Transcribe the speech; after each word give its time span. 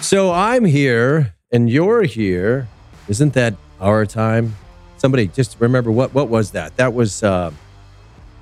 So 0.00 0.32
I'm 0.32 0.64
here 0.64 1.34
and 1.50 1.68
you're 1.68 2.02
here. 2.02 2.68
Isn't 3.08 3.34
that 3.34 3.54
our 3.80 4.06
time? 4.06 4.54
Somebody 4.96 5.26
just 5.26 5.56
remember 5.60 5.90
what 5.90 6.14
what 6.14 6.28
was 6.28 6.52
that? 6.52 6.76
That 6.76 6.94
was 6.94 7.22
uh, 7.22 7.50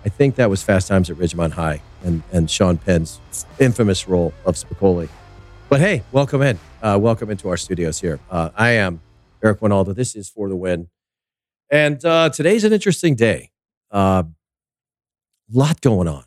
I 0.04 0.08
think 0.08 0.36
that 0.36 0.50
was 0.50 0.62
Fast 0.62 0.86
Times 0.86 1.10
at 1.10 1.16
Ridgemont 1.16 1.52
High 1.52 1.82
and 2.04 2.22
and 2.32 2.50
Sean 2.50 2.76
Penn's 2.76 3.20
infamous 3.58 4.06
role 4.06 4.32
of 4.44 4.54
Spicoli. 4.54 5.08
But 5.68 5.80
hey, 5.80 6.02
welcome 6.12 6.42
in. 6.42 6.58
Uh, 6.82 6.98
welcome 7.00 7.30
into 7.30 7.48
our 7.48 7.56
studios 7.56 8.00
here. 8.00 8.20
Uh, 8.30 8.50
I 8.54 8.70
am 8.70 9.00
Eric 9.42 9.60
Wynalda. 9.60 9.94
This 9.94 10.14
is 10.14 10.28
for 10.28 10.48
the 10.48 10.56
win. 10.56 10.88
And 11.70 12.04
uh, 12.04 12.30
today's 12.30 12.64
an 12.64 12.72
interesting 12.72 13.16
day. 13.16 13.50
A 13.90 13.96
uh, 13.96 14.22
lot 15.52 15.80
going 15.80 16.06
on. 16.06 16.24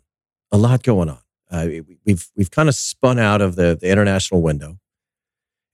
A 0.52 0.58
lot 0.58 0.82
going 0.82 1.08
on. 1.08 1.20
Uh, 1.50 1.64
we, 1.66 1.98
we've 2.04 2.28
we've 2.36 2.50
kind 2.50 2.68
of 2.68 2.74
spun 2.74 3.18
out 3.18 3.40
of 3.40 3.56
the, 3.56 3.78
the 3.80 3.90
international 3.90 4.42
window, 4.42 4.78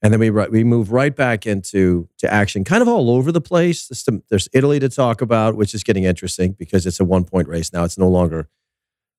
and 0.01 0.13
then 0.13 0.19
we 0.19 0.29
we 0.29 0.63
move 0.63 0.91
right 0.91 1.15
back 1.15 1.45
into 1.45 2.07
to 2.19 2.31
action, 2.31 2.63
kind 2.63 2.81
of 2.81 2.87
all 2.87 3.09
over 3.09 3.31
the 3.31 3.41
place. 3.41 3.87
There's, 4.29 4.47
Italy 4.53 4.79
to 4.79 4.89
talk 4.89 5.21
about, 5.21 5.55
which 5.55 5.73
is 5.73 5.83
getting 5.83 6.03
interesting 6.03 6.53
because 6.53 6.85
it's 6.85 6.99
a 6.99 7.05
one 7.05 7.23
point 7.25 7.47
race 7.47 7.73
now. 7.73 7.83
It's 7.83 7.97
no 7.97 8.07
longer 8.07 8.47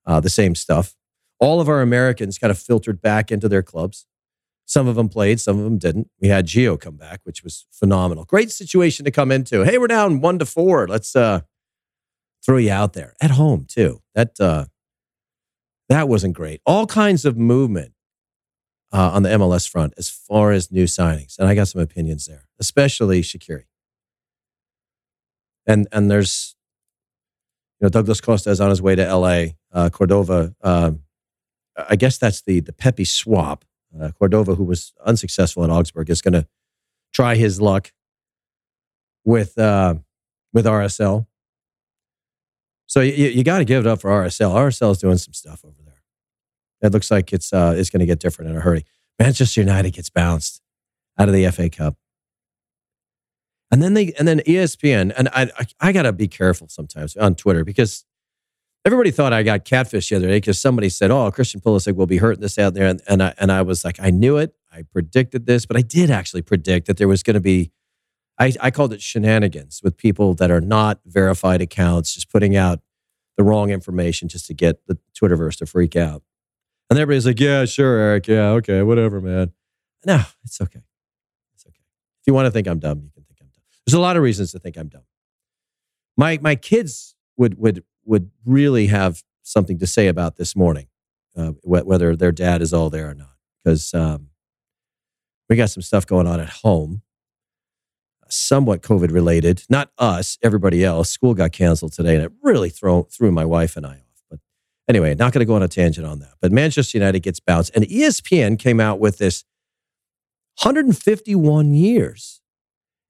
uh, 0.06 0.20
the 0.20 0.30
same 0.30 0.54
stuff. 0.54 0.94
All 1.40 1.60
of 1.60 1.68
our 1.68 1.80
Americans 1.80 2.38
kind 2.38 2.50
of 2.50 2.58
filtered 2.58 3.00
back 3.00 3.32
into 3.32 3.48
their 3.48 3.62
clubs. 3.62 4.06
Some 4.66 4.86
of 4.86 4.96
them 4.96 5.08
played, 5.08 5.40
some 5.40 5.58
of 5.58 5.64
them 5.64 5.78
didn't. 5.78 6.10
We 6.20 6.28
had 6.28 6.46
Gio 6.46 6.78
come 6.78 6.96
back, 6.96 7.20
which 7.24 7.42
was 7.42 7.66
phenomenal. 7.72 8.24
Great 8.24 8.50
situation 8.50 9.04
to 9.04 9.10
come 9.10 9.32
into. 9.32 9.64
Hey, 9.64 9.78
we're 9.78 9.86
down 9.86 10.20
one 10.20 10.38
to 10.38 10.44
four. 10.44 10.86
Let's 10.86 11.16
uh, 11.16 11.40
throw 12.44 12.58
you 12.58 12.70
out 12.70 12.92
there 12.92 13.14
at 13.20 13.32
home 13.32 13.66
too. 13.68 14.02
That 14.14 14.38
uh, 14.38 14.66
that 15.88 16.08
wasn't 16.08 16.34
great. 16.34 16.60
All 16.66 16.86
kinds 16.86 17.24
of 17.24 17.36
movement 17.36 17.92
uh, 18.92 19.10
on 19.12 19.22
the 19.22 19.30
MLS 19.30 19.68
front 19.68 19.94
as 19.98 20.08
far 20.08 20.52
as 20.52 20.70
new 20.72 20.84
signings, 20.84 21.38
and 21.38 21.48
I 21.48 21.54
got 21.54 21.68
some 21.68 21.80
opinions 21.80 22.26
there, 22.26 22.46
especially 22.58 23.22
Shaqiri. 23.22 23.64
And 25.66 25.86
and 25.92 26.10
there's, 26.10 26.56
you 27.80 27.84
know, 27.84 27.90
Douglas 27.90 28.20
Costa 28.20 28.50
is 28.50 28.60
on 28.60 28.70
his 28.70 28.80
way 28.80 28.94
to 28.94 29.04
L.A. 29.04 29.56
Uh, 29.72 29.90
Cordova. 29.90 30.54
Um, 30.62 31.02
I 31.88 31.96
guess 31.96 32.18
that's 32.18 32.42
the 32.42 32.60
the 32.60 32.72
Pepi 32.72 33.04
swap 33.04 33.64
uh, 33.98 34.10
Cordova, 34.18 34.54
who 34.54 34.64
was 34.64 34.92
unsuccessful 35.04 35.64
at 35.64 35.70
Augsburg, 35.70 36.10
is 36.10 36.22
going 36.22 36.34
to 36.34 36.46
try 37.12 37.36
his 37.36 37.60
luck 37.60 37.92
with 39.24 39.56
uh, 39.58 39.96
with 40.52 40.66
RSL. 40.66 41.26
So 42.86 43.00
you, 43.00 43.28
you 43.28 43.44
got 43.44 43.58
to 43.58 43.64
give 43.64 43.84
it 43.84 43.88
up 43.88 44.00
for 44.00 44.10
RSL. 44.10 44.54
RSL 44.54 44.92
is 44.92 44.98
doing 44.98 45.18
some 45.18 45.34
stuff 45.34 45.64
over 45.64 45.76
there. 45.84 45.87
It 46.82 46.92
looks 46.92 47.10
like 47.10 47.32
it's 47.32 47.52
uh, 47.52 47.74
it's 47.76 47.90
going 47.90 48.00
to 48.00 48.06
get 48.06 48.20
different 48.20 48.50
in 48.50 48.56
a 48.56 48.60
hurry. 48.60 48.84
Manchester 49.18 49.60
United 49.60 49.92
gets 49.92 50.10
bounced 50.10 50.62
out 51.18 51.28
of 51.28 51.34
the 51.34 51.50
FA 51.50 51.68
Cup, 51.68 51.96
and 53.70 53.82
then 53.82 53.94
they 53.94 54.12
and 54.18 54.28
then 54.28 54.40
ESPN 54.40 55.12
and 55.16 55.28
I 55.28 55.50
I, 55.58 55.66
I 55.80 55.92
got 55.92 56.02
to 56.02 56.12
be 56.12 56.28
careful 56.28 56.68
sometimes 56.68 57.16
on 57.16 57.34
Twitter 57.34 57.64
because 57.64 58.04
everybody 58.84 59.10
thought 59.10 59.32
I 59.32 59.42
got 59.42 59.64
catfish 59.64 60.08
the 60.08 60.16
other 60.16 60.28
day 60.28 60.36
because 60.36 60.60
somebody 60.60 60.88
said, 60.88 61.10
"Oh, 61.10 61.30
Christian 61.30 61.60
Pulisic 61.60 61.94
will 61.96 62.06
be 62.06 62.18
hurting 62.18 62.40
this 62.40 62.58
out 62.58 62.74
there," 62.74 62.86
and 62.86 63.02
and 63.08 63.22
I, 63.22 63.34
and 63.38 63.50
I 63.50 63.62
was 63.62 63.84
like, 63.84 63.98
I 64.00 64.10
knew 64.10 64.36
it, 64.36 64.54
I 64.72 64.82
predicted 64.82 65.46
this, 65.46 65.66
but 65.66 65.76
I 65.76 65.82
did 65.82 66.10
actually 66.10 66.42
predict 66.42 66.86
that 66.86 66.96
there 66.96 67.08
was 67.08 67.22
going 67.22 67.34
to 67.34 67.40
be. 67.40 67.72
I, 68.40 68.52
I 68.60 68.70
called 68.70 68.92
it 68.92 69.02
shenanigans 69.02 69.80
with 69.82 69.96
people 69.96 70.32
that 70.34 70.48
are 70.48 70.60
not 70.60 71.00
verified 71.04 71.60
accounts, 71.60 72.14
just 72.14 72.30
putting 72.30 72.54
out 72.54 72.78
the 73.36 73.42
wrong 73.42 73.70
information 73.70 74.28
just 74.28 74.46
to 74.46 74.54
get 74.54 74.86
the 74.86 74.96
Twitterverse 75.20 75.56
to 75.58 75.66
freak 75.66 75.96
out. 75.96 76.22
And 76.90 76.98
everybody's 76.98 77.26
like, 77.26 77.40
"Yeah, 77.40 77.64
sure, 77.64 77.98
Eric. 77.98 78.28
Yeah, 78.28 78.50
okay, 78.50 78.82
whatever, 78.82 79.20
man." 79.20 79.52
No, 80.06 80.22
it's 80.44 80.60
okay. 80.60 80.80
It's 81.54 81.66
okay. 81.66 81.82
If 82.20 82.26
you 82.26 82.34
want 82.34 82.46
to 82.46 82.50
think 82.50 82.66
I'm 82.66 82.78
dumb, 82.78 83.02
you 83.02 83.10
can 83.10 83.24
think 83.24 83.40
I'm 83.40 83.48
dumb. 83.48 83.62
There's 83.86 83.94
a 83.94 84.00
lot 84.00 84.16
of 84.16 84.22
reasons 84.22 84.52
to 84.52 84.58
think 84.58 84.76
I'm 84.76 84.88
dumb. 84.88 85.04
My 86.16 86.38
my 86.40 86.56
kids 86.56 87.14
would 87.36 87.58
would 87.58 87.84
would 88.04 88.30
really 88.44 88.86
have 88.86 89.22
something 89.42 89.78
to 89.78 89.86
say 89.86 90.08
about 90.08 90.36
this 90.36 90.56
morning, 90.56 90.86
uh, 91.36 91.52
whether 91.62 92.16
their 92.16 92.32
dad 92.32 92.62
is 92.62 92.72
all 92.72 92.90
there 92.90 93.10
or 93.10 93.14
not, 93.14 93.36
because 93.58 93.92
um, 93.94 94.28
we 95.48 95.56
got 95.56 95.70
some 95.70 95.82
stuff 95.82 96.06
going 96.06 96.26
on 96.26 96.40
at 96.40 96.48
home, 96.48 97.02
somewhat 98.28 98.82
COVID 98.82 99.10
related. 99.12 99.64
Not 99.68 99.90
us, 99.98 100.38
everybody 100.42 100.84
else. 100.84 101.10
School 101.10 101.34
got 101.34 101.52
canceled 101.52 101.92
today, 101.92 102.14
and 102.14 102.24
it 102.24 102.32
really 102.42 102.70
throw, 102.70 103.04
threw 103.04 103.30
my 103.30 103.44
wife 103.44 103.76
and 103.76 103.86
I 103.86 103.90
off. 103.90 104.07
Anyway, 104.88 105.14
not 105.14 105.32
going 105.32 105.40
to 105.40 105.44
go 105.44 105.54
on 105.54 105.62
a 105.62 105.68
tangent 105.68 106.06
on 106.06 106.18
that. 106.20 106.32
But 106.40 106.50
Manchester 106.50 106.96
United 106.96 107.20
gets 107.20 107.40
bounced, 107.40 107.72
and 107.76 107.84
ESPN 107.84 108.58
came 108.58 108.80
out 108.80 108.98
with 108.98 109.18
this 109.18 109.44
151 110.62 111.74
years, 111.74 112.40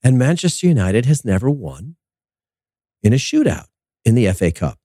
and 0.02 0.18
Manchester 0.18 0.66
United 0.66 1.06
has 1.06 1.24
never 1.24 1.48
won 1.48 1.96
in 3.02 3.12
a 3.12 3.16
shootout 3.16 3.66
in 4.04 4.16
the 4.16 4.30
FA 4.32 4.50
Cup. 4.50 4.78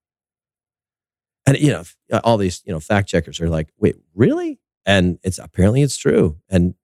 And 1.45 1.57
you 1.59 1.71
know, 1.71 1.83
uh, 2.11 2.21
all 2.23 2.37
these 2.37 2.61
you 2.65 2.71
know 2.71 2.79
fact 2.79 3.09
checkers 3.09 3.41
are 3.41 3.49
like, 3.49 3.69
"Wait, 3.77 3.95
really?" 4.13 4.59
And 4.85 5.17
it's 5.23 5.39
apparently 5.39 5.81
it's 5.81 5.97
true. 5.97 6.37
And 6.47 6.75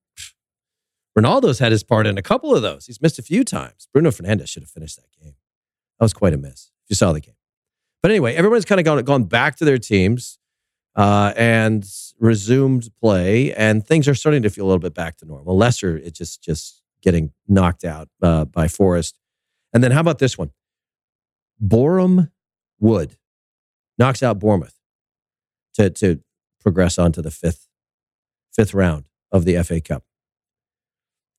Ronaldo's 1.16 1.58
had 1.60 1.72
his 1.72 1.82
part 1.82 2.06
in 2.06 2.18
a 2.18 2.22
couple 2.22 2.54
of 2.54 2.62
those. 2.62 2.86
He's 2.86 3.00
missed 3.00 3.18
a 3.18 3.22
few 3.22 3.44
times. 3.44 3.88
Bruno 3.92 4.10
Fernandes 4.10 4.48
should 4.48 4.62
have 4.62 4.70
finished 4.70 4.96
that 4.96 5.10
game. 5.22 5.34
That 5.98 6.04
was 6.04 6.12
quite 6.12 6.34
a 6.34 6.38
miss. 6.38 6.70
If 6.84 6.90
you 6.90 6.96
saw 6.96 7.12
the 7.12 7.20
game. 7.20 7.34
But 8.02 8.10
anyway, 8.10 8.34
everyone's 8.34 8.64
kind 8.64 8.80
of 8.80 8.84
gone, 8.84 9.02
gone 9.04 9.24
back 9.24 9.56
to 9.56 9.64
their 9.64 9.78
teams 9.78 10.38
uh, 10.96 11.32
and 11.36 11.84
resumed 12.18 12.88
play, 13.00 13.52
and 13.54 13.86
things 13.86 14.08
are 14.08 14.14
starting 14.14 14.42
to 14.42 14.50
feel 14.50 14.64
a 14.64 14.68
little 14.68 14.80
bit 14.80 14.94
back 14.94 15.16
to 15.18 15.26
normal. 15.26 15.56
Leicester, 15.56 15.96
it's 15.96 16.18
just 16.18 16.42
just 16.42 16.82
getting 17.02 17.32
knocked 17.48 17.84
out 17.84 18.08
uh, 18.22 18.44
by 18.44 18.68
Forest. 18.68 19.18
And 19.72 19.82
then 19.82 19.90
how 19.90 20.00
about 20.00 20.18
this 20.18 20.36
one? 20.36 20.50
Boreham 21.58 22.30
Wood 22.78 23.16
knocks 23.98 24.22
out 24.22 24.38
Bournemouth 24.38 24.74
to, 25.74 25.90
to 25.90 26.20
progress 26.60 26.98
on 26.98 27.12
to 27.12 27.22
the 27.22 27.30
fifth, 27.30 27.68
fifth 28.52 28.74
round 28.74 29.04
of 29.30 29.44
the 29.44 29.62
FA 29.62 29.80
Cup. 29.80 30.04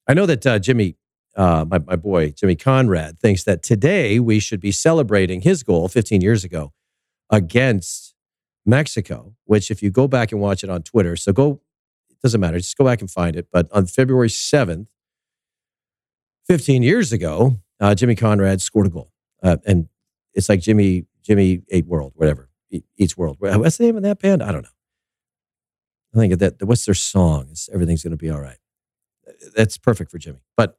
I 0.07 0.13
know 0.13 0.25
that 0.25 0.45
uh, 0.45 0.59
Jimmy, 0.59 0.95
uh, 1.35 1.65
my, 1.67 1.79
my 1.79 1.95
boy, 1.95 2.31
Jimmy 2.31 2.55
Conrad, 2.55 3.19
thinks 3.19 3.43
that 3.43 3.63
today 3.63 4.19
we 4.19 4.39
should 4.39 4.59
be 4.59 4.71
celebrating 4.71 5.41
his 5.41 5.63
goal 5.63 5.87
15 5.87 6.21
years 6.21 6.43
ago 6.43 6.73
against 7.29 8.13
Mexico, 8.65 9.35
which, 9.45 9.71
if 9.71 9.81
you 9.81 9.89
go 9.89 10.07
back 10.07 10.31
and 10.31 10.41
watch 10.41 10.63
it 10.63 10.69
on 10.69 10.83
Twitter, 10.83 11.15
so 11.15 11.31
go, 11.31 11.61
it 12.09 12.17
doesn't 12.21 12.41
matter, 12.41 12.57
just 12.57 12.77
go 12.77 12.85
back 12.85 13.01
and 13.01 13.09
find 13.09 13.35
it. 13.35 13.47
But 13.51 13.67
on 13.71 13.85
February 13.85 14.29
7th, 14.29 14.87
15 16.47 16.83
years 16.83 17.13
ago, 17.13 17.59
uh, 17.79 17.95
Jimmy 17.95 18.15
Conrad 18.15 18.61
scored 18.61 18.87
a 18.87 18.89
goal. 18.89 19.11
Uh, 19.41 19.57
and 19.65 19.87
it's 20.33 20.49
like 20.49 20.59
Jimmy, 20.59 21.05
Jimmy 21.23 21.61
Eat 21.71 21.87
World, 21.87 22.13
whatever 22.15 22.49
each 22.97 23.17
world. 23.17 23.37
What's 23.39 23.77
the 23.77 23.85
name 23.85 23.97
of 23.97 24.03
that 24.03 24.19
band? 24.19 24.41
I 24.41 24.51
don't 24.51 24.63
know. 24.63 24.69
I 26.13 26.17
think 26.17 26.39
that 26.39 26.63
what's 26.63 26.85
their 26.85 26.93
song? 26.93 27.47
It's 27.51 27.69
everything's 27.73 28.03
going 28.03 28.11
to 28.11 28.17
be 28.17 28.29
all 28.29 28.39
right. 28.39 28.57
That's 29.55 29.77
perfect 29.77 30.11
for 30.11 30.17
Jimmy. 30.17 30.39
But 30.57 30.77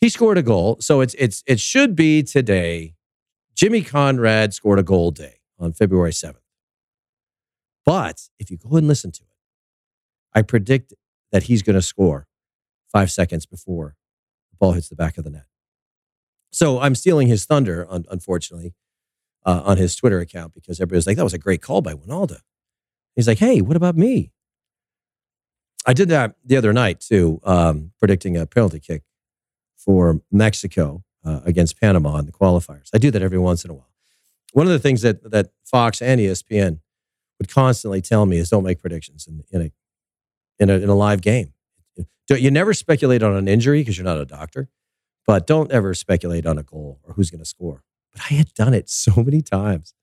he 0.00 0.08
scored 0.08 0.38
a 0.38 0.42
goal, 0.42 0.76
so 0.80 1.00
it's 1.00 1.14
it's 1.18 1.42
it 1.46 1.60
should 1.60 1.96
be 1.96 2.22
today. 2.22 2.94
Jimmy 3.54 3.82
Conrad 3.82 4.52
scored 4.52 4.78
a 4.78 4.82
goal 4.82 5.10
day 5.10 5.40
on 5.58 5.72
February 5.72 6.12
seventh. 6.12 6.44
But 7.84 8.28
if 8.38 8.50
you 8.50 8.58
go 8.58 8.76
and 8.76 8.86
listen 8.86 9.12
to 9.12 9.22
it, 9.22 9.28
I 10.34 10.42
predict 10.42 10.92
that 11.32 11.44
he's 11.44 11.62
going 11.62 11.76
to 11.76 11.82
score 11.82 12.26
five 12.92 13.10
seconds 13.10 13.46
before 13.46 13.94
the 14.50 14.56
ball 14.58 14.72
hits 14.72 14.88
the 14.88 14.96
back 14.96 15.16
of 15.16 15.24
the 15.24 15.30
net. 15.30 15.46
So 16.50 16.80
I'm 16.80 16.94
stealing 16.94 17.28
his 17.28 17.44
thunder, 17.44 17.86
unfortunately, 17.90 18.74
uh, 19.44 19.62
on 19.64 19.76
his 19.76 19.94
Twitter 19.94 20.20
account 20.20 20.54
because 20.54 20.80
everybody's 20.80 21.06
like, 21.06 21.16
that 21.16 21.24
was 21.24 21.34
a 21.34 21.38
great 21.38 21.62
call 21.62 21.80
by 21.80 21.94
Wynalda. 21.94 22.40
He's 23.14 23.28
like, 23.28 23.38
hey, 23.38 23.60
what 23.60 23.76
about 23.76 23.96
me? 23.96 24.32
I 25.86 25.92
did 25.92 26.08
that 26.08 26.34
the 26.44 26.56
other 26.56 26.72
night 26.72 27.00
too, 27.00 27.40
um, 27.44 27.92
predicting 27.98 28.36
a 28.36 28.46
penalty 28.46 28.80
kick 28.80 29.02
for 29.86 30.20
Mexico 30.30 31.02
uh, 31.24 31.40
against 31.46 31.80
Panama 31.80 32.18
in 32.18 32.26
the 32.26 32.32
qualifiers. 32.32 32.90
I 32.92 32.98
do 32.98 33.10
that 33.10 33.22
every 33.22 33.38
once 33.38 33.64
in 33.64 33.70
a 33.70 33.74
while. 33.74 33.88
One 34.52 34.66
of 34.66 34.72
the 34.72 34.78
things 34.78 35.00
that, 35.00 35.30
that 35.30 35.50
Fox 35.64 36.02
and 36.02 36.20
ESPN 36.20 36.80
would 37.38 37.48
constantly 37.48 38.02
tell 38.02 38.26
me 38.26 38.36
is 38.36 38.50
don't 38.50 38.64
make 38.64 38.80
predictions 38.80 39.26
in, 39.26 39.44
in, 39.50 39.62
a, 39.62 39.70
in, 40.58 40.70
a, 40.70 40.74
in 40.74 40.88
a 40.90 40.94
live 40.94 41.22
game. 41.22 41.54
Don't, 42.28 42.42
you 42.42 42.50
never 42.50 42.74
speculate 42.74 43.22
on 43.22 43.34
an 43.34 43.48
injury 43.48 43.80
because 43.80 43.96
you're 43.96 44.04
not 44.04 44.18
a 44.18 44.26
doctor, 44.26 44.68
but 45.26 45.46
don't 45.46 45.70
ever 45.70 45.94
speculate 45.94 46.44
on 46.44 46.58
a 46.58 46.62
goal 46.62 47.00
or 47.04 47.14
who's 47.14 47.30
going 47.30 47.38
to 47.38 47.46
score 47.46 47.84
but 48.16 48.30
I 48.30 48.34
had 48.34 48.54
done 48.54 48.74
it 48.74 48.88
so 48.88 49.12
many 49.16 49.42
times. 49.42 49.94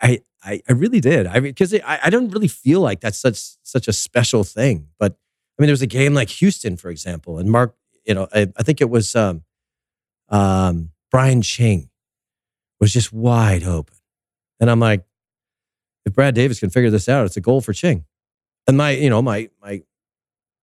I 0.00 0.20
I, 0.42 0.62
I 0.68 0.72
really 0.72 1.00
did. 1.00 1.26
I 1.26 1.34
mean, 1.34 1.52
because 1.52 1.74
I, 1.74 1.98
I 2.04 2.10
don't 2.10 2.30
really 2.30 2.48
feel 2.48 2.80
like 2.80 3.00
that's 3.00 3.18
such 3.18 3.36
such 3.62 3.88
a 3.88 3.92
special 3.92 4.44
thing. 4.44 4.88
But 4.98 5.12
I 5.12 5.62
mean, 5.62 5.66
there 5.66 5.72
was 5.72 5.82
a 5.82 5.86
game 5.86 6.14
like 6.14 6.30
Houston, 6.30 6.76
for 6.76 6.90
example, 6.90 7.38
and 7.38 7.50
Mark, 7.50 7.74
you 8.10 8.14
know, 8.14 8.26
I, 8.34 8.48
I 8.56 8.64
think 8.64 8.80
it 8.80 8.90
was 8.90 9.14
um, 9.14 9.44
um, 10.30 10.90
Brian 11.12 11.42
Ching 11.42 11.90
was 12.80 12.92
just 12.92 13.12
wide 13.12 13.62
open, 13.62 13.96
and 14.58 14.68
I'm 14.68 14.80
like, 14.80 15.04
if 16.04 16.12
Brad 16.12 16.34
Davis 16.34 16.58
can 16.58 16.70
figure 16.70 16.90
this 16.90 17.08
out, 17.08 17.24
it's 17.24 17.36
a 17.36 17.40
goal 17.40 17.60
for 17.60 17.72
Ching. 17.72 18.04
And 18.66 18.76
my, 18.76 18.90
you 18.90 19.08
know, 19.08 19.22
my 19.22 19.48
my 19.62 19.82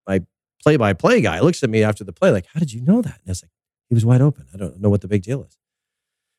my 0.06 0.24
play-by-play 0.62 1.22
guy 1.22 1.40
looks 1.40 1.64
at 1.64 1.70
me 1.70 1.84
after 1.84 2.04
the 2.04 2.12
play 2.12 2.32
like, 2.32 2.48
"How 2.54 2.60
did 2.60 2.74
you 2.74 2.82
know 2.82 3.02
that?" 3.02 3.20
And 3.20 3.28
I 3.28 3.32
was 3.32 3.44
like, 3.44 3.52
"He 3.88 3.96
was 3.96 4.06
wide 4.06 4.20
open. 4.20 4.46
I 4.54 4.58
don't 4.58 4.82
know 4.82 4.90
what 4.90 5.00
the 5.00 5.08
big 5.08 5.24
deal 5.24 5.42
is." 5.44 5.58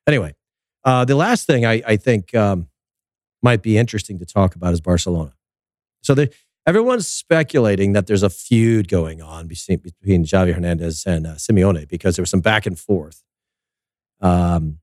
Anyway, 0.07 0.35
uh, 0.85 1.07
the 1.07 1.17
last 1.17 1.47
thing 1.47 1.65
I, 1.65 1.83
I 1.87 1.97
think 1.97 2.35
um, 2.35 2.69
might 3.43 3.63
be 3.63 3.79
interesting 3.79 4.19
to 4.19 4.27
talk 4.27 4.57
about 4.57 4.75
is 4.75 4.83
Barcelona. 4.83 5.33
So 6.03 6.15
the, 6.15 6.31
everyone's 6.69 7.09
speculating 7.09 7.95
that 7.95 8.07
there's 8.07 8.23
a 8.23 8.29
feud 8.29 8.89
going 8.89 9.23
on 9.23 9.47
between, 9.47 9.79
between 9.79 10.25
Xavi 10.25 10.53
Hernandez 10.53 11.05
and 11.07 11.27
uh, 11.27 11.35
Simeone 11.37 11.89
because 11.89 12.17
there 12.17 12.23
was 12.23 12.29
some 12.29 12.43
back 12.43 12.67
and 12.67 12.79
forth. 12.79 13.25
Um, 14.21 14.81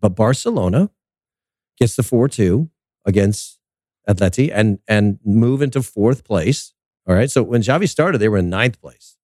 but 0.00 0.10
Barcelona 0.10 0.90
gets 1.76 1.96
the 1.96 2.04
4 2.04 2.28
2 2.28 2.70
against 3.04 3.58
Atleti 4.08 4.50
and, 4.54 4.78
and 4.86 5.18
move 5.24 5.60
into 5.60 5.82
fourth 5.82 6.22
place. 6.22 6.72
All 7.06 7.16
right. 7.16 7.28
So 7.30 7.42
when 7.42 7.62
Xavi 7.62 7.88
started, 7.88 8.18
they 8.18 8.28
were 8.28 8.38
in 8.38 8.48
ninth 8.48 8.80
place. 8.80 9.16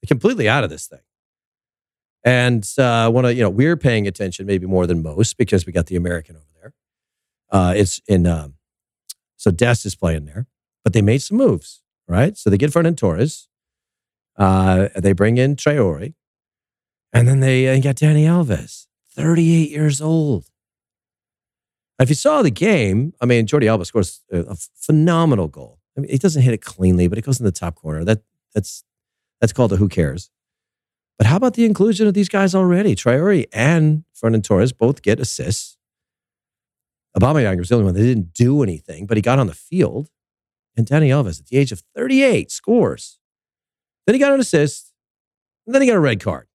They're 0.00 0.08
completely 0.08 0.48
out 0.48 0.62
of 0.62 0.70
this 0.70 0.86
thing. 0.86 1.00
And 2.24 2.68
uh, 2.78 3.10
one 3.10 3.24
of 3.24 3.34
you 3.34 3.42
know 3.42 3.50
we're 3.50 3.76
paying 3.76 4.06
attention 4.06 4.46
maybe 4.46 4.66
more 4.66 4.86
than 4.86 5.02
most 5.02 5.38
because 5.38 5.66
we 5.66 5.72
got 5.72 5.86
the 5.86 5.96
American 5.96 6.36
over 6.36 6.46
there. 6.60 6.74
Uh, 7.50 7.74
it's 7.76 8.00
in 8.06 8.26
um, 8.26 8.54
so 9.36 9.50
Dest 9.50 9.86
is 9.86 9.94
playing 9.94 10.26
there, 10.26 10.46
but 10.88 10.94
they 10.94 11.02
made 11.02 11.20
some 11.20 11.36
moves, 11.36 11.82
right? 12.08 12.34
So 12.34 12.48
they 12.48 12.56
get 12.56 12.70
Ferran 12.70 12.96
Torres, 12.96 13.46
uh, 14.38 14.88
they 14.96 15.12
bring 15.12 15.36
in 15.36 15.54
Traore, 15.54 16.14
and 17.12 17.28
then 17.28 17.40
they 17.40 17.68
uh, 17.68 17.78
got 17.78 17.96
Dani 17.96 18.24
Alves, 18.24 18.86
38 19.10 19.70
years 19.70 20.00
old. 20.00 20.46
If 21.98 22.08
you 22.08 22.14
saw 22.14 22.40
the 22.40 22.50
game, 22.50 23.12
I 23.20 23.26
mean, 23.26 23.46
Jordi 23.46 23.68
Alba 23.68 23.84
scores 23.84 24.22
a, 24.32 24.38
a 24.38 24.56
phenomenal 24.56 25.48
goal. 25.48 25.78
I 25.94 26.00
mean, 26.00 26.10
he 26.10 26.16
doesn't 26.16 26.40
hit 26.40 26.54
it 26.54 26.62
cleanly, 26.62 27.06
but 27.06 27.18
it 27.18 27.26
goes 27.26 27.38
in 27.38 27.44
the 27.44 27.52
top 27.52 27.74
corner. 27.74 28.02
That 28.02 28.22
that's 28.54 28.82
that's 29.42 29.52
called 29.52 29.74
a 29.74 29.76
who 29.76 29.90
cares. 29.90 30.30
But 31.18 31.26
how 31.26 31.36
about 31.36 31.52
the 31.52 31.66
inclusion 31.66 32.06
of 32.06 32.14
these 32.14 32.30
guys 32.30 32.54
already? 32.54 32.96
Traore 32.96 33.44
and 33.52 34.04
Ferran 34.16 34.42
Torres 34.42 34.72
both 34.72 35.02
get 35.02 35.20
assists. 35.20 35.76
Aubameyang 37.14 37.58
was 37.58 37.68
the 37.68 37.74
only 37.74 37.84
one 37.84 37.94
that 37.94 38.00
didn't 38.00 38.32
do 38.32 38.62
anything, 38.62 39.04
but 39.04 39.18
he 39.18 39.20
got 39.20 39.38
on 39.38 39.48
the 39.48 39.54
field. 39.54 40.08
And 40.78 40.86
Dani 40.86 41.08
Alves, 41.08 41.40
at 41.40 41.46
the 41.46 41.58
age 41.58 41.72
of 41.72 41.82
38, 41.96 42.52
scores. 42.52 43.18
Then 44.06 44.14
he 44.14 44.20
got 44.20 44.32
an 44.32 44.38
assist, 44.38 44.94
and 45.66 45.74
then 45.74 45.82
he 45.82 45.88
got 45.88 45.96
a 45.96 46.00
red 46.00 46.20
card. 46.20 46.46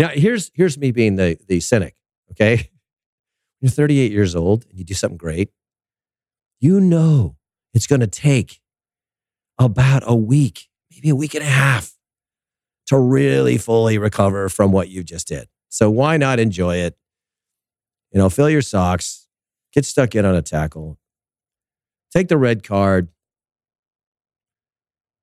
Now, 0.00 0.08
here's, 0.08 0.50
here's 0.52 0.76
me 0.76 0.90
being 0.90 1.14
the, 1.14 1.38
the 1.46 1.60
cynic, 1.60 1.94
okay? 2.32 2.70
You're 3.60 3.70
38 3.70 4.10
years 4.10 4.34
old 4.34 4.66
and 4.68 4.78
you 4.78 4.84
do 4.84 4.94
something 4.94 5.16
great. 5.16 5.50
You 6.60 6.80
know 6.80 7.36
it's 7.72 7.86
going 7.86 8.00
to 8.00 8.06
take 8.06 8.60
about 9.58 10.02
a 10.06 10.14
week, 10.14 10.68
maybe 10.90 11.08
a 11.08 11.16
week 11.16 11.34
and 11.34 11.42
a 11.42 11.46
half 11.46 11.94
to 12.86 12.98
really 12.98 13.58
fully 13.58 13.96
recover 13.96 14.48
from 14.48 14.72
what 14.72 14.88
you 14.88 15.02
just 15.02 15.28
did. 15.28 15.48
So 15.68 15.88
why 15.88 16.16
not 16.16 16.38
enjoy 16.38 16.76
it? 16.76 16.96
You 18.12 18.18
know, 18.18 18.28
fill 18.28 18.50
your 18.50 18.62
socks, 18.62 19.28
get 19.72 19.84
stuck 19.84 20.14
in 20.14 20.24
on 20.24 20.34
a 20.34 20.42
tackle, 20.42 20.98
take 22.12 22.28
the 22.28 22.36
red 22.36 22.62
card, 22.62 23.08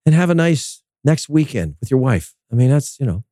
and 0.05 0.15
have 0.15 0.29
a 0.29 0.35
nice 0.35 0.83
next 1.03 1.29
weekend 1.29 1.75
with 1.79 1.91
your 1.91 1.99
wife. 1.99 2.35
I 2.51 2.55
mean, 2.55 2.69
that's, 2.69 2.99
you 2.99 3.05
know, 3.05 3.23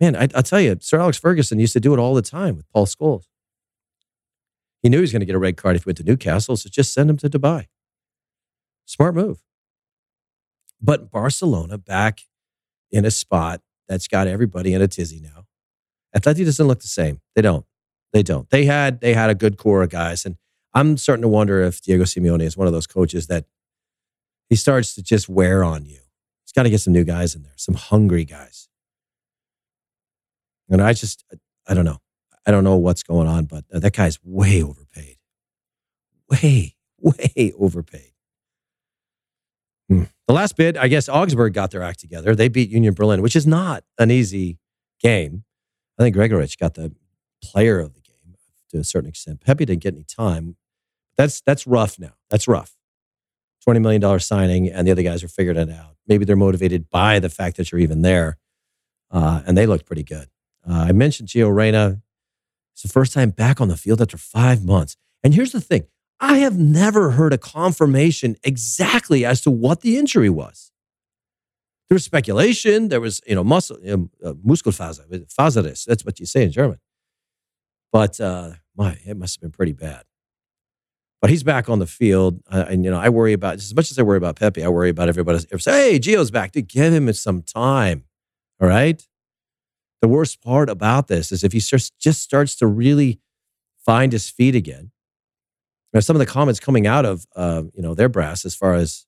man, 0.00 0.16
I, 0.16 0.28
will 0.34 0.42
tell 0.42 0.60
you, 0.60 0.76
Sir 0.80 0.98
Alex 1.00 1.18
Ferguson 1.18 1.58
used 1.58 1.72
to 1.72 1.80
do 1.80 1.92
it 1.92 1.98
all 1.98 2.14
the 2.14 2.22
time 2.22 2.56
with 2.56 2.70
Paul 2.72 2.86
Scholes. 2.86 3.24
He 4.82 4.88
knew 4.88 4.98
he 4.98 5.02
was 5.02 5.12
going 5.12 5.20
to 5.20 5.26
get 5.26 5.34
a 5.34 5.40
red 5.40 5.56
card 5.56 5.76
if 5.76 5.84
he 5.84 5.88
went 5.88 5.96
to 5.98 6.04
Newcastle, 6.04 6.56
so 6.56 6.68
just 6.70 6.92
send 6.92 7.10
him 7.10 7.16
to 7.18 7.28
Dubai. 7.28 7.66
Smart 8.84 9.14
move. 9.14 9.42
But 10.80 11.10
Barcelona 11.10 11.78
back 11.78 12.20
in 12.90 13.04
a 13.04 13.10
spot 13.10 13.62
that's 13.88 14.06
got 14.06 14.26
everybody 14.26 14.74
in 14.74 14.82
a 14.82 14.88
tizzy 14.88 15.20
now. 15.20 15.46
Atleti 16.16 16.44
doesn't 16.44 16.66
look 16.66 16.80
the 16.80 16.86
same. 16.86 17.20
They 17.34 17.42
don't. 17.42 17.66
They 18.12 18.22
don't. 18.22 18.48
They 18.50 18.64
had 18.64 19.00
they 19.00 19.14
had 19.14 19.28
a 19.28 19.34
good 19.34 19.56
core 19.58 19.82
of 19.82 19.90
guys, 19.90 20.24
and 20.24 20.36
I'm 20.72 20.96
starting 20.96 21.22
to 21.22 21.28
wonder 21.28 21.62
if 21.62 21.80
Diego 21.82 22.04
Simeone 22.04 22.42
is 22.42 22.56
one 22.56 22.66
of 22.66 22.72
those 22.72 22.86
coaches 22.86 23.26
that 23.26 23.46
he 24.48 24.56
starts 24.56 24.94
to 24.94 25.02
just 25.02 25.28
wear 25.28 25.64
on 25.64 25.84
you. 25.86 26.00
He's 26.44 26.52
got 26.54 26.64
to 26.64 26.70
get 26.70 26.80
some 26.80 26.92
new 26.92 27.04
guys 27.04 27.34
in 27.34 27.42
there, 27.42 27.52
some 27.56 27.74
hungry 27.74 28.24
guys. 28.24 28.68
And 30.68 30.82
I 30.82 30.92
just 30.92 31.24
I 31.68 31.74
don't 31.74 31.84
know. 31.84 31.98
I 32.46 32.50
don't 32.52 32.64
know 32.64 32.76
what's 32.76 33.02
going 33.02 33.26
on, 33.26 33.46
but 33.46 33.64
that 33.70 33.92
guy's 33.92 34.18
way 34.22 34.62
overpaid. 34.62 35.16
Way, 36.30 36.74
way 36.98 37.52
overpaid. 37.58 38.12
Hmm. 39.88 40.04
The 40.26 40.34
last 40.34 40.56
bit, 40.56 40.76
I 40.76 40.88
guess 40.88 41.08
Augsburg 41.08 41.54
got 41.54 41.70
their 41.70 41.82
act 41.82 42.00
together. 42.00 42.34
They 42.34 42.48
beat 42.48 42.70
Union 42.70 42.94
Berlin, 42.94 43.22
which 43.22 43.36
is 43.36 43.46
not 43.46 43.84
an 43.98 44.10
easy 44.10 44.58
game. 45.00 45.44
I 45.98 46.02
think 46.02 46.14
Gregoritsch 46.16 46.56
got 46.56 46.74
the 46.74 46.92
player 47.42 47.78
of 47.78 47.94
the 47.94 48.00
game 48.00 48.34
to 48.70 48.78
a 48.78 48.84
certain 48.84 49.08
extent. 49.08 49.40
Pepi 49.40 49.64
didn't 49.64 49.82
get 49.82 49.94
any 49.94 50.04
time. 50.04 50.56
That's 51.16 51.40
that's 51.40 51.66
rough 51.66 51.98
now. 51.98 52.14
That's 52.30 52.48
rough. 52.48 52.75
$20 53.68 53.80
million 53.80 54.20
signing, 54.20 54.68
and 54.68 54.86
the 54.86 54.92
other 54.92 55.02
guys 55.02 55.24
are 55.24 55.28
figuring 55.28 55.58
it 55.58 55.70
out. 55.70 55.96
Maybe 56.06 56.24
they're 56.24 56.36
motivated 56.36 56.88
by 56.88 57.18
the 57.18 57.28
fact 57.28 57.56
that 57.56 57.72
you're 57.72 57.80
even 57.80 58.02
there. 58.02 58.38
Uh, 59.10 59.42
and 59.46 59.56
they 59.56 59.66
looked 59.66 59.86
pretty 59.86 60.02
good. 60.02 60.28
Uh, 60.68 60.86
I 60.88 60.92
mentioned 60.92 61.28
Gio 61.28 61.54
Reyna. 61.54 62.02
It's 62.74 62.82
the 62.82 62.88
first 62.88 63.12
time 63.12 63.30
back 63.30 63.60
on 63.60 63.68
the 63.68 63.76
field 63.76 64.00
after 64.00 64.18
five 64.18 64.64
months. 64.64 64.96
And 65.24 65.34
here's 65.34 65.52
the 65.52 65.60
thing 65.60 65.86
I 66.20 66.38
have 66.38 66.58
never 66.58 67.12
heard 67.12 67.32
a 67.32 67.38
confirmation 67.38 68.36
exactly 68.42 69.24
as 69.24 69.40
to 69.42 69.50
what 69.50 69.80
the 69.80 69.98
injury 69.98 70.30
was. 70.30 70.72
There 71.88 71.94
was 71.94 72.04
speculation. 72.04 72.88
There 72.88 73.00
was, 73.00 73.20
you 73.26 73.34
know, 73.34 73.44
muscle, 73.44 73.78
you 73.82 73.96
know, 73.96 74.30
uh, 74.30 74.32
Muskelfaser, 74.34 75.06
Faseris. 75.26 75.84
That's 75.84 76.04
what 76.04 76.18
you 76.18 76.26
say 76.26 76.42
in 76.42 76.50
German. 76.50 76.78
But 77.92 78.20
uh, 78.20 78.52
my, 78.76 78.98
it 79.06 79.16
must 79.16 79.36
have 79.36 79.42
been 79.42 79.52
pretty 79.52 79.72
bad. 79.72 80.04
But 81.20 81.30
he's 81.30 81.42
back 81.42 81.68
on 81.68 81.78
the 81.78 81.86
field, 81.86 82.40
uh, 82.50 82.66
and 82.68 82.84
you 82.84 82.90
know, 82.90 82.98
I 82.98 83.08
worry 83.08 83.32
about 83.32 83.54
as 83.54 83.74
much 83.74 83.90
as 83.90 83.98
I 83.98 84.02
worry 84.02 84.18
about 84.18 84.36
Pepi. 84.36 84.62
I 84.62 84.68
worry 84.68 84.90
about 84.90 85.08
everybody. 85.08 85.44
Else. 85.50 85.64
Hey, 85.64 85.98
Gio's 85.98 86.30
back. 86.30 86.52
To 86.52 86.62
give 86.62 86.92
him 86.92 87.12
some 87.14 87.42
time. 87.42 88.04
All 88.60 88.68
right. 88.68 89.02
The 90.02 90.08
worst 90.08 90.42
part 90.42 90.68
about 90.68 91.08
this 91.08 91.32
is 91.32 91.42
if 91.42 91.52
he 91.52 91.60
starts, 91.60 91.90
just 91.98 92.22
starts 92.22 92.54
to 92.56 92.66
really 92.66 93.18
find 93.84 94.12
his 94.12 94.28
feet 94.28 94.54
again 94.54 94.90
know, 95.96 96.00
some 96.00 96.16
of 96.16 96.20
the 96.20 96.26
comments 96.26 96.60
coming 96.60 96.86
out 96.86 97.04
of 97.04 97.26
uh, 97.34 97.62
you 97.74 97.82
know 97.82 97.94
their 97.94 98.08
brass 98.08 98.44
as 98.44 98.54
far 98.54 98.74
as 98.74 99.06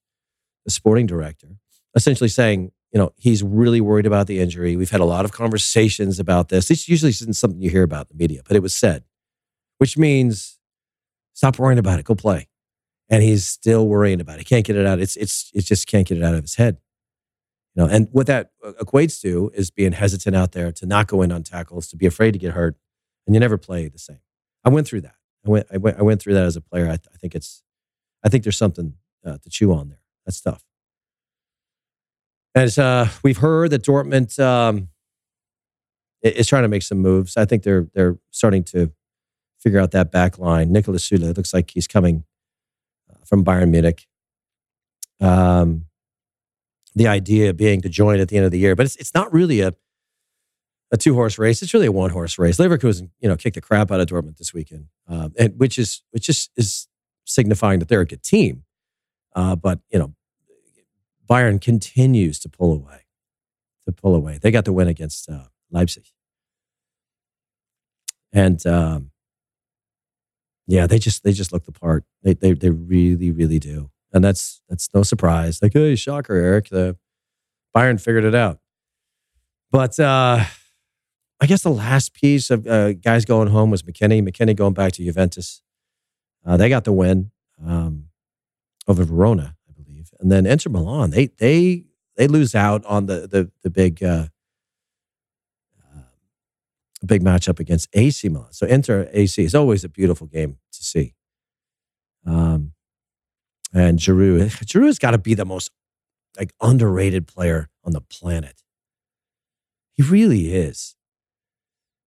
the 0.65 0.71
sporting 0.71 1.07
director, 1.07 1.49
essentially 1.95 2.29
saying, 2.29 2.73
you 2.93 2.99
know, 2.99 3.13
he's 3.17 3.43
really 3.43 3.81
worried 3.81 4.07
about 4.07 4.27
the 4.27 4.41
injury. 4.41 4.77
We've 4.77 4.91
had 4.91 5.01
a 5.01 5.05
lot 5.05 5.25
of 5.25 5.33
conversations 5.33 6.19
about 6.19 6.49
this. 6.49 6.69
This 6.69 6.89
usually 6.89 7.11
isn't 7.11 7.37
something 7.37 7.61
you 7.61 7.71
hear 7.71 7.83
about 7.83 8.09
in 8.11 8.17
the 8.17 8.23
media, 8.23 8.43
but 8.47 8.57
it 8.57 8.63
was 8.63 8.75
said, 8.75 9.05
which 9.79 9.97
means 9.97 10.58
stop 11.39 11.57
worrying 11.57 11.79
about 11.79 12.01
it. 12.01 12.05
Go 12.05 12.17
play. 12.17 12.49
And 13.09 13.23
he's 13.23 13.47
still 13.47 13.87
worrying 13.87 14.21
about 14.21 14.41
it. 14.41 14.45
Can't 14.45 14.67
get 14.67 14.77
it 14.77 14.85
out. 14.85 14.99
It's 14.99 15.17
it's 15.17 15.51
it 15.55 15.65
just 15.65 15.87
can't 15.87 16.07
get 16.07 16.19
it 16.19 16.25
out 16.25 16.35
of 16.35 16.43
his 16.43 16.57
head. 16.57 16.79
You 17.75 17.85
know, 17.85 17.89
and 17.89 18.09
what 18.11 18.27
that 18.27 18.51
equates 18.63 19.21
to 19.23 19.51
is 19.55 19.71
being 19.71 19.93
hesitant 19.93 20.35
out 20.35 20.53
there 20.53 20.73
to 20.73 20.85
not 20.85 21.07
go 21.07 21.23
in 21.23 21.31
on 21.31 21.45
tackles, 21.45 21.87
to 21.89 21.97
be 21.97 22.07
afraid 22.07 22.33
to 22.33 22.39
get 22.39 22.55
hurt, 22.55 22.77
and 23.27 23.35
you 23.35 23.41
never 23.41 23.57
play 23.57 23.89
the 23.89 23.99
same. 23.99 24.19
I 24.65 24.69
went 24.71 24.87
through 24.89 25.03
that. 25.03 25.15
I 25.47 25.51
went, 25.51 25.67
I 25.73 25.77
went, 25.79 25.99
I 25.99 26.03
went 26.03 26.21
through 26.21 26.35
that 26.35 26.45
as 26.45 26.57
a 26.57 26.61
player. 26.61 26.87
I, 26.87 26.97
th- 26.97 27.09
I 27.15 27.17
think 27.17 27.35
it's, 27.37 27.63
I 28.25 28.29
think 28.29 28.43
there's 28.43 28.59
something 28.59 28.95
uh, 29.25 29.39
to 29.39 29.49
chew 29.49 29.73
on 29.73 29.89
there. 29.89 30.01
That's 30.27 30.41
tough. 30.41 30.65
As 32.55 32.79
uh, 32.79 33.09
we've 33.23 33.39
heard 33.39 33.71
that 33.71 33.85
Dortmund 33.85 34.39
um, 34.41 34.89
is 36.21 36.49
trying 36.49 36.65
to 36.65 36.69
make 36.69 36.83
some 36.83 36.99
moves. 36.99 37.37
I 37.37 37.45
think 37.45 37.63
they're 37.63 37.87
they're 37.95 38.19
starting 38.33 38.65
to 38.65 38.93
figure 39.61 39.81
out 39.81 39.91
that 39.93 40.11
back 40.11 40.39
line. 40.39 40.71
Niklas 40.71 41.11
Süle 41.11 41.37
looks 41.37 41.53
like 41.53 41.71
he's 41.71 41.87
coming 41.87 42.25
uh, 43.11 43.25
from 43.25 43.45
Bayern 43.45 43.71
Munich. 43.71 44.07
Um, 45.21 45.87
the 46.95 47.09
idea 47.09 47.53
being 47.55 47.81
to 47.83 47.89
join 47.89 48.21
at 48.21 48.29
the 48.29 48.37
end 48.37 48.47
of 48.47 48.53
the 48.53 48.59
year, 48.59 48.75
but 48.75 48.87
it's 48.87 48.97
it's 48.97 49.15
not 49.15 49.33
really 49.33 49.61
a 49.61 49.75
a 50.91 50.97
two 50.97 51.15
horse 51.15 51.39
race. 51.39 51.63
It's 51.63 51.75
really 51.75 51.87
a 51.87 51.93
one 51.93 52.11
horse 52.11 52.39
race. 52.39 52.59
Leverkusen, 52.59 53.11
you 53.21 53.29
know, 53.29 53.37
kicked 53.37 53.55
the 53.55 53.61
crap 53.61 53.91
out 53.91 54.01
of 54.01 54.07
Dortmund 54.07 54.39
this 54.39 54.55
weekend, 54.55 54.87
uh, 55.09 55.29
and 55.39 55.59
which 55.59 55.79
is 55.79 56.03
which 56.11 56.29
is 56.29 56.49
is 56.57 56.89
signifying 57.25 57.79
that 57.79 57.89
they're 57.89 58.01
a 58.01 58.07
good 58.07 58.23
team. 58.23 58.65
Uh, 59.35 59.55
but 59.55 59.81
you 59.91 59.99
know, 59.99 60.15
Bayern 61.29 61.61
continues 61.61 62.39
to 62.41 62.49
pull 62.49 62.73
away, 62.73 63.05
to 63.87 63.93
pull 63.93 64.15
away. 64.15 64.39
They 64.41 64.51
got 64.51 64.65
the 64.65 64.73
win 64.73 64.89
against 64.89 65.29
uh, 65.29 65.49
Leipzig, 65.71 66.07
and 68.33 68.65
um, 68.67 69.11
yeah, 70.69 70.87
they 70.87 71.01
just 71.01 71.25
they 71.25 71.33
just 71.33 71.53
look 71.53 71.65
the 71.65 71.73
part. 71.73 72.05
They 72.23 72.35
they 72.35 72.53
they 72.53 72.71
really 72.71 73.33
really 73.33 73.59
do, 73.59 73.91
and 74.13 74.23
that's 74.23 74.63
that's 74.69 74.89
no 74.95 75.03
surprise. 75.03 75.61
Like, 75.61 75.73
hey, 75.73 75.97
shocker, 75.97 76.35
Eric. 76.37 76.69
The 76.69 76.97
Bayern 77.77 78.01
figured 78.01 78.25
it 78.25 78.37
out, 78.37 78.61
but. 79.73 79.99
uh 79.99 80.45
I 81.41 81.47
guess 81.47 81.63
the 81.63 81.71
last 81.71 82.15
piece 82.15 82.51
of 82.51 82.67
uh, 82.67 82.95
guys 82.95 83.25
going 83.25 83.47
home 83.47 83.71
was 83.71 83.85
McKennie. 83.85 84.29
McKennie 84.29 84.57
going 84.57 84.75
back 84.75 84.91
to 84.95 85.05
Juventus. 85.05 85.63
Uh, 86.45 86.57
they 86.57 86.69
got 86.69 86.83
the 86.83 86.91
win 86.93 87.31
um, 87.65 88.09
over 88.89 89.05
Verona, 89.05 89.55
I 89.69 89.73
believe, 89.81 90.11
and 90.19 90.33
then 90.33 90.47
Inter 90.47 90.69
Milan. 90.71 91.11
They 91.11 91.27
they 91.39 91.85
They 92.17 92.27
lose 92.27 92.57
out 92.57 92.85
on 92.87 93.07
the 93.07 93.29
the 93.29 93.53
the 93.63 93.71
big 93.71 94.03
uh, 94.03 94.27
big 97.07 97.23
matchup 97.23 97.61
against 97.61 97.89
AC 97.93 98.29
Milan. 98.29 98.53
So 98.53 98.67
Inter 98.67 99.09
AC 99.13 99.43
is 99.43 99.55
always 99.55 99.85
a 99.85 99.89
beautiful 99.89 100.27
game 100.27 100.59
to 100.73 100.83
see. 100.83 101.15
Um, 102.27 102.73
and 103.73 103.99
Giroud, 103.99 104.51
Giroud's 104.67 104.99
got 104.99 105.13
to 105.13 105.19
be 105.19 105.35
the 105.35 105.45
most 105.45 105.71
like 106.37 106.53
underrated 106.61 107.27
player 107.27 107.69
on 107.85 107.93
the 107.93 108.01
planet. 108.01 108.63
He 109.95 110.03
really 110.03 110.55
is. 110.55 110.97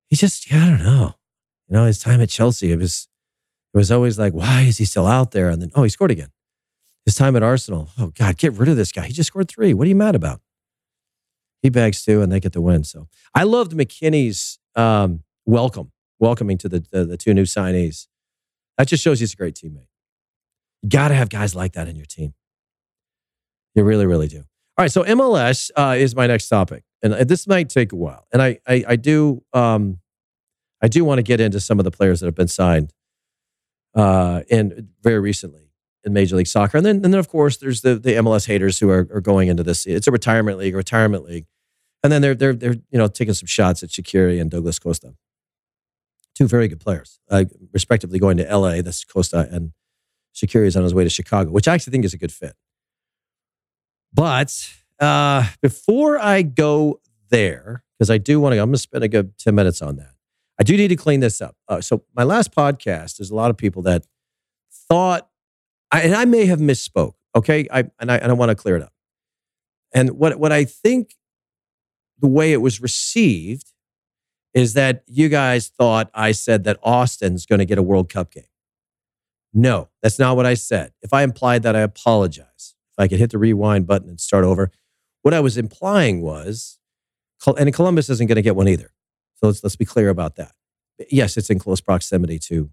He 0.08 0.16
just, 0.16 0.50
yeah, 0.52 0.66
I 0.66 0.70
don't 0.70 0.84
know. 0.84 1.16
You 1.68 1.76
know, 1.76 1.86
his 1.86 2.00
time 2.00 2.22
at 2.22 2.30
Chelsea, 2.30 2.72
it 2.72 2.80
was, 2.80 3.08
it 3.74 3.78
was 3.78 3.92
always 3.92 4.20
like, 4.20 4.34
why 4.34 4.62
is 4.62 4.78
he 4.78 4.86
still 4.86 5.08
out 5.08 5.32
there? 5.32 5.50
And 5.50 5.62
then, 5.62 5.72
oh, 5.76 5.84
he 5.84 5.90
scored 5.90 6.12
again. 6.12 6.32
His 7.06 7.16
time 7.16 7.36
at 7.36 7.44
Arsenal, 7.44 7.90
oh 7.98 8.12
God, 8.16 8.38
get 8.38 8.54
rid 8.54 8.70
of 8.70 8.78
this 8.78 8.92
guy. 8.92 9.08
He 9.08 9.14
just 9.14 9.28
scored 9.28 9.50
three. 9.50 9.74
What 9.74 9.86
are 9.86 9.90
you 9.90 9.96
mad 9.96 10.16
about? 10.16 10.42
He 11.62 11.70
bags 11.70 12.04
two, 12.04 12.22
and 12.22 12.32
they 12.32 12.40
get 12.40 12.54
the 12.54 12.62
win. 12.62 12.84
So 12.84 13.08
I 13.34 13.44
loved 13.44 13.74
McKennie's 13.74 14.60
um, 14.76 15.24
welcome, 15.46 15.92
welcoming 16.20 16.58
to 16.60 16.70
the, 16.70 16.86
the 16.92 17.06
the 17.06 17.18
two 17.18 17.34
new 17.34 17.44
signees. 17.44 18.08
That 18.78 18.88
just 18.88 19.04
shows 19.04 19.20
he's 19.20 19.34
a 19.34 19.38
great 19.38 19.56
teammate. 19.56 19.88
You 20.82 20.90
got 20.90 21.10
to 21.10 21.16
have 21.16 21.30
guys 21.30 21.56
like 21.56 21.74
that 21.74 21.88
in 21.88 21.96
your 21.96 22.06
team. 22.06 22.34
You 23.76 23.84
really, 23.84 24.06
really 24.06 24.28
do. 24.28 24.40
All 24.40 24.84
right, 24.84 24.92
so 24.92 25.04
MLS 25.04 25.70
uh, 25.76 25.96
is 25.98 26.16
my 26.16 26.28
next 26.28 26.50
topic, 26.50 26.84
and 27.04 27.14
this 27.14 27.48
might 27.48 27.70
take 27.70 27.92
a 27.92 27.96
while. 27.96 28.26
And 28.34 28.42
I, 28.42 28.60
I, 28.68 28.84
I 28.90 28.96
do, 28.96 29.44
um, 29.54 30.00
I 30.82 30.88
do 30.88 31.06
want 31.06 31.20
to 31.20 31.24
get 31.24 31.40
into 31.40 31.60
some 31.60 31.80
of 31.80 31.84
the 31.84 31.92
players 31.92 32.20
that 32.20 32.26
have 32.26 32.36
been 32.36 32.48
signed, 32.48 32.94
uh, 33.94 34.42
and 34.50 34.90
very 35.04 35.20
recently 35.20 35.70
in 36.04 36.14
Major 36.14 36.36
League 36.36 36.48
Soccer, 36.48 36.78
and 36.78 36.86
then, 36.86 36.96
and 36.98 37.14
then 37.14 37.20
of 37.20 37.28
course, 37.28 37.58
there's 37.58 37.82
the 37.82 37.96
the 37.96 38.14
MLS 38.14 38.48
haters 38.48 38.80
who 38.80 38.90
are, 38.90 39.08
are 39.14 39.22
going 39.22 39.50
into 39.50 39.64
this. 39.64 39.86
It's 39.86 40.08
a 40.08 40.12
retirement 40.12 40.58
league, 40.58 40.76
retirement 40.76 41.26
league, 41.26 41.46
and 42.04 42.12
then 42.12 42.22
they're 42.22 42.36
they're 42.36 42.54
they're 42.54 42.76
you 42.90 42.98
know 42.98 43.08
taking 43.08 43.34
some 43.34 43.48
shots 43.48 43.84
at 43.84 43.90
Shaqiri 43.90 44.40
and 44.40 44.50
Douglas 44.50 44.80
Costa, 44.80 45.16
two 46.36 46.48
very 46.48 46.68
good 46.68 46.80
players, 46.80 47.20
uh, 47.30 47.46
respectively, 47.74 48.20
going 48.20 48.38
to 48.38 48.58
LA. 48.58 48.82
That's 48.82 49.04
Costa 49.04 49.48
and 49.52 49.72
Shaqiri 50.36 50.68
is 50.68 50.78
on 50.78 50.84
his 50.84 50.94
way 50.94 51.04
to 51.04 51.10
Chicago, 51.10 51.52
which 51.52 51.68
I 51.68 51.74
actually 51.74 51.92
think 51.92 52.06
is 52.06 52.14
a 52.14 52.18
good 52.18 52.32
fit. 52.32 52.56
But 54.14 54.74
uh, 55.00 55.48
before 55.62 56.20
I 56.20 56.42
go 56.42 57.00
there, 57.30 57.84
because 57.98 58.10
I 58.10 58.18
do 58.18 58.40
want 58.40 58.54
to, 58.54 58.60
I'm 58.60 58.68
going 58.68 58.74
to 58.74 58.80
spend 58.80 59.04
a 59.04 59.08
good 59.08 59.38
10 59.38 59.56
minutes 59.56 59.82
on 59.82 59.98
that. 59.98 60.14
I 60.60 60.64
do 60.64 60.76
need 60.78 60.90
to 60.90 60.96
clean 60.96 61.22
this 61.22 61.42
up. 61.42 61.56
Uh, 61.68 61.82
so, 61.82 62.04
my 62.16 62.24
last 62.24 62.54
podcast, 62.54 63.18
there's 63.18 63.32
a 63.32 63.36
lot 63.36 63.50
of 63.50 63.58
people 63.58 63.82
that 63.84 64.06
thought, 64.90 65.30
I, 65.92 66.02
and 66.02 66.16
I 66.16 66.26
may 66.26 66.46
have 66.46 66.60
misspoke, 66.60 67.14
okay? 67.36 67.68
I, 67.72 67.86
and 68.00 68.12
I, 68.12 68.18
and 68.18 68.32
I 68.32 68.34
want 68.34 68.50
to 68.50 68.56
clear 68.56 68.76
it 68.76 68.84
up. 68.84 68.94
And 69.94 70.12
what, 70.12 70.40
what 70.40 70.52
I 70.52 70.66
think 70.66 71.16
the 72.22 72.28
way 72.28 72.54
it 72.54 72.62
was 72.62 72.82
received 72.82 73.74
is 74.54 74.74
that 74.74 75.04
you 75.08 75.30
guys 75.30 75.68
thought 75.70 76.10
I 76.14 76.32
said 76.32 76.64
that 76.66 76.78
Austin's 76.84 77.46
going 77.46 77.60
to 77.60 77.66
get 77.66 77.78
a 77.78 77.84
World 77.84 78.10
Cup 78.10 78.32
game. 78.32 78.44
No, 79.54 79.90
that's 80.02 80.20
not 80.20 80.36
what 80.36 80.46
I 80.46 80.54
said. 80.54 80.94
If 81.02 81.14
I 81.14 81.24
implied 81.24 81.64
that, 81.64 81.76
I 81.76 81.82
apologize. 81.82 82.76
If 82.92 83.00
I 83.00 83.08
could 83.08 83.20
hit 83.20 83.32
the 83.32 83.38
rewind 83.38 83.88
button 83.88 84.10
and 84.10 84.20
start 84.20 84.44
over, 84.44 84.72
what 85.22 85.34
I 85.34 85.40
was 85.40 85.58
implying 85.58 86.22
was, 86.22 86.80
and 87.46 87.74
Columbus 87.74 88.10
isn't 88.10 88.28
going 88.28 88.36
to 88.36 88.42
get 88.42 88.56
one 88.56 88.68
either. 88.68 88.92
So 89.36 89.48
let's 89.48 89.64
let's 89.64 89.76
be 89.76 89.86
clear 89.86 90.10
about 90.10 90.36
that. 90.36 90.54
Yes, 91.10 91.36
it's 91.36 91.50
in 91.50 91.60
close 91.60 91.82
proximity 91.82 92.38
to 92.40 92.72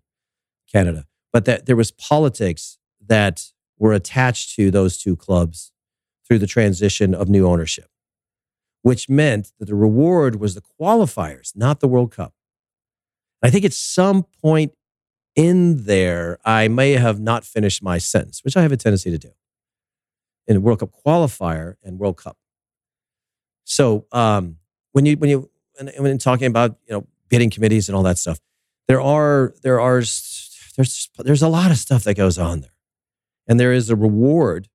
Canada, 0.71 1.07
but 1.33 1.47
that 1.47 1.67
there 1.67 1.76
was 1.76 1.90
politics 1.90 2.78
that 3.05 3.52
were 3.78 3.93
attached 3.93 4.55
to 4.57 4.71
those 4.71 4.99
two 4.99 5.17
clubs 5.17 5.73
through 6.26 6.38
the 6.38 6.47
transition 6.47 7.14
of 7.14 7.28
new 7.28 7.47
ownership, 7.47 7.88
which 8.88 9.07
meant 9.07 9.52
that 9.59 9.66
the 9.66 9.75
reward 9.75 10.40
was 10.40 10.54
the 10.54 10.62
qualifiers, 10.80 11.54
not 11.54 11.80
the 11.80 11.87
World 11.87 12.11
Cup. 12.11 12.33
I 13.42 13.50
think 13.50 13.66
at 13.66 13.75
some 13.75 14.25
point 14.40 14.73
in 15.37 15.85
there, 15.85 16.38
I 16.42 16.68
may 16.68 16.92
have 16.92 17.21
not 17.21 17.45
finished 17.45 17.83
my 17.83 17.99
sentence, 17.99 18.42
which 18.42 18.57
I 18.57 18.62
have 18.62 18.73
a 18.73 18.78
tendency 18.78 19.11
to 19.11 19.18
do 19.18 19.28
in 20.47 20.62
World 20.62 20.80
Cup 20.80 20.90
qualifier 21.04 21.75
and 21.85 21.99
World 21.99 22.16
Cup. 22.16 22.38
So 23.64 24.07
um, 24.11 24.57
when 24.92 25.04
you 25.04 25.18
when 25.18 25.28
you 25.28 25.50
when, 25.76 25.88
when 25.99 26.16
talking 26.16 26.47
about 26.47 26.78
you 26.87 26.95
know 26.95 27.07
bidding 27.28 27.50
committees 27.50 27.90
and 27.90 27.95
all 27.95 28.04
that 28.04 28.16
stuff, 28.16 28.40
there 28.87 29.02
are 29.02 29.52
there 29.62 29.83
are 29.83 30.00
there's 30.76 31.11
there's 31.18 31.42
a 31.42 31.49
lot 31.49 31.71
of 31.71 31.76
stuff 31.76 32.04
that 32.04 32.14
goes 32.14 32.38
on 32.38 32.62
there, 32.62 32.78
and 33.47 33.61
there 33.61 33.75
is 33.75 33.90
a 33.90 33.97
reward 33.97 34.71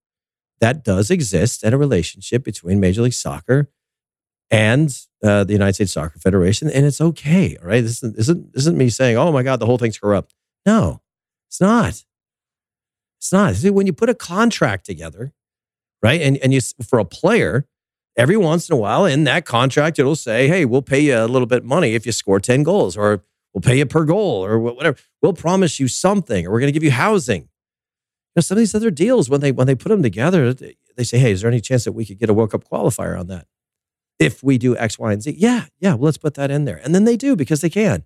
that 0.59 0.83
does 0.83 1.09
exist 1.09 1.63
and 1.63 1.73
a 1.73 1.79
relationship 1.79 2.43
between 2.43 2.79
Major 2.79 3.01
League 3.01 3.13
Soccer 3.13 3.71
and 4.53 4.95
uh, 5.23 5.43
the 5.43 5.53
United 5.53 5.73
States 5.73 5.93
Soccer 5.93 6.19
Federation, 6.19 6.69
and 6.69 6.85
it's 6.85 7.01
okay. 7.01 7.57
Right, 7.61 7.81
this 7.81 8.03
isn't, 8.03 8.19
isn't 8.19 8.51
isn't 8.53 8.77
me 8.77 8.89
saying, 8.89 9.17
"Oh 9.17 9.31
my 9.31 9.41
God, 9.41 9.59
the 9.59 9.65
whole 9.65 9.79
thing's 9.79 9.97
corrupt." 9.97 10.35
No, 10.65 11.01
it's 11.49 11.59
not. 11.59 12.05
It's 13.19 13.33
not. 13.33 13.55
See, 13.55 13.71
when 13.71 13.87
you 13.87 13.93
put 13.93 14.09
a 14.09 14.13
contract 14.13 14.85
together, 14.85 15.33
right, 16.03 16.21
and 16.21 16.37
and 16.37 16.53
you 16.53 16.61
for 16.61 16.99
a 16.99 17.05
player, 17.05 17.65
every 18.15 18.37
once 18.37 18.69
in 18.69 18.75
a 18.75 18.77
while 18.77 19.05
in 19.05 19.23
that 19.23 19.43
contract 19.45 19.97
it'll 19.97 20.15
say, 20.15 20.47
"Hey, 20.47 20.65
we'll 20.65 20.83
pay 20.83 20.99
you 20.99 21.17
a 21.17 21.25
little 21.25 21.47
bit 21.47 21.63
money 21.65 21.95
if 21.95 22.05
you 22.05 22.11
score 22.11 22.39
ten 22.39 22.61
goals, 22.61 22.95
or 22.95 23.23
we'll 23.53 23.61
pay 23.61 23.79
you 23.79 23.87
per 23.87 24.05
goal, 24.05 24.45
or 24.45 24.59
whatever. 24.59 24.97
We'll 25.23 25.33
promise 25.33 25.79
you 25.79 25.87
something, 25.87 26.45
or 26.45 26.51
we're 26.51 26.59
going 26.59 26.71
to 26.71 26.79
give 26.79 26.83
you 26.83 26.91
housing." 26.91 27.41
You 27.41 28.37
know, 28.37 28.41
some 28.41 28.57
of 28.57 28.59
these 28.59 28.75
other 28.75 28.91
deals 28.91 29.31
when 29.31 29.41
they 29.41 29.51
when 29.51 29.65
they 29.65 29.75
put 29.75 29.89
them 29.89 30.03
together, 30.03 30.53
they 30.53 31.03
say, 31.03 31.17
"Hey, 31.17 31.31
is 31.31 31.41
there 31.41 31.49
any 31.49 31.59
chance 31.59 31.85
that 31.85 31.93
we 31.93 32.05
could 32.05 32.19
get 32.19 32.29
a 32.29 32.35
World 32.35 32.51
Cup 32.51 32.69
qualifier 32.69 33.19
on 33.19 33.25
that?" 33.27 33.47
If 34.19 34.43
we 34.43 34.57
do 34.57 34.75
X, 34.77 34.97
Y, 34.97 35.11
and 35.11 35.21
Z. 35.21 35.35
Yeah, 35.37 35.65
yeah, 35.79 35.93
well, 35.93 36.05
let's 36.05 36.17
put 36.17 36.35
that 36.35 36.51
in 36.51 36.65
there. 36.65 36.79
And 36.83 36.93
then 36.93 37.05
they 37.05 37.17
do 37.17 37.35
because 37.35 37.61
they 37.61 37.69
can. 37.69 38.03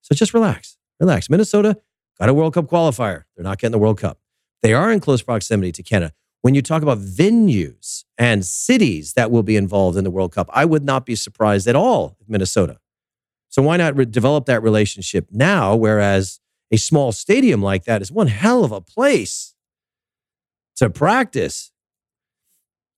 So 0.00 0.14
just 0.14 0.34
relax, 0.34 0.76
relax. 1.00 1.30
Minnesota 1.30 1.78
got 2.18 2.28
a 2.28 2.34
World 2.34 2.54
Cup 2.54 2.66
qualifier. 2.66 3.24
They're 3.36 3.44
not 3.44 3.58
getting 3.58 3.72
the 3.72 3.78
World 3.78 3.98
Cup. 3.98 4.18
They 4.62 4.72
are 4.72 4.90
in 4.90 5.00
close 5.00 5.22
proximity 5.22 5.72
to 5.72 5.82
Canada. 5.82 6.12
When 6.42 6.54
you 6.54 6.62
talk 6.62 6.82
about 6.82 6.98
venues 6.98 8.04
and 8.18 8.44
cities 8.44 9.14
that 9.14 9.30
will 9.30 9.42
be 9.42 9.56
involved 9.56 9.96
in 9.96 10.04
the 10.04 10.10
World 10.10 10.32
Cup, 10.32 10.48
I 10.52 10.64
would 10.64 10.84
not 10.84 11.06
be 11.06 11.16
surprised 11.16 11.66
at 11.66 11.74
all 11.74 12.16
if 12.20 12.28
Minnesota. 12.28 12.78
So 13.48 13.62
why 13.62 13.76
not 13.76 13.96
re- 13.96 14.04
develop 14.04 14.46
that 14.46 14.62
relationship 14.62 15.28
now? 15.30 15.74
Whereas 15.74 16.40
a 16.70 16.76
small 16.76 17.12
stadium 17.12 17.62
like 17.62 17.84
that 17.84 18.02
is 18.02 18.10
one 18.10 18.26
hell 18.26 18.64
of 18.64 18.72
a 18.72 18.80
place 18.80 19.54
to 20.76 20.90
practice 20.90 21.70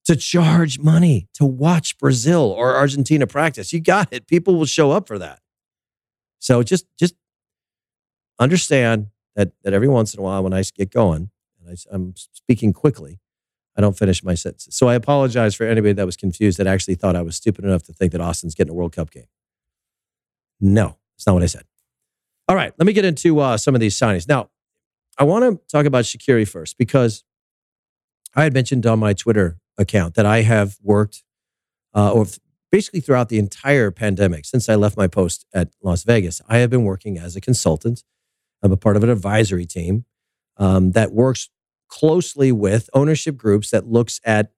to 0.06 0.16
charge 0.16 0.78
money 0.78 1.28
to 1.34 1.44
watch 1.44 1.98
Brazil 1.98 2.42
or 2.56 2.76
Argentina 2.76 3.26
practice. 3.26 3.72
You 3.72 3.80
got 3.80 4.08
it. 4.12 4.26
People 4.26 4.56
will 4.56 4.64
show 4.64 4.92
up 4.92 5.06
for 5.06 5.18
that. 5.18 5.40
So 6.38 6.62
just 6.62 6.86
just 6.96 7.14
understand 8.38 9.08
that 9.34 9.52
that 9.62 9.74
every 9.74 9.88
once 9.88 10.14
in 10.14 10.20
a 10.20 10.22
while 10.22 10.42
when 10.42 10.52
I 10.52 10.62
get 10.74 10.90
going 10.90 11.30
and 11.60 11.70
I, 11.70 11.94
I'm 11.94 12.14
speaking 12.16 12.72
quickly, 12.72 13.18
I 13.76 13.80
don't 13.80 13.98
finish 13.98 14.22
my 14.22 14.34
sentences. 14.34 14.76
So 14.76 14.88
I 14.88 14.94
apologize 14.94 15.54
for 15.54 15.64
anybody 15.64 15.92
that 15.94 16.06
was 16.06 16.16
confused 16.16 16.58
that 16.58 16.68
actually 16.68 16.94
thought 16.94 17.16
I 17.16 17.22
was 17.22 17.36
stupid 17.36 17.64
enough 17.64 17.82
to 17.84 17.92
think 17.92 18.12
that 18.12 18.20
Austin's 18.20 18.54
getting 18.54 18.70
a 18.70 18.74
World 18.74 18.92
Cup 18.94 19.10
game. 19.10 19.26
No, 20.60 20.96
that's 21.16 21.26
not 21.26 21.34
what 21.34 21.42
I 21.42 21.46
said. 21.46 21.64
All 22.48 22.54
right, 22.54 22.72
let 22.78 22.86
me 22.86 22.92
get 22.92 23.04
into 23.04 23.40
uh, 23.40 23.56
some 23.56 23.74
of 23.74 23.80
these 23.80 23.98
signings. 23.98 24.28
Now, 24.28 24.50
I 25.18 25.24
want 25.24 25.44
to 25.44 25.60
talk 25.66 25.84
about 25.84 26.04
Shaqiri 26.04 26.46
first 26.46 26.78
because 26.78 27.24
I 28.36 28.44
had 28.44 28.54
mentioned 28.54 28.86
on 28.86 29.00
my 29.00 29.12
Twitter 29.12 29.58
account 29.78 30.14
that 30.14 30.26
I 30.26 30.42
have 30.42 30.76
worked 30.82 31.22
uh, 31.94 32.12
or 32.12 32.26
basically 32.70 33.00
throughout 33.00 33.28
the 33.28 33.38
entire 33.38 33.90
pandemic 33.90 34.44
since 34.44 34.68
I 34.68 34.74
left 34.74 34.96
my 34.96 35.06
post 35.06 35.46
at 35.54 35.68
Las 35.82 36.04
Vegas. 36.04 36.42
I 36.48 36.58
have 36.58 36.70
been 36.70 36.84
working 36.84 37.18
as 37.18 37.36
a 37.36 37.40
consultant. 37.40 38.04
I'm 38.62 38.72
a 38.72 38.76
part 38.76 38.96
of 38.96 39.04
an 39.04 39.10
advisory 39.10 39.66
team 39.66 40.04
um, 40.56 40.92
that 40.92 41.12
works 41.12 41.48
closely 41.88 42.52
with 42.52 42.90
ownership 42.92 43.36
groups 43.36 43.70
that 43.70 43.86
looks 43.86 44.20
at 44.24 44.52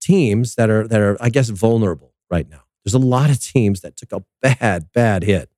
teams 0.00 0.54
that 0.54 0.70
are 0.70 0.86
that 0.88 1.00
are 1.00 1.16
I 1.20 1.30
guess 1.30 1.48
vulnerable 1.48 2.14
right 2.30 2.48
now. 2.48 2.62
There's 2.84 2.94
a 2.94 2.98
lot 2.98 3.30
of 3.30 3.40
teams 3.40 3.80
that 3.80 3.96
took 3.96 4.12
a 4.12 4.24
bad 4.42 4.88
bad 4.92 5.24
hit 5.24 5.50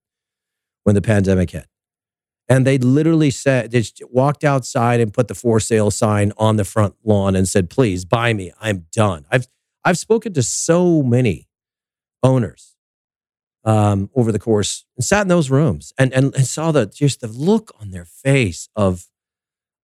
when 0.84 0.94
the 0.94 1.02
pandemic 1.02 1.50
hit. 1.50 1.66
And 2.48 2.66
they 2.66 2.78
literally 2.78 3.30
said, 3.30 3.72
they 3.72 3.82
walked 4.02 4.44
outside 4.44 5.00
and 5.00 5.12
put 5.12 5.28
the 5.28 5.34
for 5.34 5.58
sale 5.58 5.90
sign 5.90 6.32
on 6.38 6.56
the 6.56 6.64
front 6.64 6.94
lawn 7.02 7.34
and 7.34 7.48
said, 7.48 7.70
please 7.70 8.04
buy 8.04 8.32
me. 8.32 8.52
I'm 8.60 8.86
done. 8.92 9.24
I've, 9.30 9.48
I've 9.84 9.98
spoken 9.98 10.32
to 10.34 10.42
so 10.42 11.02
many 11.02 11.48
owners 12.22 12.76
um, 13.64 14.10
over 14.14 14.30
the 14.30 14.38
course 14.38 14.84
and 14.96 15.04
sat 15.04 15.22
in 15.22 15.28
those 15.28 15.50
rooms 15.50 15.92
and, 15.98 16.12
and, 16.12 16.34
and 16.36 16.46
saw 16.46 16.70
the, 16.70 16.86
just 16.86 17.20
the 17.20 17.26
look 17.26 17.72
on 17.80 17.90
their 17.90 18.04
face 18.04 18.68
of, 18.76 19.06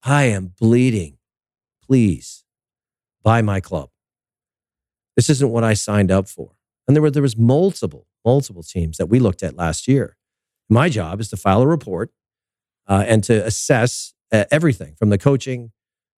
I 0.05 0.25
am 0.25 0.53
bleeding. 0.59 1.19
Please 1.85 2.45
buy 3.25 3.43
my 3.43 3.61
club. 3.61 3.91
This 5.17 5.29
isn't 5.29 5.51
what 5.51 5.65
I 5.65 5.75
signed 5.75 6.11
up 6.11 6.29
for. 6.29 6.53
And 6.87 6.97
there 6.97 7.03
were, 7.03 7.11
there 7.11 7.23
was 7.23 7.37
multiple, 7.37 8.07
multiple 8.25 8.63
teams 8.63 8.99
that 8.99 9.07
we 9.07 9.19
looked 9.19 9.43
at 9.43 9.57
last 9.57 9.87
year. 9.89 10.17
My 10.69 10.89
job 10.89 11.21
is 11.21 11.29
to 11.31 11.37
file 11.37 11.63
a 11.63 11.67
report 11.67 12.11
uh, 12.89 13.05
and 13.07 13.23
to 13.25 13.45
assess 13.45 14.15
uh, 14.33 14.45
everything 14.51 14.95
from 14.95 15.11
the 15.11 15.19
coaching 15.19 15.73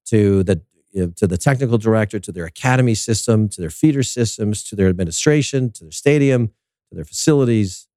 to 0.07 0.43
the 0.43 0.63
you 0.93 1.07
know, 1.07 1.13
to 1.17 1.27
the 1.27 1.37
technical 1.37 1.77
director, 1.77 2.21
to 2.21 2.31
their 2.31 2.45
academy 2.45 2.95
system, 2.95 3.49
to 3.49 3.61
their 3.61 3.71
feeder 3.71 4.05
systems, 4.05 4.63
to 4.63 4.77
their 4.77 4.89
administration, 4.89 5.73
to 5.73 5.85
their 5.85 5.91
stadium, 5.91 6.49
to 6.89 6.95
their 6.95 7.05
facilities. 7.05 7.89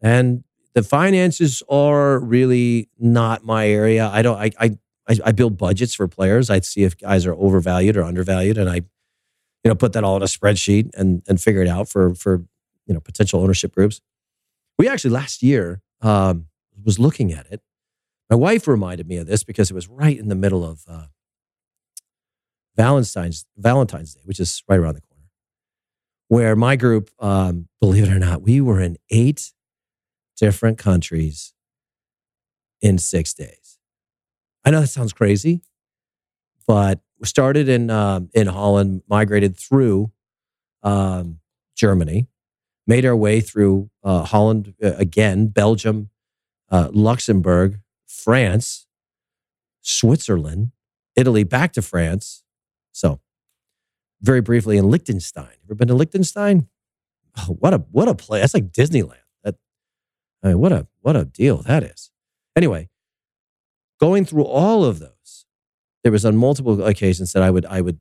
And 0.00 0.44
the 0.74 0.84
finances 0.84 1.62
are 1.68 2.20
really 2.20 2.88
not 2.98 3.44
my 3.44 3.68
area. 3.68 4.08
I 4.08 4.22
don't, 4.22 4.38
I, 4.38 4.50
I, 4.60 4.76
I 5.24 5.32
build 5.32 5.58
budgets 5.58 5.92
for 5.92 6.06
players. 6.06 6.50
I'd 6.50 6.64
see 6.64 6.84
if 6.84 6.96
guys 6.96 7.26
are 7.26 7.34
overvalued 7.34 7.96
or 7.96 8.04
undervalued. 8.04 8.58
And 8.58 8.70
I, 8.70 8.76
you 8.76 9.68
know, 9.68 9.74
put 9.74 9.92
that 9.94 10.04
all 10.04 10.16
in 10.16 10.22
a 10.22 10.26
spreadsheet 10.26 10.90
and, 10.94 11.22
and 11.26 11.40
figure 11.40 11.62
it 11.62 11.68
out 11.68 11.88
for, 11.88 12.14
for, 12.14 12.44
you 12.86 12.94
know, 12.94 13.00
potential 13.00 13.42
ownership 13.42 13.74
groups. 13.74 14.00
We 14.78 14.88
actually 14.88 15.10
last 15.10 15.42
year 15.42 15.82
um, 16.00 16.46
was 16.84 17.00
looking 17.00 17.32
at 17.32 17.50
it. 17.50 17.60
My 18.30 18.36
wife 18.36 18.68
reminded 18.68 19.08
me 19.08 19.16
of 19.16 19.26
this 19.26 19.42
because 19.42 19.72
it 19.72 19.74
was 19.74 19.88
right 19.88 20.16
in 20.16 20.28
the 20.28 20.36
middle 20.36 20.64
of 20.64 20.84
uh, 20.86 21.06
Valentine's 22.76 23.44
Valentine's 23.56 24.14
Day, 24.14 24.20
which 24.24 24.38
is 24.38 24.62
right 24.68 24.78
around 24.78 24.94
the 24.94 25.00
corner, 25.00 25.26
where 26.28 26.54
my 26.54 26.76
group, 26.76 27.10
um, 27.18 27.68
believe 27.80 28.04
it 28.04 28.08
or 28.08 28.20
not, 28.20 28.42
we 28.42 28.60
were 28.60 28.80
in 28.80 28.96
eight 29.10 29.52
different 30.36 30.78
countries 30.78 31.52
in 32.80 32.98
six 32.98 33.34
days. 33.34 33.78
I 34.64 34.70
know 34.70 34.80
that 34.80 34.86
sounds 34.86 35.12
crazy, 35.12 35.62
but 36.68 37.00
we 37.18 37.26
started 37.26 37.68
in 37.68 37.90
um, 37.90 38.30
in 38.32 38.46
Holland, 38.46 39.02
migrated 39.08 39.56
through 39.56 40.12
um, 40.84 41.40
Germany, 41.74 42.28
made 42.86 43.04
our 43.04 43.16
way 43.16 43.40
through 43.40 43.90
uh, 44.04 44.22
Holland 44.22 44.74
uh, 44.82 44.92
again, 44.92 45.48
Belgium, 45.48 46.10
uh, 46.70 46.90
Luxembourg, 46.92 47.80
France, 48.10 48.86
Switzerland, 49.82 50.72
Italy, 51.16 51.44
back 51.44 51.72
to 51.74 51.82
France, 51.82 52.42
so, 52.92 53.20
very 54.20 54.40
briefly 54.40 54.76
in 54.76 54.90
Liechtenstein. 54.90 55.54
Ever 55.64 55.74
been 55.74 55.88
to 55.88 55.94
Liechtenstein? 55.94 56.68
Oh, 57.38 57.56
what 57.60 57.72
a 57.72 57.78
what 57.92 58.08
a 58.08 58.14
place! 58.14 58.42
That's 58.42 58.54
like 58.54 58.72
Disneyland. 58.72 59.22
That 59.44 59.54
I 60.42 60.48
mean, 60.48 60.58
what 60.58 60.72
a 60.72 60.88
what 61.00 61.16
a 61.16 61.24
deal 61.24 61.58
that 61.62 61.84
is. 61.84 62.10
Anyway, 62.56 62.88
going 64.00 64.24
through 64.24 64.44
all 64.44 64.84
of 64.84 64.98
those, 64.98 65.46
there 66.02 66.12
was 66.12 66.24
on 66.24 66.36
multiple 66.36 66.82
occasions 66.82 67.32
that 67.32 67.42
I 67.42 67.50
would 67.50 67.64
I 67.66 67.80
would 67.80 68.00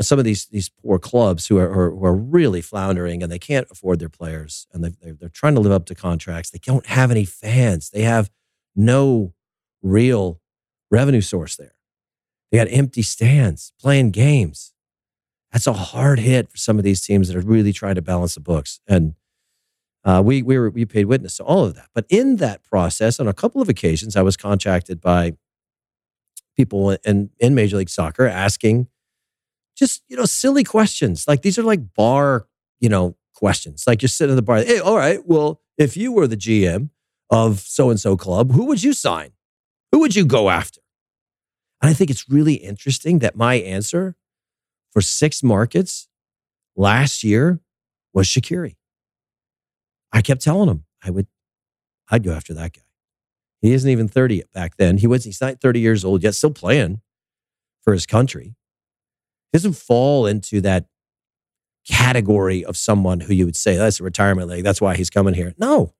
some 0.00 0.18
of 0.18 0.24
these 0.24 0.46
these 0.46 0.70
poor 0.70 0.98
clubs 0.98 1.46
who 1.46 1.58
are 1.58 1.90
who 1.90 2.04
are 2.04 2.16
really 2.16 2.62
floundering 2.62 3.22
and 3.22 3.30
they 3.30 3.38
can't 3.38 3.66
afford 3.70 3.98
their 3.98 4.08
players 4.08 4.66
and 4.72 4.82
they, 4.82 4.92
they're, 5.02 5.14
they're 5.14 5.28
trying 5.28 5.54
to 5.54 5.60
live 5.60 5.72
up 5.72 5.84
to 5.86 5.94
contracts. 5.94 6.50
They 6.50 6.58
don't 6.58 6.86
have 6.86 7.10
any 7.10 7.26
fans. 7.26 7.90
They 7.90 8.02
have 8.02 8.30
no 8.74 9.34
real 9.82 10.40
revenue 10.90 11.20
source 11.20 11.56
there. 11.56 11.74
They 12.50 12.58
got 12.58 12.68
empty 12.70 13.02
stands 13.02 13.72
playing 13.80 14.12
games. 14.12 14.72
That's 15.52 15.66
a 15.66 15.72
hard 15.72 16.18
hit 16.18 16.50
for 16.50 16.56
some 16.56 16.78
of 16.78 16.84
these 16.84 17.00
teams 17.00 17.28
that 17.28 17.36
are 17.36 17.40
really 17.40 17.72
trying 17.72 17.94
to 17.94 18.02
balance 18.02 18.34
the 18.34 18.40
books. 18.40 18.80
And 18.86 19.14
uh, 20.04 20.22
we 20.24 20.42
we 20.42 20.58
were 20.58 20.70
we 20.70 20.84
paid 20.84 21.06
witness 21.06 21.36
to 21.38 21.44
all 21.44 21.64
of 21.64 21.74
that. 21.76 21.88
But 21.94 22.06
in 22.08 22.36
that 22.36 22.62
process, 22.62 23.18
on 23.18 23.26
a 23.26 23.32
couple 23.32 23.62
of 23.62 23.68
occasions, 23.68 24.16
I 24.16 24.22
was 24.22 24.36
contacted 24.36 25.00
by 25.00 25.36
people 26.56 26.90
in 27.04 27.30
in 27.38 27.54
Major 27.54 27.76
League 27.78 27.88
Soccer 27.88 28.26
asking 28.26 28.88
just 29.76 30.02
you 30.08 30.16
know 30.16 30.26
silly 30.26 30.64
questions. 30.64 31.26
Like 31.26 31.42
these 31.42 31.58
are 31.58 31.62
like 31.62 31.94
bar 31.94 32.46
you 32.80 32.88
know 32.88 33.16
questions. 33.34 33.84
Like 33.86 34.02
you're 34.02 34.08
sitting 34.08 34.32
in 34.32 34.36
the 34.36 34.42
bar. 34.42 34.58
Hey, 34.58 34.78
all 34.78 34.96
right. 34.96 35.20
Well, 35.24 35.60
if 35.78 35.96
you 35.96 36.12
were 36.12 36.26
the 36.26 36.36
GM 36.36 36.90
of 37.34 37.58
so 37.58 37.90
and 37.90 37.98
so 37.98 38.16
club, 38.16 38.52
who 38.52 38.64
would 38.66 38.84
you 38.84 38.92
sign? 38.92 39.30
Who 39.90 39.98
would 39.98 40.14
you 40.14 40.24
go 40.24 40.50
after? 40.50 40.80
And 41.82 41.90
I 41.90 41.92
think 41.92 42.08
it's 42.08 42.30
really 42.30 42.54
interesting 42.54 43.18
that 43.18 43.34
my 43.34 43.56
answer 43.56 44.14
for 44.92 45.00
six 45.00 45.42
markets 45.42 46.08
last 46.76 47.24
year 47.24 47.58
was 48.12 48.28
Shaqiri. 48.28 48.76
I 50.12 50.22
kept 50.22 50.42
telling 50.42 50.68
him 50.68 50.84
I 51.02 51.10
would, 51.10 51.26
I'd 52.08 52.22
go 52.22 52.32
after 52.32 52.54
that 52.54 52.72
guy. 52.72 52.82
He 53.60 53.72
isn't 53.72 53.90
even 53.90 54.06
30 54.06 54.44
back 54.54 54.76
then. 54.76 54.98
He 54.98 55.08
was, 55.08 55.24
he's 55.24 55.40
not 55.40 55.60
30 55.60 55.80
years 55.80 56.04
old 56.04 56.22
yet, 56.22 56.36
still 56.36 56.52
playing 56.52 57.00
for 57.82 57.92
his 57.92 58.06
country. 58.06 58.54
He 59.50 59.58
doesn't 59.58 59.72
fall 59.72 60.26
into 60.26 60.60
that 60.60 60.86
category 61.84 62.64
of 62.64 62.76
someone 62.76 63.20
who 63.20 63.34
you 63.34 63.44
would 63.44 63.56
say, 63.56 63.74
oh, 63.74 63.80
that's 63.80 63.98
a 63.98 64.04
retirement 64.04 64.48
league. 64.48 64.62
That's 64.64 64.80
why 64.80 64.94
he's 64.94 65.10
coming 65.10 65.34
here. 65.34 65.52
No, 65.58 65.94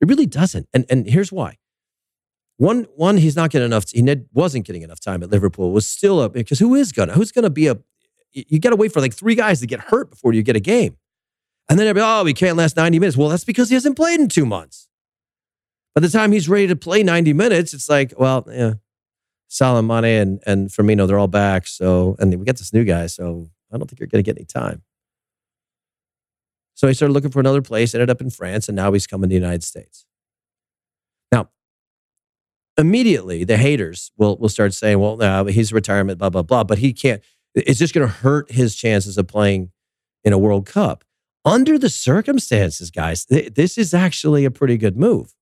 it 0.00 0.08
really 0.08 0.26
doesn't. 0.26 0.68
And, 0.72 0.86
and 0.88 1.06
here's 1.08 1.32
why. 1.32 1.58
One, 2.56 2.86
one, 2.96 3.18
he's 3.18 3.36
not 3.36 3.50
getting 3.50 3.66
enough. 3.66 3.84
He 3.90 4.04
wasn't 4.32 4.66
getting 4.66 4.82
enough 4.82 4.98
time 4.98 5.22
at 5.22 5.30
Liverpool. 5.30 5.70
Was 5.70 5.86
still 5.86 6.18
up 6.18 6.32
because 6.32 6.58
who 6.58 6.74
is 6.74 6.90
gonna? 6.90 7.12
Who's 7.12 7.30
gonna 7.30 7.50
be 7.50 7.68
a? 7.68 7.78
You 8.32 8.58
got 8.58 8.70
to 8.70 8.76
wait 8.76 8.92
for 8.92 9.00
like 9.00 9.14
three 9.14 9.36
guys 9.36 9.60
to 9.60 9.66
get 9.66 9.80
hurt 9.80 10.10
before 10.10 10.32
you 10.32 10.42
get 10.42 10.56
a 10.56 10.60
game, 10.60 10.96
and 11.68 11.78
then 11.78 11.86
everybody, 11.86 12.20
oh, 12.20 12.24
he 12.24 12.34
can't 12.34 12.56
last 12.56 12.76
ninety 12.76 12.98
minutes. 12.98 13.16
Well, 13.16 13.28
that's 13.28 13.44
because 13.44 13.68
he 13.68 13.74
hasn't 13.74 13.96
played 13.96 14.18
in 14.18 14.28
two 14.28 14.44
months. 14.44 14.88
By 15.94 16.00
the 16.00 16.08
time 16.08 16.32
he's 16.32 16.48
ready 16.48 16.66
to 16.66 16.74
play 16.74 17.04
ninety 17.04 17.32
minutes, 17.32 17.72
it's 17.72 17.88
like, 17.88 18.12
well, 18.18 18.44
yeah, 18.50 18.74
Salah, 19.46 19.82
Mane, 19.82 20.04
and 20.04 20.42
and 20.44 20.68
Firmino, 20.68 21.06
they're 21.06 21.18
all 21.18 21.28
back. 21.28 21.68
So, 21.68 22.16
and 22.18 22.36
we 22.36 22.44
got 22.44 22.56
this 22.56 22.72
new 22.72 22.82
guy, 22.82 23.06
so 23.06 23.48
I 23.72 23.78
don't 23.78 23.88
think 23.88 24.00
you're 24.00 24.08
gonna 24.08 24.24
get 24.24 24.36
any 24.36 24.46
time. 24.46 24.82
So 26.78 26.86
he 26.86 26.94
started 26.94 27.12
looking 27.14 27.32
for 27.32 27.40
another 27.40 27.62
place. 27.62 27.92
Ended 27.92 28.08
up 28.10 28.20
in 28.20 28.30
France, 28.30 28.68
and 28.68 28.76
now 28.76 28.92
he's 28.92 29.08
coming 29.08 29.28
to 29.28 29.34
the 29.34 29.40
United 29.40 29.64
States 29.64 30.06
Now, 31.32 31.50
immediately 32.78 33.44
the 33.44 33.58
haters 33.58 34.12
will 34.18 34.38
will 34.38 34.48
start 34.50 34.74
saying, 34.74 35.00
"Well, 35.00 35.16
no, 35.16 35.46
he's 35.46 35.72
retirement, 35.72 36.18
blah 36.20 36.30
blah 36.30 36.42
blah," 36.42 36.64
but 36.64 36.78
he 36.78 36.92
can't. 36.92 37.22
It's 37.54 37.80
just 37.80 37.94
going 37.94 38.06
to 38.06 38.12
hurt 38.14 38.52
his 38.52 38.76
chances 38.76 39.18
of 39.18 39.26
playing 39.28 39.72
in 40.24 40.32
a 40.32 40.38
World 40.38 40.66
Cup. 40.66 41.04
Under 41.44 41.78
the 41.78 41.90
circumstances, 41.90 42.92
guys, 42.92 43.24
th- 43.26 43.54
this 43.54 43.78
is 43.78 43.94
actually 43.94 44.44
a 44.46 44.52
pretty 44.52 44.76
good 44.78 44.96
move 44.96 45.34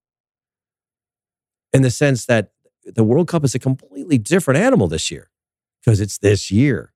in 1.72 1.82
the 1.82 1.90
sense 1.92 2.26
that 2.26 2.52
the 2.86 3.04
World 3.04 3.28
Cup 3.28 3.44
is 3.44 3.54
a 3.54 3.60
completely 3.60 4.18
different 4.18 4.60
animal 4.60 4.88
this 4.88 5.10
year 5.10 5.30
because 5.84 6.00
it's 6.00 6.18
this 6.18 6.50
year. 6.50 6.94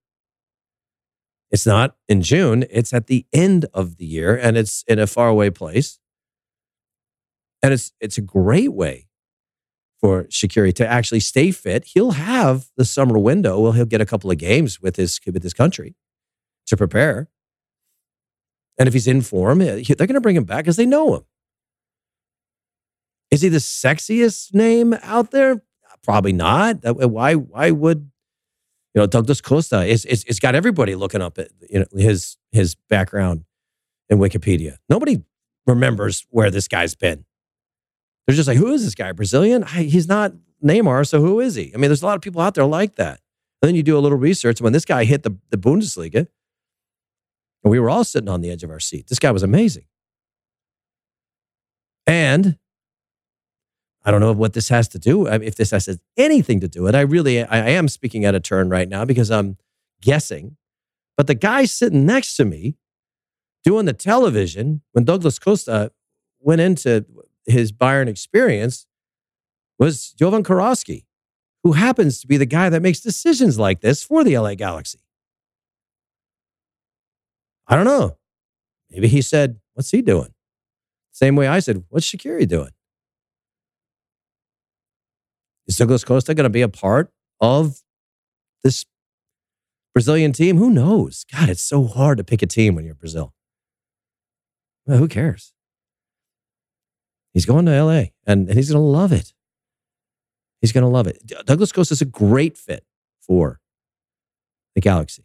It's 1.51 1.67
not 1.67 1.97
in 2.09 2.23
June, 2.23 2.65
it's 2.71 2.93
at 2.93 3.09
the 3.09 3.27
end 3.33 3.67
of 3.75 3.97
the 3.97 4.05
year 4.05 4.37
and 4.37 4.57
it's 4.57 4.85
in 4.87 4.99
a 4.99 5.07
faraway 5.07 5.51
place. 5.51 5.99
And 7.63 7.73
it's 7.73 7.93
it's 8.01 8.17
a 8.17 8.23
great 8.23 8.73
way 8.73 9.09
for 10.01 10.25
Shaqiri 10.25 10.73
to 10.75 10.87
actually 10.87 11.21
stay 11.21 11.51
fit. 11.51 11.85
He'll 11.85 12.13
have 12.13 12.69
the 12.77 12.85
summer 12.85 13.19
window. 13.19 13.61
Well, 13.61 13.73
he'll 13.73 13.85
get 13.85 14.01
a 14.01 14.07
couple 14.07 14.31
of 14.31 14.39
games 14.39 14.81
with 14.81 14.97
his 14.97 15.21
with 15.27 15.43
his 15.43 15.53
country 15.53 15.95
to 16.67 16.77
prepare. 16.77 17.29
And 18.79 18.87
if 18.87 18.95
he's 18.95 19.07
in 19.07 19.21
form, 19.21 19.59
they're 19.59 19.83
going 19.83 20.15
to 20.15 20.21
bring 20.23 20.37
him 20.37 20.45
back 20.45 20.65
because 20.65 20.77
they 20.77 20.87
know 20.87 21.17
him. 21.17 21.23
Is 23.31 23.43
he 23.43 23.51
the 23.51 23.59
sexiest 23.59 24.55
name 24.55 24.95
out 25.03 25.33
there? 25.33 25.63
Probably 26.03 26.33
not. 26.33 26.79
Why? 26.83 27.35
Why 27.35 27.71
would 27.71 28.11
you 28.94 29.00
know 29.00 29.07
Douglas 29.07 29.40
Costa? 29.40 29.87
It's, 29.87 30.05
it's, 30.05 30.24
it's 30.24 30.40
got 30.40 30.55
everybody 30.55 30.94
looking 30.94 31.22
up 31.22 31.38
at 31.38 31.48
you 31.68 31.81
know 31.81 31.87
his 31.92 32.37
his 32.53 32.74
background 32.88 33.44
in 34.09 34.18
Wikipedia. 34.18 34.76
Nobody 34.88 35.22
remembers 35.66 36.26
where 36.31 36.50
this 36.50 36.68
guy's 36.68 36.94
been. 36.94 37.24
They're 38.26 38.37
just 38.37 38.48
like, 38.48 38.59
who 38.59 38.72
is 38.72 38.85
this 38.85 38.94
guy? 38.94 39.12
Brazilian? 39.12 39.64
I, 39.64 39.85
he's 39.85 40.09
not 40.09 40.33
Neymar, 40.64 41.07
so 41.07 41.20
who 41.20 41.40
is 41.40 41.55
he? 41.55 41.72
I 41.74 41.79
mean, 41.79 41.88
there's 41.88 42.03
a 42.03 42.07
lot 42.07 42.16
of 42.16 42.22
people 42.22 42.40
out 42.40 42.55
there 42.55 42.64
like 42.64 42.96
that. 42.96 43.20
And 43.62 43.68
then 43.68 43.74
you 43.74 43.83
do 43.83 43.96
a 43.96 44.00
little 44.00 44.18
research. 44.18 44.61
When 44.61 44.72
this 44.72 44.85
guy 44.85 45.05
hit 45.05 45.22
the, 45.22 45.37
the 45.50 45.57
Bundesliga, 45.57 46.26
and 47.62 47.70
we 47.70 47.79
were 47.79 47.90
all 47.90 48.05
sitting 48.05 48.29
on 48.29 48.40
the 48.40 48.50
edge 48.50 48.62
of 48.62 48.70
our 48.70 48.81
seat. 48.81 49.09
This 49.09 49.18
guy 49.18 49.31
was 49.31 49.42
amazing. 49.42 49.85
And 52.07 52.57
I 54.05 54.11
don't 54.11 54.21
know 54.21 54.33
what 54.33 54.55
this 54.55 54.71
has 54.71 54.89
to 54.89 54.99
do, 54.99 55.29
uh, 55.29 55.39
if 55.43 55.57
this 55.57 55.73
has 55.73 55.99
anything 56.17 56.61
to 56.61 56.69
do 56.69 56.83
with 56.83 56.95
it. 56.95 56.99
I 56.99 57.03
really, 57.03 57.43
I 57.43 57.71
am 57.71 57.87
speaking 57.89 58.25
at 58.25 58.35
a 58.35 58.41
turn 58.41 58.71
right 58.71 58.89
now 58.89 59.05
because 59.05 59.31
I'm 59.31 59.59
guessing. 60.01 60.57
But 61.17 61.27
the 61.27 61.35
guy 61.35 61.67
sitting 61.67 62.07
next 62.07 62.37
to 62.37 62.45
me 62.45 62.77
doing 63.63 63.85
the 63.85 63.93
television 63.93 64.81
when 64.93 65.05
Douglas 65.05 65.39
Costa 65.39 65.93
went 66.41 66.63
into 66.63 67.05
his 67.45 67.73
Bayern 67.73 68.09
experience 68.09 68.87
was 69.79 70.13
Jovan 70.13 70.45
Kirovski, 70.45 71.05
who 71.63 71.73
happens 71.73 72.21
to 72.21 72.27
be 72.27 72.39
the 72.39 72.47
guy 72.47 72.71
that 72.71 72.81
makes 72.81 73.01
decisions 73.01 73.59
like 73.59 73.81
this 73.81 74.03
for 74.03 74.25
the 74.25 74.39
LA 74.39 74.55
Galaxy. 74.55 75.01
I 77.67 77.77
don't 77.77 77.85
know. 77.85 78.17
Maybe 78.91 79.09
he 79.09 79.23
said, 79.23 79.61
What's 79.75 79.91
he 79.91 80.03
doing? 80.03 80.35
Same 81.13 81.37
way 81.37 81.47
I 81.47 81.61
said, 81.61 81.85
What's 81.89 82.11
Shaqiri 82.11 82.49
doing? 82.49 82.71
Is 85.70 85.76
Douglas 85.76 86.02
Costa 86.02 86.35
going 86.35 86.42
to 86.42 86.50
be 86.50 86.62
a 86.62 86.68
part 86.68 87.12
of 87.40 87.78
this 88.64 88.87
Brazilian 89.94 90.33
team? 90.33 90.56
Who 90.56 90.68
knows? 90.68 91.24
God, 91.33 91.48
it's 91.48 91.62
so 91.62 91.85
hard 91.85 92.18
to 92.18 92.24
pick 92.24 92.42
a 92.42 92.46
team 92.46 92.74
when 92.74 92.85
you're 92.85 92.96
Brazil. 92.96 93.33
Well, 94.85 94.98
who 94.98 95.06
cares? 95.06 95.52
He's 97.33 97.46
going 97.46 97.66
to 97.66 97.85
LA 97.85 98.06
and, 98.26 98.48
and 98.48 98.54
he's 98.54 98.72
going 98.72 98.83
to 98.83 98.85
love 98.85 99.12
it. 99.12 99.33
He's 100.61 100.72
going 100.72 100.83
to 100.83 100.90
love 100.90 101.06
it. 101.06 101.22
Douglas 101.46 101.70
Costa 101.70 101.92
is 101.92 102.02
a 102.02 102.04
great 102.04 102.59
fit 102.59 102.85
for 103.20 103.61
the 104.74 104.80
Galaxy. 104.80 105.24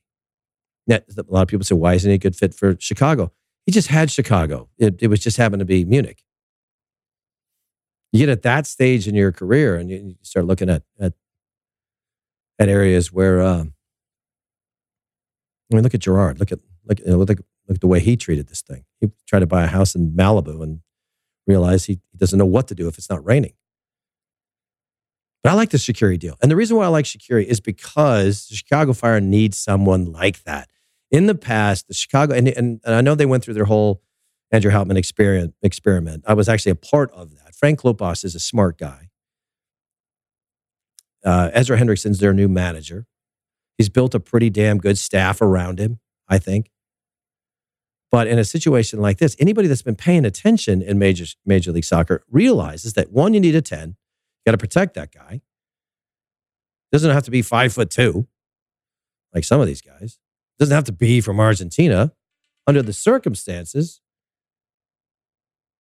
Now, 0.85 0.99
a 1.17 1.23
lot 1.27 1.41
of 1.41 1.47
people 1.47 1.65
say, 1.65 1.73
why 1.73 1.95
isn't 1.95 2.07
he 2.07 2.15
a 2.15 2.19
good 2.19 2.35
fit 2.35 2.53
for 2.53 2.75
Chicago? 2.79 3.31
He 3.65 3.71
just 3.71 3.87
had 3.87 4.11
Chicago. 4.11 4.69
It, 4.77 5.01
it 5.01 5.07
was 5.07 5.21
just 5.21 5.37
happened 5.37 5.61
to 5.61 5.65
be 5.65 5.85
Munich. 5.85 6.21
You 8.11 8.19
get 8.19 8.29
at 8.29 8.43
that 8.43 8.65
stage 8.65 9.07
in 9.07 9.15
your 9.15 9.31
career 9.31 9.75
and 9.75 9.89
you, 9.89 9.97
you 9.97 10.15
start 10.21 10.45
looking 10.45 10.69
at, 10.69 10.83
at, 10.99 11.13
at 12.59 12.69
areas 12.69 13.11
where, 13.11 13.41
um, 13.41 13.73
I 15.71 15.75
mean, 15.75 15.83
look 15.83 15.93
at 15.93 16.01
Gerrard. 16.01 16.39
Look 16.39 16.51
at, 16.51 16.59
look, 16.85 16.99
you 16.99 17.07
know, 17.07 17.17
look, 17.17 17.29
look 17.29 17.39
at 17.69 17.81
the 17.81 17.87
way 17.87 17.99
he 17.99 18.15
treated 18.15 18.47
this 18.47 18.61
thing. 18.61 18.85
He 19.01 19.11
tried 19.27 19.39
to 19.39 19.47
buy 19.47 19.63
a 19.63 19.67
house 19.67 19.95
in 19.95 20.11
Malibu 20.11 20.63
and 20.63 20.79
realized 21.47 21.87
he, 21.87 21.99
doesn't 22.17 22.39
know 22.39 22.45
what 22.45 22.69
to 22.69 22.75
do 22.75 22.87
if 22.87 22.97
it's 22.97 23.09
not 23.09 23.25
raining. 23.25 23.51
But 25.43 25.51
I 25.51 25.55
like 25.55 25.69
the 25.69 25.77
Shaqiri 25.77 26.17
deal. 26.17 26.37
And 26.41 26.49
the 26.49 26.55
reason 26.55 26.77
why 26.77 26.85
I 26.85 26.87
like 26.87 27.03
Shaqiri 27.03 27.43
is 27.43 27.59
because 27.59 28.47
the 28.47 28.55
Chicago 28.55 28.93
Fire 28.93 29.19
needs 29.19 29.57
someone 29.57 30.05
like 30.05 30.43
that. 30.43 30.69
In 31.11 31.27
the 31.27 31.35
past, 31.35 31.89
the 31.89 31.93
Chicago, 31.93 32.33
and, 32.33 32.47
and 32.47 32.79
I 32.85 33.01
know 33.01 33.15
they 33.15 33.25
went 33.25 33.43
through 33.43 33.53
their 33.53 33.65
whole 33.65 34.01
Andrew 34.55 34.71
Hauptman 34.71 34.95
experiment, 34.95 35.53
experiment. 35.61 36.23
I 36.25 36.33
was 36.33 36.47
actually 36.47 36.71
a 36.71 36.75
part 36.75 37.11
of 37.11 37.35
that. 37.35 37.53
Frank 37.53 37.81
Klopas 37.81 38.23
is 38.23 38.35
a 38.35 38.39
smart 38.39 38.77
guy. 38.77 39.09
Uh, 41.25 41.49
Ezra 41.51 41.77
Hendrickson's 41.77 42.19
their 42.19 42.33
new 42.33 42.47
manager. 42.47 43.05
He's 43.77 43.89
built 43.89 44.15
a 44.15 44.19
pretty 44.21 44.49
damn 44.49 44.77
good 44.77 44.97
staff 44.97 45.41
around 45.41 45.79
him, 45.79 45.99
I 46.29 46.37
think. 46.37 46.71
But 48.09 48.27
in 48.27 48.39
a 48.39 48.45
situation 48.45 49.01
like 49.01 49.17
this, 49.17 49.35
anybody 49.39 49.67
that's 49.67 49.81
been 49.81 49.97
paying 49.97 50.23
attention 50.23 50.81
in 50.81 50.97
Major, 50.97 51.25
Major 51.45 51.73
League 51.73 51.83
Soccer 51.83 52.23
realizes 52.31 52.93
that 52.93 53.11
one, 53.11 53.33
you 53.33 53.41
need 53.41 53.55
a 53.55 53.61
10 53.61 53.89
you 53.89 54.51
got 54.51 54.51
to 54.51 54.57
protect 54.57 54.93
that 54.93 55.11
guy. 55.11 55.41
Doesn't 56.93 57.11
have 57.11 57.23
to 57.23 57.31
be 57.31 57.41
five 57.41 57.73
foot 57.73 57.89
two, 57.89 58.25
like 59.33 59.43
some 59.43 59.59
of 59.59 59.67
these 59.67 59.81
guys. 59.81 60.17
Doesn't 60.59 60.73
have 60.73 60.85
to 60.85 60.93
be 60.93 61.19
from 61.19 61.41
Argentina. 61.41 62.13
Under 62.67 62.81
the 62.81 62.93
circumstances, 62.93 63.99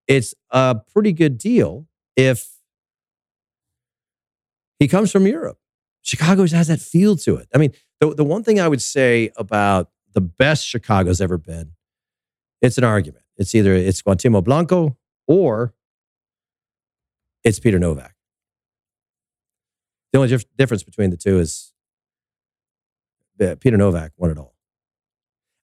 it's 0.07 0.33
a 0.51 0.75
pretty 0.93 1.13
good 1.13 1.37
deal 1.37 1.87
if 2.15 2.49
he 4.79 4.87
comes 4.87 5.11
from 5.11 5.25
Europe. 5.25 5.57
Chicago 6.01 6.45
has 6.47 6.67
that 6.67 6.79
feel 6.79 7.15
to 7.17 7.37
it. 7.37 7.47
I 7.53 7.57
mean, 7.57 7.73
the, 7.99 8.13
the 8.13 8.23
one 8.23 8.43
thing 8.43 8.59
I 8.59 8.67
would 8.67 8.81
say 8.81 9.31
about 9.37 9.89
the 10.13 10.21
best 10.21 10.65
Chicago's 10.65 11.19
ever 11.19 11.37
been, 11.37 11.71
it's 12.61 12.77
an 12.77 12.83
argument. 12.83 13.23
It's 13.37 13.55
either 13.55 13.73
it's 13.73 14.01
Cuauhtemoc 14.01 14.43
Blanco 14.43 14.97
or 15.27 15.73
it's 17.43 17.59
Peter 17.59 17.79
Nowak. 17.79 18.13
The 20.11 20.19
only 20.19 20.29
dif- 20.29 20.55
difference 20.55 20.83
between 20.83 21.09
the 21.09 21.17
two 21.17 21.39
is 21.39 21.73
Peter 23.37 23.77
Nowak 23.77 24.11
won 24.17 24.31
it 24.31 24.37
all. 24.37 24.55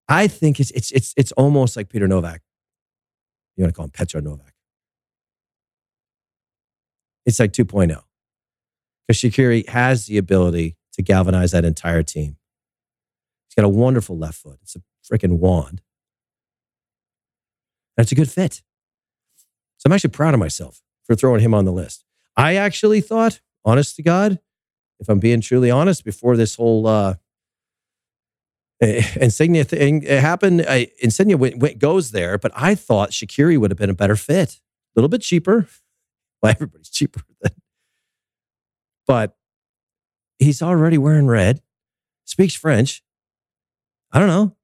I 0.09 0.26
think 0.26 0.61
it's 0.61 0.70
it's 0.72 0.90
it's 0.90 1.14
it's 1.16 1.33
almost 1.33 1.76
like 1.76 1.88
Peter 1.88 2.07
Nowak. 2.07 2.42
You 3.56 3.64
want 3.64 3.74
to 3.74 3.76
call 3.76 3.84
him 3.84 3.90
Petro 3.90 4.20
Novak? 4.20 4.54
It's 7.24 7.38
like 7.38 7.52
2.0 7.52 8.02
because 9.06 9.20
Shaqiri 9.20 9.68
has 9.68 10.06
the 10.06 10.18
ability 10.18 10.76
to 10.94 11.02
galvanize 11.02 11.52
that 11.52 11.64
entire 11.64 12.02
team. 12.02 12.36
He's 13.48 13.54
got 13.54 13.64
a 13.64 13.68
wonderful 13.68 14.16
left 14.16 14.38
foot. 14.38 14.58
It's 14.62 14.76
a 14.76 14.82
freaking 15.06 15.38
wand. 15.38 15.82
That's 17.96 18.12
a 18.12 18.14
good 18.14 18.30
fit. 18.30 18.62
So 19.76 19.86
I'm 19.86 19.92
actually 19.92 20.10
proud 20.10 20.34
of 20.34 20.40
myself 20.40 20.82
for 21.04 21.14
throwing 21.14 21.40
him 21.40 21.54
on 21.54 21.64
the 21.64 21.72
list. 21.72 22.04
I 22.36 22.54
actually 22.54 23.00
thought 23.00 23.40
honest 23.64 23.96
to 23.96 24.02
God, 24.02 24.38
if 25.00 25.08
I'm 25.08 25.18
being 25.18 25.40
truly 25.40 25.70
honest, 25.70 26.04
before 26.04 26.36
this 26.36 26.54
whole 26.54 26.86
uh, 26.86 27.16
Insigne 29.21 29.62
thing 29.62 30.03
it 30.03 30.21
happened, 30.21 30.64
I, 30.68 30.88
Insigne 31.01 31.38
went, 31.38 31.59
went, 31.59 31.79
goes 31.79 32.11
there, 32.11 32.37
but 32.37 32.51
I 32.57 32.75
thought 32.75 33.11
Shaqiri 33.11 33.57
would 33.57 33.71
have 33.71 33.79
been 33.79 33.90
a 33.90 33.95
better 33.95 34.16
fit. 34.16 34.55
A 34.55 34.61
little 34.97 35.09
bit 35.09 35.23
cheaper. 35.23 35.66
Well, 36.42 36.51
everybody's 36.51 36.90
cheaper 36.90 37.21
than. 37.40 37.53
But 39.07 39.37
he's 40.40 40.61
already 40.61 40.99
wearing 40.99 41.29
red, 41.29 41.62
speaks 42.25 42.57
French. 42.57 43.01
I 44.11 44.18
don't 44.18 44.27
know. 44.27 44.57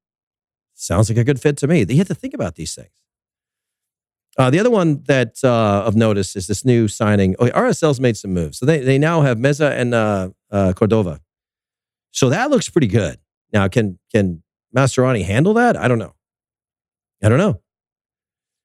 Sounds 0.75 1.09
like 1.09 1.19
a 1.19 1.23
good 1.23 1.41
fit 1.41 1.57
to 1.59 1.69
me. 1.69 1.87
You 1.89 1.99
have 1.99 2.09
to 2.09 2.17
think 2.17 2.35
about 2.35 2.57
these 2.57 2.75
things. 2.75 2.91
Uh, 4.37 4.51
the 4.51 4.59
other 4.59 4.71
one 4.71 5.05
that 5.07 5.37
uh, 5.45 5.85
of 5.87 5.95
notice 5.95 6.35
is 6.35 6.49
this 6.49 6.65
new 6.65 6.89
signing. 6.89 7.37
Oh, 7.39 7.49
RSL's 7.49 8.01
made 8.01 8.17
some 8.17 8.35
moves. 8.35 8.59
So 8.59 8.67
they, 8.67 8.81
they 8.81 8.99
now 8.99 9.21
have 9.21 9.39
Meza 9.39 9.71
and 9.71 9.95
uh, 9.95 10.31
uh, 10.51 10.73
Cordova. 10.75 11.21
So 12.11 12.29
that 12.31 12.51
looks 12.51 12.69
pretty 12.69 12.89
good. 12.89 13.21
Now, 13.53 13.69
can 13.69 13.99
can 14.13 14.43
Mastroeni 14.77 15.25
handle 15.25 15.55
that? 15.55 15.77
I 15.77 15.89
don't 15.89 15.99
know. 15.99 16.15
I 17.23 17.29
don't 17.29 17.39
know. 17.39 17.61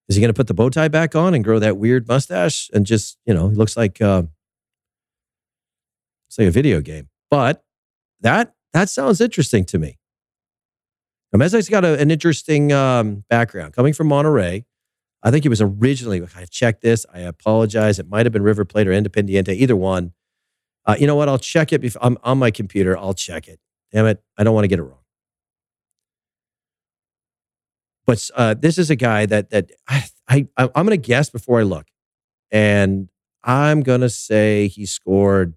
Is 0.09 0.15
he 0.15 0.21
going 0.21 0.33
to 0.33 0.37
put 0.37 0.47
the 0.47 0.53
bow 0.53 0.69
tie 0.69 0.89
back 0.89 1.15
on 1.15 1.33
and 1.33 1.43
grow 1.43 1.59
that 1.59 1.77
weird 1.77 2.07
mustache 2.07 2.69
and 2.73 2.85
just, 2.85 3.17
you 3.25 3.33
know, 3.33 3.49
he 3.49 3.55
looks 3.55 3.77
like, 3.77 4.01
uh, 4.01 4.23
say, 6.29 6.45
a 6.45 6.51
video 6.51 6.81
game. 6.81 7.09
But 7.31 7.63
that 8.19 8.53
that 8.73 8.89
sounds 8.89 9.21
interesting 9.21 9.65
to 9.65 9.79
me. 9.79 9.97
Now, 11.31 11.39
Meza's 11.39 11.69
got 11.69 11.85
a, 11.85 11.99
an 11.99 12.11
interesting 12.11 12.71
um, 12.71 13.23
background 13.29 13.73
coming 13.73 13.93
from 13.93 14.09
Monterrey. 14.09 14.65
I 15.23 15.31
think 15.31 15.45
he 15.45 15.49
was 15.49 15.61
originally, 15.61 16.21
I 16.35 16.45
checked 16.45 16.81
this. 16.81 17.05
I 17.13 17.19
apologize. 17.19 17.97
It 17.97 18.09
might 18.09 18.25
have 18.25 18.33
been 18.33 18.43
River 18.43 18.65
Plate 18.65 18.87
or 18.87 18.91
Independiente, 18.91 19.55
either 19.55 19.75
one. 19.75 20.13
Uh, 20.85 20.97
you 20.99 21.07
know 21.07 21.15
what? 21.15 21.29
I'll 21.29 21.39
check 21.39 21.71
it. 21.71 21.79
Before, 21.79 22.03
I'm 22.03 22.17
on 22.23 22.37
my 22.39 22.51
computer. 22.51 22.97
I'll 22.97 23.13
check 23.13 23.47
it. 23.47 23.59
Damn 23.93 24.07
it. 24.07 24.23
I 24.37 24.43
don't 24.43 24.53
want 24.53 24.65
to 24.65 24.67
get 24.67 24.79
it 24.79 24.83
wrong. 24.83 24.97
But 28.05 28.29
uh, 28.35 28.55
this 28.55 28.77
is 28.77 28.89
a 28.89 28.95
guy 28.97 29.25
that 29.27 29.51
that 29.51 29.71
I, 29.87 30.03
I 30.27 30.47
I'm 30.57 30.85
going 30.85 30.89
to 30.89 30.97
guess 30.97 31.29
before 31.29 31.59
I 31.59 31.63
look, 31.63 31.87
and 32.51 33.07
I'm 33.43 33.81
going 33.81 34.01
to 34.01 34.09
say 34.09 34.67
he 34.67 34.85
scored 34.85 35.53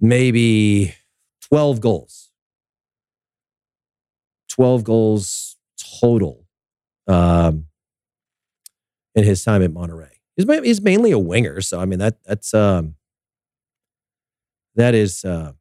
maybe 0.00 0.94
12 1.42 1.80
goals. 1.80 2.30
12 4.48 4.84
goals 4.84 5.56
total. 6.00 6.46
Um, 7.06 7.66
in 9.18 9.24
his 9.24 9.42
time 9.44 9.62
at 9.62 9.70
Monterrey. 9.70 10.10
He's, 10.36 10.46
he's 10.64 10.80
mainly 10.80 11.10
a 11.10 11.18
winger, 11.18 11.60
so 11.60 11.80
I 11.80 11.84
mean 11.84 11.98
that 11.98 12.18
that's 12.24 12.54
um, 12.54 12.94
that 14.76 14.94
is 14.94 15.24
uh, 15.24 15.52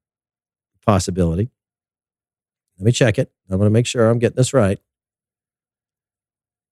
possibility. 0.87 1.51
Let 2.79 2.85
me 2.85 2.91
check 2.91 3.19
it. 3.19 3.31
I 3.51 3.55
want 3.55 3.67
to 3.67 3.71
make 3.71 3.85
sure 3.85 4.09
I'm 4.09 4.19
getting 4.19 4.37
this 4.37 4.53
right. 4.53 4.79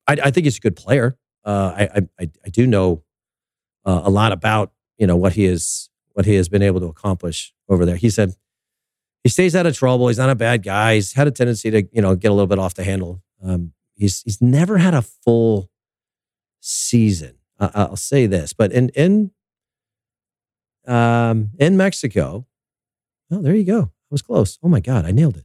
I, 0.07 0.13
I 0.23 0.31
think 0.31 0.45
he's 0.45 0.57
a 0.57 0.61
good 0.61 0.75
player. 0.75 1.17
Uh, 1.43 1.73
I, 1.77 2.01
I 2.19 2.29
I 2.45 2.49
do 2.49 2.65
know 2.65 3.03
uh, 3.85 4.01
a 4.03 4.09
lot 4.09 4.31
about 4.31 4.71
you 4.97 5.05
know 5.05 5.15
what 5.15 5.33
he 5.33 5.45
is 5.45 5.89
what 6.13 6.25
he 6.25 6.35
has 6.35 6.49
been 6.49 6.63
able 6.63 6.79
to 6.79 6.87
accomplish 6.87 7.53
over 7.69 7.85
there. 7.85 7.97
He 7.97 8.09
said 8.09 8.35
he 9.23 9.29
stays 9.29 9.55
out 9.55 9.65
of 9.65 9.75
trouble. 9.75 10.07
He's 10.07 10.17
not 10.17 10.29
a 10.29 10.35
bad 10.35 10.63
guy. 10.63 10.95
He's 10.95 11.13
had 11.13 11.27
a 11.27 11.31
tendency 11.31 11.69
to 11.71 11.83
you 11.91 12.01
know 12.01 12.15
get 12.15 12.29
a 12.29 12.33
little 12.33 12.47
bit 12.47 12.59
off 12.59 12.73
the 12.73 12.83
handle. 12.83 13.21
Um, 13.43 13.73
he's 13.95 14.21
he's 14.21 14.41
never 14.41 14.77
had 14.77 14.93
a 14.93 15.01
full 15.01 15.69
season. 16.61 17.35
Uh, 17.59 17.69
I'll 17.73 17.95
say 17.95 18.25
this, 18.25 18.53
but 18.53 18.71
in 18.71 18.89
in 18.89 19.31
um, 20.87 21.49
in 21.59 21.77
Mexico, 21.77 22.45
oh, 23.31 23.41
there 23.41 23.55
you 23.55 23.65
go. 23.65 23.91
Was 24.15 24.21
close. 24.21 24.57
Oh 24.63 24.69
my 24.69 24.79
God, 24.79 25.03
I 25.03 25.11
nailed 25.11 25.35
it. 25.35 25.43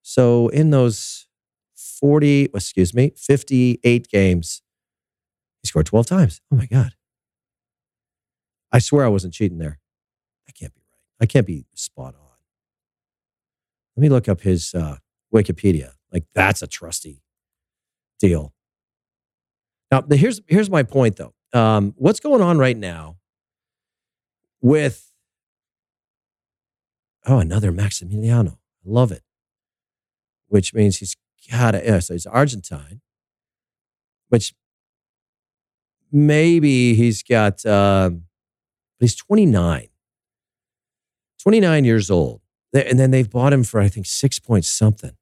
So 0.00 0.48
in 0.48 0.70
those 0.70 1.26
40, 1.76 2.44
excuse 2.54 2.94
me, 2.94 3.12
58 3.18 4.08
games, 4.08 4.62
he 5.62 5.66
scored 5.66 5.84
12 5.84 6.06
times. 6.06 6.40
Oh 6.50 6.56
my 6.56 6.64
God. 6.64 6.92
I 8.72 8.78
swear 8.78 9.04
I 9.04 9.08
wasn't 9.08 9.34
cheating 9.34 9.58
there. 9.58 9.78
I 10.48 10.52
can't 10.52 10.72
be 10.74 10.80
right. 10.90 11.02
I 11.20 11.26
can't 11.26 11.46
be 11.46 11.66
spot 11.74 12.14
on. 12.14 12.38
Let 13.94 14.00
me 14.00 14.08
look 14.08 14.26
up 14.26 14.40
his 14.40 14.74
uh, 14.74 14.96
Wikipedia. 15.30 15.92
Like, 16.10 16.24
that's 16.34 16.62
a 16.62 16.66
trusty 16.66 17.20
deal. 18.20 18.54
Now, 19.90 20.02
here's 20.10 20.40
here's 20.46 20.70
my 20.70 20.82
point 20.82 21.16
though. 21.16 21.34
Um, 21.52 21.92
what's 21.98 22.20
going 22.20 22.40
on 22.40 22.56
right 22.56 22.76
now 22.78 23.18
with 24.62 25.13
oh 27.26 27.38
another 27.38 27.72
Maximiliano? 27.72 28.52
I 28.52 28.86
love 28.86 29.12
it. 29.12 29.22
Which 30.48 30.74
means 30.74 30.98
he's 30.98 31.16
got 31.50 31.74
a, 31.74 31.82
yeah, 31.84 31.98
so 31.98 32.14
he's 32.14 32.26
Argentine, 32.26 33.00
which 34.28 34.54
maybe 36.12 36.94
he's 36.94 37.22
got 37.22 37.64
um, 37.66 38.24
he's 39.00 39.16
29. 39.16 39.88
29 41.42 41.84
years 41.84 42.10
old. 42.10 42.40
And 42.72 42.98
then 42.98 43.10
they've 43.10 43.28
bought 43.28 43.52
him 43.52 43.62
for, 43.62 43.80
I 43.80 43.88
think, 43.88 44.06
six 44.06 44.38
points 44.38 44.68
something. 44.68 45.12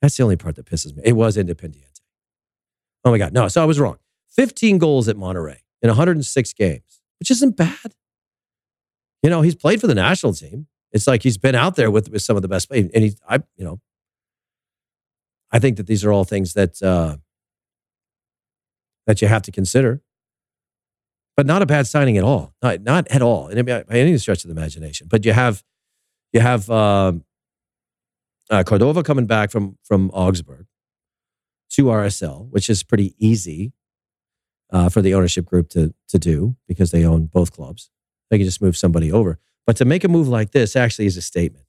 That's 0.00 0.16
the 0.16 0.22
only 0.22 0.36
part 0.36 0.56
that 0.56 0.66
pisses 0.66 0.96
me. 0.96 1.02
It 1.04 1.12
was 1.12 1.36
Independiente. 1.36 2.00
Oh 3.04 3.10
my 3.10 3.18
God. 3.18 3.32
No, 3.32 3.48
so 3.48 3.62
I 3.62 3.66
was 3.66 3.78
wrong. 3.78 3.98
15 4.30 4.78
goals 4.78 5.08
at 5.08 5.16
Monterrey 5.16 5.58
in 5.82 5.88
106 5.88 6.52
games, 6.54 7.02
which 7.18 7.30
isn't 7.30 7.56
bad. 7.56 7.94
You 9.22 9.30
know, 9.30 9.42
he's 9.42 9.54
played 9.54 9.80
for 9.80 9.86
the 9.86 9.94
national 9.94 10.32
team. 10.32 10.66
It's 10.92 11.06
like 11.06 11.22
he's 11.22 11.38
been 11.38 11.54
out 11.54 11.76
there 11.76 11.90
with, 11.90 12.10
with 12.10 12.22
some 12.22 12.36
of 12.36 12.42
the 12.42 12.48
best. 12.48 12.70
And 12.70 12.90
he, 12.94 13.14
I, 13.28 13.36
you 13.56 13.64
know, 13.64 13.80
I 15.50 15.58
think 15.58 15.76
that 15.76 15.86
these 15.86 16.04
are 16.04 16.12
all 16.12 16.24
things 16.24 16.54
that 16.54 16.82
uh, 16.82 17.16
that 19.06 19.20
you 19.22 19.28
have 19.28 19.42
to 19.42 19.52
consider. 19.52 20.02
But 21.36 21.46
not 21.46 21.62
a 21.62 21.66
bad 21.66 21.86
signing 21.86 22.18
at 22.18 22.24
all. 22.24 22.54
Not, 22.62 22.82
not 22.82 23.08
at 23.08 23.22
all. 23.22 23.48
And 23.48 23.66
by 23.66 23.84
any 23.88 24.18
stretch 24.18 24.44
of 24.44 24.48
the 24.48 24.60
imagination. 24.60 25.08
But 25.10 25.24
you 25.24 25.32
have 25.32 25.64
you 26.32 26.40
have 26.40 26.68
uh, 26.70 27.12
uh, 28.50 28.62
Cordova 28.64 29.02
coming 29.02 29.26
back 29.26 29.50
from 29.50 29.78
from 29.82 30.10
Augsburg 30.10 30.66
to 31.70 31.84
RSL, 31.86 32.50
which 32.50 32.68
is 32.68 32.82
pretty 32.82 33.14
easy 33.18 33.72
uh, 34.70 34.88
for 34.88 35.00
the 35.00 35.14
ownership 35.14 35.46
group 35.46 35.68
to 35.70 35.94
to 36.08 36.18
do 36.18 36.56
because 36.68 36.90
they 36.90 37.04
own 37.04 37.26
both 37.26 37.52
clubs. 37.52 37.90
They 38.30 38.38
can 38.38 38.46
just 38.46 38.62
move 38.62 38.76
somebody 38.76 39.10
over. 39.10 39.38
But 39.66 39.76
to 39.76 39.84
make 39.84 40.04
a 40.04 40.08
move 40.08 40.28
like 40.28 40.50
this 40.50 40.74
actually 40.76 41.06
is 41.06 41.16
a 41.16 41.22
statement. 41.22 41.66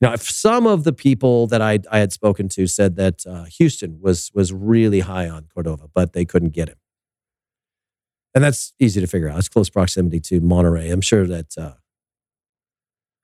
Now, 0.00 0.12
if 0.12 0.22
some 0.22 0.66
of 0.66 0.84
the 0.84 0.92
people 0.92 1.46
that 1.48 1.60
I, 1.60 1.80
I 1.90 1.98
had 1.98 2.12
spoken 2.12 2.48
to 2.50 2.66
said 2.66 2.96
that 2.96 3.26
uh, 3.26 3.44
Houston 3.44 4.00
was 4.00 4.30
was 4.32 4.52
really 4.52 5.00
high 5.00 5.28
on 5.28 5.48
Cordova, 5.52 5.88
but 5.92 6.12
they 6.12 6.24
couldn't 6.24 6.50
get 6.50 6.68
him, 6.68 6.76
and 8.34 8.44
that's 8.44 8.72
easy 8.78 9.00
to 9.00 9.08
figure 9.08 9.28
out. 9.28 9.38
It's 9.38 9.48
close 9.48 9.68
proximity 9.68 10.20
to 10.20 10.40
Monterrey. 10.40 10.92
I'm 10.92 11.00
sure 11.00 11.26
that 11.26 11.58
uh, 11.58 11.72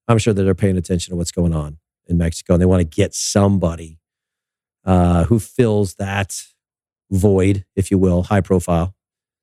I'm 0.09 0.19
sure 0.19 0.35
that 0.35 0.43
they're 0.43 0.55
paying 0.55 0.77
attention 0.77 1.13
to 1.13 1.17
what's 1.17 1.31
going 1.31 1.55
on 1.55 1.79
in 2.07 2.19
Mexico, 2.19 2.55
and 2.55 2.63
they 2.63 2.67
want 2.67 2.81
to 2.81 2.97
get 2.97 3.15
somebody 3.15 4.01
uh, 4.85 5.25
who 5.25 5.39
fills 5.39 5.95
that 5.95 6.43
void, 7.11 7.65
if 7.77 7.93
you 7.93 7.99
will, 7.99 8.25
high 8.25 8.41
profile. 8.41 8.97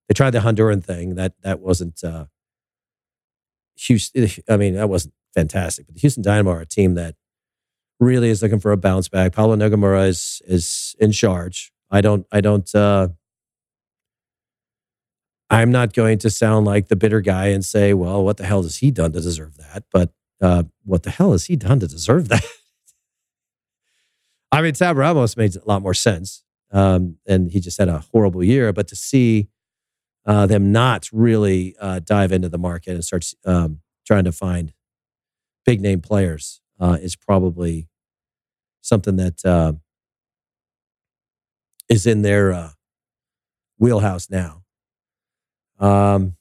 They 0.09 0.13
tried 0.13 0.31
the 0.31 0.39
Honduran 0.39 0.83
thing. 0.83 1.15
That 1.15 1.35
that 1.43 1.61
wasn't 1.61 2.03
uh, 2.03 2.25
Houston. 3.87 4.29
I 4.49 4.57
mean, 4.57 4.75
that 4.75 4.89
wasn't 4.89 5.13
fantastic. 5.33 5.85
But 5.85 5.95
the 5.95 6.01
Houston 6.01 6.23
Dynamo 6.23 6.51
are 6.51 6.61
a 6.61 6.65
team 6.65 6.95
that 6.95 7.15
really 7.99 8.29
is 8.29 8.41
looking 8.41 8.59
for 8.59 8.71
a 8.71 8.77
bounce 8.77 9.07
back. 9.07 9.33
Paulo 9.33 9.55
Nagamura 9.55 10.07
is 10.07 10.41
is 10.45 10.95
in 10.99 11.11
charge. 11.11 11.71
I 11.89 12.01
don't. 12.01 12.25
I 12.31 12.41
don't. 12.41 12.73
Uh, 12.73 13.09
I'm 15.49 15.71
not 15.71 15.93
going 15.93 16.17
to 16.19 16.29
sound 16.29 16.65
like 16.65 16.87
the 16.87 16.95
bitter 16.95 17.21
guy 17.21 17.47
and 17.47 17.63
say, 17.63 17.93
"Well, 17.93 18.23
what 18.23 18.37
the 18.37 18.45
hell 18.45 18.63
has 18.63 18.77
he 18.77 18.91
done 18.91 19.11
to 19.13 19.21
deserve 19.21 19.57
that?" 19.57 19.83
But 19.91 20.11
uh, 20.41 20.63
what 20.83 21.03
the 21.03 21.11
hell 21.11 21.33
has 21.33 21.45
he 21.45 21.55
done 21.55 21.79
to 21.79 21.87
deserve 21.87 22.29
that? 22.29 22.43
I 24.51 24.61
mean, 24.61 24.73
Tab 24.73 24.97
Ramos 24.97 25.37
made 25.37 25.55
a 25.55 25.61
lot 25.65 25.81
more 25.81 25.93
sense, 25.93 26.43
um, 26.71 27.17
and 27.25 27.51
he 27.51 27.59
just 27.59 27.77
had 27.77 27.87
a 27.87 28.03
horrible 28.11 28.43
year. 28.43 28.73
But 28.73 28.87
to 28.89 28.95
see 28.95 29.47
uh, 30.25 30.45
them 30.45 30.71
not 30.71 31.09
really 31.11 31.75
uh, 31.79 31.99
dive 31.99 32.31
into 32.31 32.49
the 32.49 32.57
market 32.57 32.91
and 32.93 33.03
start 33.03 33.25
um, 33.45 33.81
trying 34.05 34.23
to 34.23 34.31
find 34.31 34.73
big 35.65 35.81
name 35.81 36.01
players 36.01 36.61
uh, 36.79 36.97
is 37.01 37.15
probably 37.15 37.87
something 38.81 39.15
that 39.15 39.45
uh, 39.45 39.73
is 41.89 42.05
in 42.05 42.21
their 42.21 42.51
uh, 42.51 42.71
wheelhouse 43.77 44.29
now. 44.29 44.63
Um, 45.79 46.35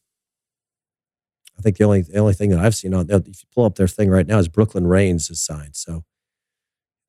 I 1.58 1.62
think 1.62 1.76
the 1.76 1.84
only 1.84 2.02
the 2.02 2.18
only 2.18 2.32
thing 2.32 2.50
that 2.50 2.58
I've 2.58 2.74
seen 2.74 2.94
on 2.94 3.10
if 3.10 3.26
you 3.26 3.48
pull 3.54 3.66
up 3.66 3.74
their 3.74 3.86
thing 3.88 4.08
right 4.08 4.26
now 4.26 4.38
is 4.38 4.48
Brooklyn 4.48 4.86
Raines 4.86 5.30
is 5.30 5.42
signed. 5.42 5.76
So 5.76 6.04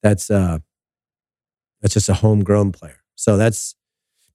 that's 0.04 0.30
uh 0.30 0.60
that's 1.82 1.94
just 1.94 2.10
a 2.10 2.16
homegrown 2.16 2.74
player. 2.74 3.00
So 3.16 3.38
that's 3.38 3.76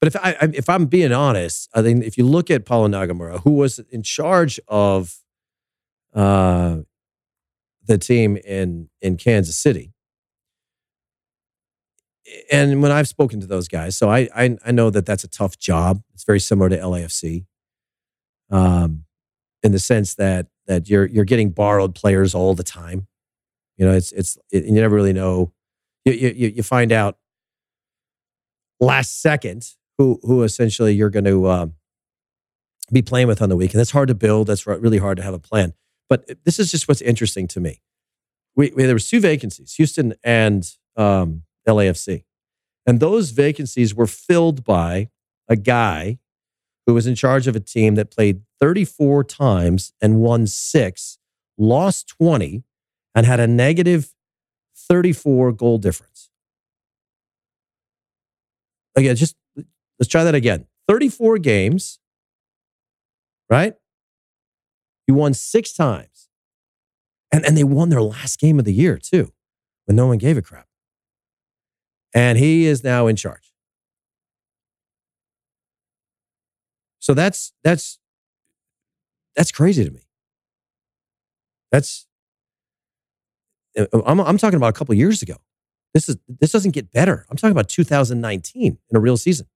but 0.01 0.09
if 0.09 0.17
I 0.17 0.37
if 0.53 0.69
I'm 0.69 0.87
being 0.87 1.13
honest, 1.13 1.69
I 1.75 1.83
think 1.83 2.05
if 2.05 2.19
you 2.19 2.27
look 2.27 2.51
at 2.51 2.65
Paulo 2.65 2.89
Nagamura, 2.89 3.41
who 3.43 3.53
was 3.53 3.79
in 3.91 4.03
charge 4.03 4.61
of 4.69 5.17
uh, 6.15 6.79
the 7.85 7.99
team 7.99 8.37
in 8.37 8.89
in 9.01 9.17
Kansas 9.17 9.57
City, 9.57 9.95
and 12.53 12.83
when 12.83 12.93
I've 12.93 13.09
spoken 13.09 13.41
to 13.41 13.47
those 13.47 13.69
guys, 13.69 13.97
so 13.97 14.11
I 14.11 14.29
I, 14.35 14.59
I 14.67 14.73
know 14.73 14.91
that 14.91 15.07
that's 15.07 15.25
a 15.25 15.29
tough 15.29 15.59
job. 15.59 16.03
It's 16.13 16.25
very 16.25 16.41
similar 16.41 16.69
to 16.69 16.77
LAFC, 16.77 17.47
um, 18.51 19.05
in 19.63 19.73
the 19.73 19.79
sense 19.79 20.15
that 20.17 20.49
that 20.67 20.91
you're 20.91 21.07
you're 21.07 21.25
getting 21.25 21.51
borrowed 21.51 21.95
players 21.95 22.35
all 22.35 22.55
the 22.55 22.65
time. 22.65 23.07
You 23.79 23.87
know, 23.87 23.93
it's 23.93 24.13
it's 24.13 24.37
it, 24.53 24.67
you 24.67 24.73
never 24.73 24.95
really 24.95 25.15
know. 25.15 25.53
You, 26.05 26.13
you 26.13 26.49
you 26.57 26.63
find 26.63 26.93
out 26.93 27.17
last 28.79 29.23
second 29.23 29.75
who 29.99 30.21
who 30.23 30.43
essentially 30.43 30.95
you're 30.95 31.11
going 31.11 31.25
to 31.25 31.47
uh, 31.47 31.67
be 32.93 33.03
playing 33.03 33.29
with 33.29 33.43
on 33.43 33.49
the 33.49 33.57
weekend. 33.57 33.81
That's 33.81 33.91
hard 33.91 34.09
to 34.09 34.15
build. 34.15 34.49
That's 34.49 34.67
really 34.67 34.99
hard 34.99 35.17
to 35.19 35.23
have 35.23 35.35
a 35.35 35.39
plan. 35.39 35.75
But 36.09 36.45
this 36.45 36.59
is 36.59 36.71
just 36.71 36.89
what's 36.89 37.03
interesting 37.03 37.49
to 37.49 37.61
me. 37.61 37.83
We, 38.55 38.73
we 38.75 38.85
there 38.85 38.95
was 38.95 39.09
two 39.09 39.21
vacancies, 39.21 39.75
Houston 39.75 40.15
and 40.23 40.69
um, 40.97 41.43
LAFC, 41.67 42.25
and 42.87 43.01
those 43.01 43.31
vacancies 43.31 43.95
were 43.95 44.07
filled 44.07 44.65
by 44.65 45.11
a 45.49 45.57
guy 45.57 46.19
who 46.87 46.95
was 46.95 47.07
in 47.07 47.15
charge 47.15 47.47
of 47.47 47.57
a 47.57 47.61
team 47.61 47.97
that 47.97 48.11
played 48.11 48.43
34 48.61 49.25
times 49.25 49.93
and 50.01 50.21
won 50.21 50.47
six, 50.47 51.19
lost 51.59 52.09
20, 52.09 52.63
and 53.15 53.27
had 53.27 53.41
a 53.41 53.47
negative 53.47 54.15
34 54.77 55.53
goal 55.53 55.79
difference. 55.79 56.31
Again, 58.95 59.17
just 59.17 59.37
Let's 59.99 60.11
try 60.11 60.25
that 60.25 60.35
again. 60.35 60.67
34 60.89 61.39
games, 61.39 61.99
right? 63.51 63.75
He 65.07 65.13
won 65.13 65.35
six 65.35 65.73
times. 65.73 66.29
And, 67.33 67.45
and 67.45 67.57
they 67.57 67.65
won 67.65 67.89
their 67.89 68.03
last 68.03 68.39
game 68.39 68.59
of 68.59 68.65
the 68.65 68.73
year, 68.73 68.99
too, 68.99 69.33
when 69.85 69.97
no 69.97 70.07
one 70.07 70.19
gave 70.19 70.37
a 70.37 70.43
crap. 70.43 70.67
And 72.15 72.39
he 72.39 72.67
is 72.67 72.85
now 72.85 73.09
in 73.09 73.17
charge. 73.17 73.53
So 76.99 77.15
that's 77.15 77.53
that's 77.63 77.99
that's 79.37 79.53
crazy 79.53 79.85
to 79.85 79.91
me. 79.93 80.01
That's 81.71 82.07
uh, 83.79 83.87
I'm, 84.05 84.21
I'm 84.21 84.39
talking 84.39 84.57
about 84.57 84.71
a 84.71 84.73
couple 84.73 84.95
years 84.95 85.23
ago. 85.23 85.37
This 85.95 86.09
is 86.09 86.17
this 86.27 86.51
doesn't 86.53 86.73
get 86.73 86.91
better. 86.91 87.27
I'm 87.31 87.37
talking 87.37 87.53
about 87.53 87.69
2019 87.69 88.79
in 88.91 88.97
a 88.97 88.99
real 88.99 89.17
season. 89.17 89.47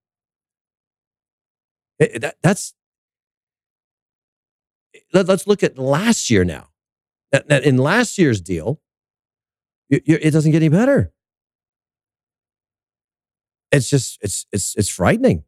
Eh, 2.01 2.07
eh, 2.13 2.19
that, 2.19 2.35
that's 2.41 2.73
let, 5.13 5.29
us 5.29 5.45
look 5.47 5.63
at 5.63 5.77
last 5.77 6.29
year 6.29 6.43
now. 6.43 6.69
that 7.31 7.63
In 7.63 7.77
last 7.77 8.17
year's 8.17 8.41
deal, 8.41 8.81
it 9.89 10.31
doesn't 10.31 10.51
get 10.51 10.61
any 10.61 10.69
better. 10.69 11.13
It's 13.71 13.89
just 13.89 14.17
it's 14.21 14.45
it's 14.51 14.75
it's 14.75 14.89
frightening. 14.89 15.43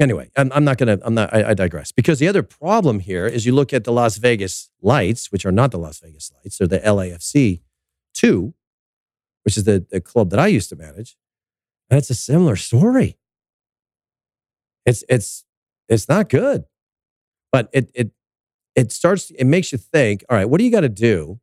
Anyway, 0.00 0.30
I'm, 0.36 0.50
I'm 0.54 0.64
not 0.64 0.78
gonna 0.78 0.98
I'm 1.02 1.14
not 1.14 1.34
I, 1.34 1.50
I, 1.50 1.54
digress 1.54 1.92
because 1.92 2.18
the 2.18 2.28
other 2.28 2.42
problem 2.42 3.00
here 3.00 3.26
is 3.26 3.44
you 3.44 3.52
look 3.52 3.74
at 3.74 3.84
the 3.84 3.92
Las 3.92 4.16
Vegas 4.16 4.70
Lights, 4.80 5.30
which 5.30 5.44
are 5.44 5.52
not 5.52 5.70
the 5.70 5.78
Las 5.78 6.00
Vegas 6.00 6.32
Lights, 6.32 6.56
they're 6.56 6.66
the 6.66 6.80
LAFC 6.80 7.60
two, 8.14 8.54
which 9.44 9.58
is 9.58 9.64
the, 9.64 9.84
the 9.90 10.00
club 10.00 10.30
that 10.30 10.40
I 10.40 10.46
used 10.46 10.70
to 10.70 10.76
manage, 10.76 11.16
and 11.90 11.98
it's 11.98 12.10
a 12.10 12.14
similar 12.14 12.56
story. 12.56 13.18
It's 14.84 15.04
it's 15.08 15.44
it's 15.88 16.08
not 16.08 16.28
good. 16.28 16.64
But 17.50 17.68
it 17.72 17.90
it 17.94 18.10
it 18.74 18.92
starts 18.92 19.30
it 19.30 19.44
makes 19.44 19.72
you 19.72 19.78
think, 19.78 20.24
all 20.28 20.36
right, 20.36 20.48
what 20.48 20.58
do 20.58 20.64
you 20.64 20.70
got 20.70 20.80
to 20.80 20.88
do 20.88 21.40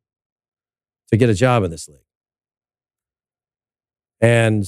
to 1.09 1.17
get 1.17 1.29
a 1.29 1.33
job 1.33 1.63
in 1.63 1.71
this 1.71 1.87
league? 1.87 1.99
And 4.21 4.65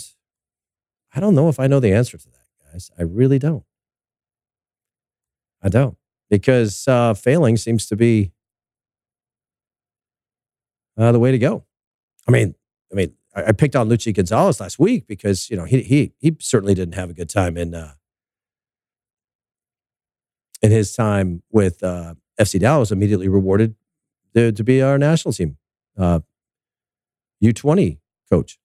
I 1.14 1.20
don't 1.20 1.36
know 1.36 1.50
if 1.50 1.60
I 1.60 1.68
know 1.68 1.80
the 1.80 1.94
answer 1.94 2.18
to 2.18 2.30
that, 2.30 2.72
guys. 2.72 2.92
I 2.98 3.04
really 3.04 3.40
don't. 3.40 3.66
I 5.62 5.70
don't. 5.70 5.98
Because 6.30 6.88
uh, 6.88 7.14
failing 7.14 7.58
seems 7.58 7.86
to 7.88 7.96
be 7.98 8.32
uh, 10.98 11.12
the 11.12 11.20
way 11.20 11.32
to 11.32 11.38
go. 11.38 11.66
I 12.28 12.32
mean, 12.32 12.56
I 12.92 12.96
mean, 12.96 13.14
I, 13.36 13.52
picked 13.52 13.76
on 13.76 13.90
Luchi 13.90 14.14
Gonzalez 14.14 14.60
last 14.60 14.80
week 14.80 15.08
because 15.08 15.50
you 15.50 15.58
know 15.58 15.66
he 15.66 15.82
he 15.82 16.14
he 16.20 16.36
certainly 16.40 16.74
didn't 16.74 16.96
have 16.96 17.10
a 17.10 17.14
good 17.14 17.30
time 17.30 17.58
in 17.58 17.74
uh, 17.74 17.94
in 20.62 20.72
his 20.72 20.94
time 20.94 21.42
with 21.52 21.84
uh, 21.84 22.16
FC 22.40 22.60
Dallas, 22.60 22.92
immediately 22.92 23.28
rewarded 23.28 23.76
to, 24.36 24.52
to 24.52 24.64
be 24.64 24.82
our 24.82 24.98
national 24.98 25.34
team 25.34 25.58
uh, 25.98 26.20
U20 27.44 27.98
coach. 28.30 28.60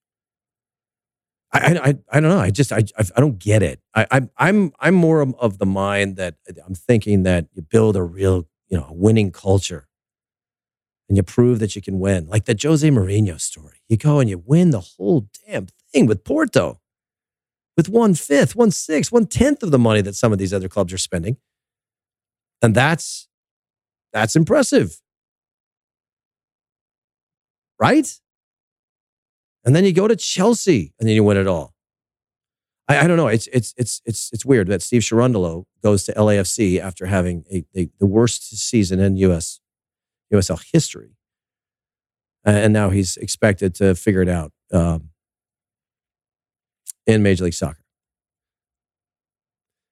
I, 1.53 1.79
I, 1.83 1.95
I 2.11 2.19
don't 2.19 2.29
know. 2.29 2.39
I 2.39 2.51
just 2.51 2.71
I, 2.71 2.83
I 2.97 3.19
don't 3.19 3.39
get 3.39 3.63
it. 3.63 3.79
I, 3.95 4.05
I 4.11 4.21
I'm 4.37 4.73
I'm 4.79 4.93
more 4.93 5.21
of 5.39 5.57
the 5.59 5.65
mind 5.65 6.17
that 6.17 6.35
I'm 6.65 6.75
thinking 6.75 7.23
that 7.23 7.47
you 7.53 7.61
build 7.61 7.95
a 7.95 8.03
real 8.03 8.47
you 8.67 8.77
know 8.77 8.89
winning 8.91 9.31
culture, 9.31 9.87
and 11.07 11.15
you 11.15 11.23
prove 11.23 11.59
that 11.59 11.75
you 11.75 11.81
can 11.81 11.99
win, 11.99 12.27
like 12.27 12.45
the 12.45 12.59
Jose 12.61 12.87
Mourinho 12.87 13.39
story. 13.39 13.81
You 13.87 13.95
go 13.95 14.19
and 14.19 14.29
you 14.29 14.43
win 14.45 14.71
the 14.71 14.81
whole 14.81 15.29
damn 15.47 15.67
thing 15.93 16.05
with 16.05 16.25
Porto, 16.25 16.81
with 17.77 17.87
one 17.87 18.13
fifth, 18.13 18.55
one 18.55 18.71
sixth, 18.71 19.11
one 19.11 19.25
tenth 19.25 19.63
of 19.63 19.71
the 19.71 19.79
money 19.79 20.01
that 20.01 20.15
some 20.15 20.33
of 20.33 20.39
these 20.39 20.53
other 20.53 20.67
clubs 20.67 20.91
are 20.91 20.97
spending. 20.97 21.37
And 22.61 22.73
that's 22.75 23.27
that's 24.13 24.35
impressive. 24.35 24.99
right? 27.79 28.07
And 29.65 29.75
then 29.75 29.83
you 29.83 29.93
go 29.93 30.07
to 30.07 30.15
Chelsea 30.15 30.93
and 30.99 31.07
then 31.07 31.15
you 31.15 31.23
win 31.23 31.37
it 31.37 31.47
all. 31.47 31.73
I, 32.87 32.99
I 32.99 33.07
don't 33.07 33.17
know. 33.17 33.27
It's 33.27 33.47
it's 33.47 33.73
it's 33.77 34.01
it's 34.05 34.31
it's 34.31 34.45
weird 34.45 34.67
that 34.67 34.81
Steve 34.81 35.01
Cherundolo 35.01 35.65
goes 35.83 36.03
to 36.05 36.13
LAFC 36.13 36.79
after 36.79 37.05
having 37.07 37.43
a, 37.51 37.65
a, 37.77 37.89
the 37.99 38.05
worst 38.05 38.49
season 38.57 38.99
in 38.99 39.17
US 39.17 39.59
USL 40.33 40.63
history, 40.71 41.17
and 42.45 42.73
now 42.73 42.89
he's 42.89 43.17
expected 43.17 43.75
to 43.75 43.95
figure 43.95 44.21
it 44.21 44.29
out 44.29 44.51
um, 44.71 45.09
in 47.05 47.23
Major 47.23 47.45
League 47.45 47.53
Soccer. 47.53 47.83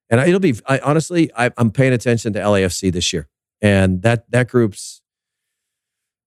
And 0.09 0.19
it'll 0.21 0.39
be 0.39 0.55
I, 0.67 0.79
honestly, 0.79 1.31
I, 1.35 1.51
I'm 1.57 1.71
paying 1.71 1.93
attention 1.93 2.33
to 2.33 2.39
LAFC 2.39 2.91
this 2.91 3.11
year, 3.11 3.27
and 3.61 4.01
that 4.03 4.29
that 4.31 4.47
group's 4.49 5.01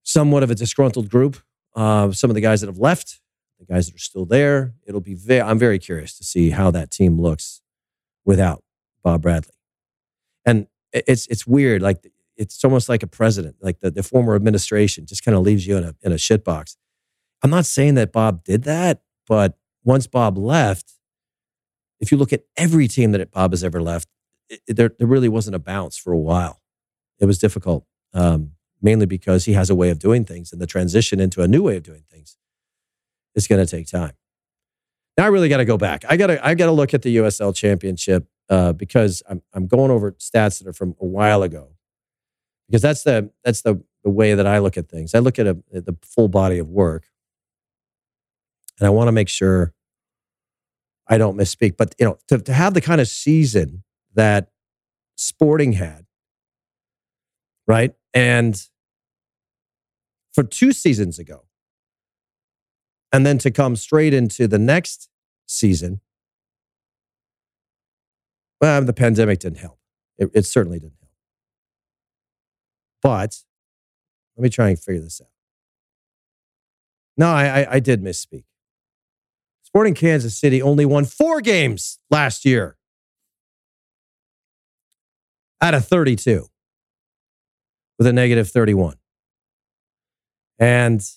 somewhat 0.03 0.43
of 0.43 0.51
a 0.51 0.55
disgruntled 0.55 1.09
group. 1.09 1.37
Uh, 1.75 2.11
some 2.11 2.29
of 2.29 2.35
the 2.35 2.41
guys 2.41 2.61
that 2.61 2.67
have 2.67 2.79
left 2.79 3.21
the 3.59 3.65
guys 3.65 3.87
that 3.87 3.95
are 3.95 3.99
still 3.99 4.25
there. 4.25 4.73
It'll 4.87 5.01
be 5.01 5.13
very, 5.13 5.41
I'm 5.41 5.59
very 5.59 5.79
curious 5.79 6.17
to 6.17 6.23
see 6.23 6.49
how 6.49 6.71
that 6.71 6.91
team 6.91 7.19
looks 7.19 7.61
without 8.25 8.63
Bob 9.03 9.21
Bradley. 9.21 9.53
And 10.45 10.67
it's 10.91 11.27
it's 11.27 11.45
weird, 11.45 11.81
like 11.81 12.11
it's 12.35 12.63
almost 12.63 12.89
like 12.89 13.03
a 13.03 13.07
president, 13.07 13.57
like 13.61 13.81
the, 13.81 13.91
the 13.91 14.01
former 14.01 14.33
administration 14.33 15.05
just 15.05 15.23
kind 15.23 15.35
of 15.35 15.43
leaves 15.43 15.67
you 15.67 15.77
in 15.77 15.83
a 15.83 15.95
in 16.01 16.11
a 16.11 16.15
shitbox. 16.15 16.77
I'm 17.43 17.51
not 17.51 17.65
saying 17.65 17.95
that 17.95 18.11
Bob 18.11 18.43
did 18.43 18.63
that, 18.63 19.01
but 19.27 19.57
once 19.83 20.07
Bob 20.07 20.37
left, 20.37 20.93
if 21.99 22.11
you 22.11 22.17
look 22.17 22.33
at 22.33 22.43
every 22.57 22.87
team 22.87 23.11
that 23.11 23.31
Bob 23.31 23.51
has 23.51 23.63
ever 23.63 23.81
left, 23.81 24.07
it, 24.49 24.61
there 24.67 24.91
there 24.97 25.07
really 25.07 25.29
wasn't 25.29 25.55
a 25.55 25.59
bounce 25.59 25.97
for 25.97 26.11
a 26.13 26.17
while. 26.17 26.61
It 27.19 27.25
was 27.25 27.37
difficult, 27.37 27.85
um, 28.13 28.51
mainly 28.81 29.05
because 29.05 29.45
he 29.45 29.53
has 29.53 29.69
a 29.69 29.75
way 29.75 29.89
of 29.89 29.99
doing 29.99 30.25
things, 30.25 30.51
and 30.51 30.61
the 30.61 30.67
transition 30.67 31.19
into 31.19 31.41
a 31.41 31.47
new 31.47 31.63
way 31.63 31.77
of 31.77 31.83
doing 31.83 32.03
things 32.09 32.37
is 33.35 33.47
going 33.47 33.65
to 33.65 33.69
take 33.69 33.87
time. 33.87 34.13
Now 35.17 35.25
I 35.25 35.27
really 35.27 35.49
got 35.49 35.57
to 35.57 35.65
go 35.65 35.77
back. 35.77 36.05
I 36.07 36.17
got 36.17 36.27
to 36.27 36.45
I 36.45 36.55
got 36.55 36.67
to 36.67 36.71
look 36.71 36.93
at 36.93 37.01
the 37.01 37.17
USL 37.17 37.53
Championship 37.53 38.27
uh, 38.49 38.73
because 38.73 39.21
I'm 39.29 39.41
I'm 39.53 39.67
going 39.67 39.91
over 39.91 40.13
stats 40.13 40.59
that 40.59 40.67
are 40.67 40.73
from 40.73 40.95
a 41.01 41.05
while 41.05 41.43
ago. 41.43 41.69
Because 42.67 42.81
that's 42.81 43.03
the 43.03 43.31
that's 43.43 43.61
the 43.61 43.83
the 44.03 44.09
way 44.09 44.33
that 44.33 44.47
I 44.47 44.59
look 44.59 44.77
at 44.77 44.87
things. 44.87 45.13
I 45.13 45.19
look 45.19 45.37
at, 45.39 45.47
a, 45.47 45.57
at 45.73 45.85
the 45.85 45.97
full 46.03 46.29
body 46.29 46.57
of 46.57 46.69
work, 46.69 47.07
and 48.79 48.87
I 48.87 48.89
want 48.91 49.09
to 49.09 49.11
make 49.11 49.27
sure 49.27 49.73
I 51.09 51.17
don't 51.17 51.35
misspeak. 51.35 51.75
But 51.75 51.95
you 51.99 52.05
know, 52.05 52.17
to, 52.27 52.37
to 52.37 52.53
have 52.53 52.73
the 52.73 52.81
kind 52.81 53.01
of 53.01 53.07
season 53.07 53.83
that 54.13 54.49
Sporting 55.15 55.73
had, 55.73 56.05
right, 57.67 57.93
and 58.13 58.61
for 60.33 60.43
two 60.43 60.71
seasons 60.71 61.19
ago, 61.19 61.43
and 63.11 63.25
then 63.25 63.37
to 63.39 63.51
come 63.51 63.75
straight 63.75 64.13
into 64.13 64.47
the 64.47 64.59
next 64.59 65.09
season, 65.47 65.99
well, 68.61 68.83
the 68.83 68.93
pandemic 68.93 69.39
didn't 69.39 69.57
help. 69.57 69.79
It, 70.17 70.29
it 70.33 70.45
certainly 70.45 70.79
didn't 70.79 70.99
help. 71.01 71.11
But 73.01 73.43
let 74.37 74.43
me 74.43 74.49
try 74.49 74.69
and 74.69 74.79
figure 74.79 75.01
this 75.01 75.21
out. 75.21 75.27
No, 77.17 77.27
I, 77.27 77.61
I, 77.61 77.67
I 77.75 77.79
did 77.79 78.01
misspeak. 78.01 78.43
Sporting 79.71 79.93
Kansas 79.93 80.35
City 80.35 80.61
only 80.61 80.83
won 80.83 81.05
four 81.05 81.41
games 81.41 81.99
last 82.09 82.43
year 82.43 82.75
out 85.61 85.75
of 85.75 85.85
32 85.87 86.47
with 87.99 88.07
a 88.07 88.13
negative 88.13 88.49
31. 88.49 88.95
And 90.57 91.07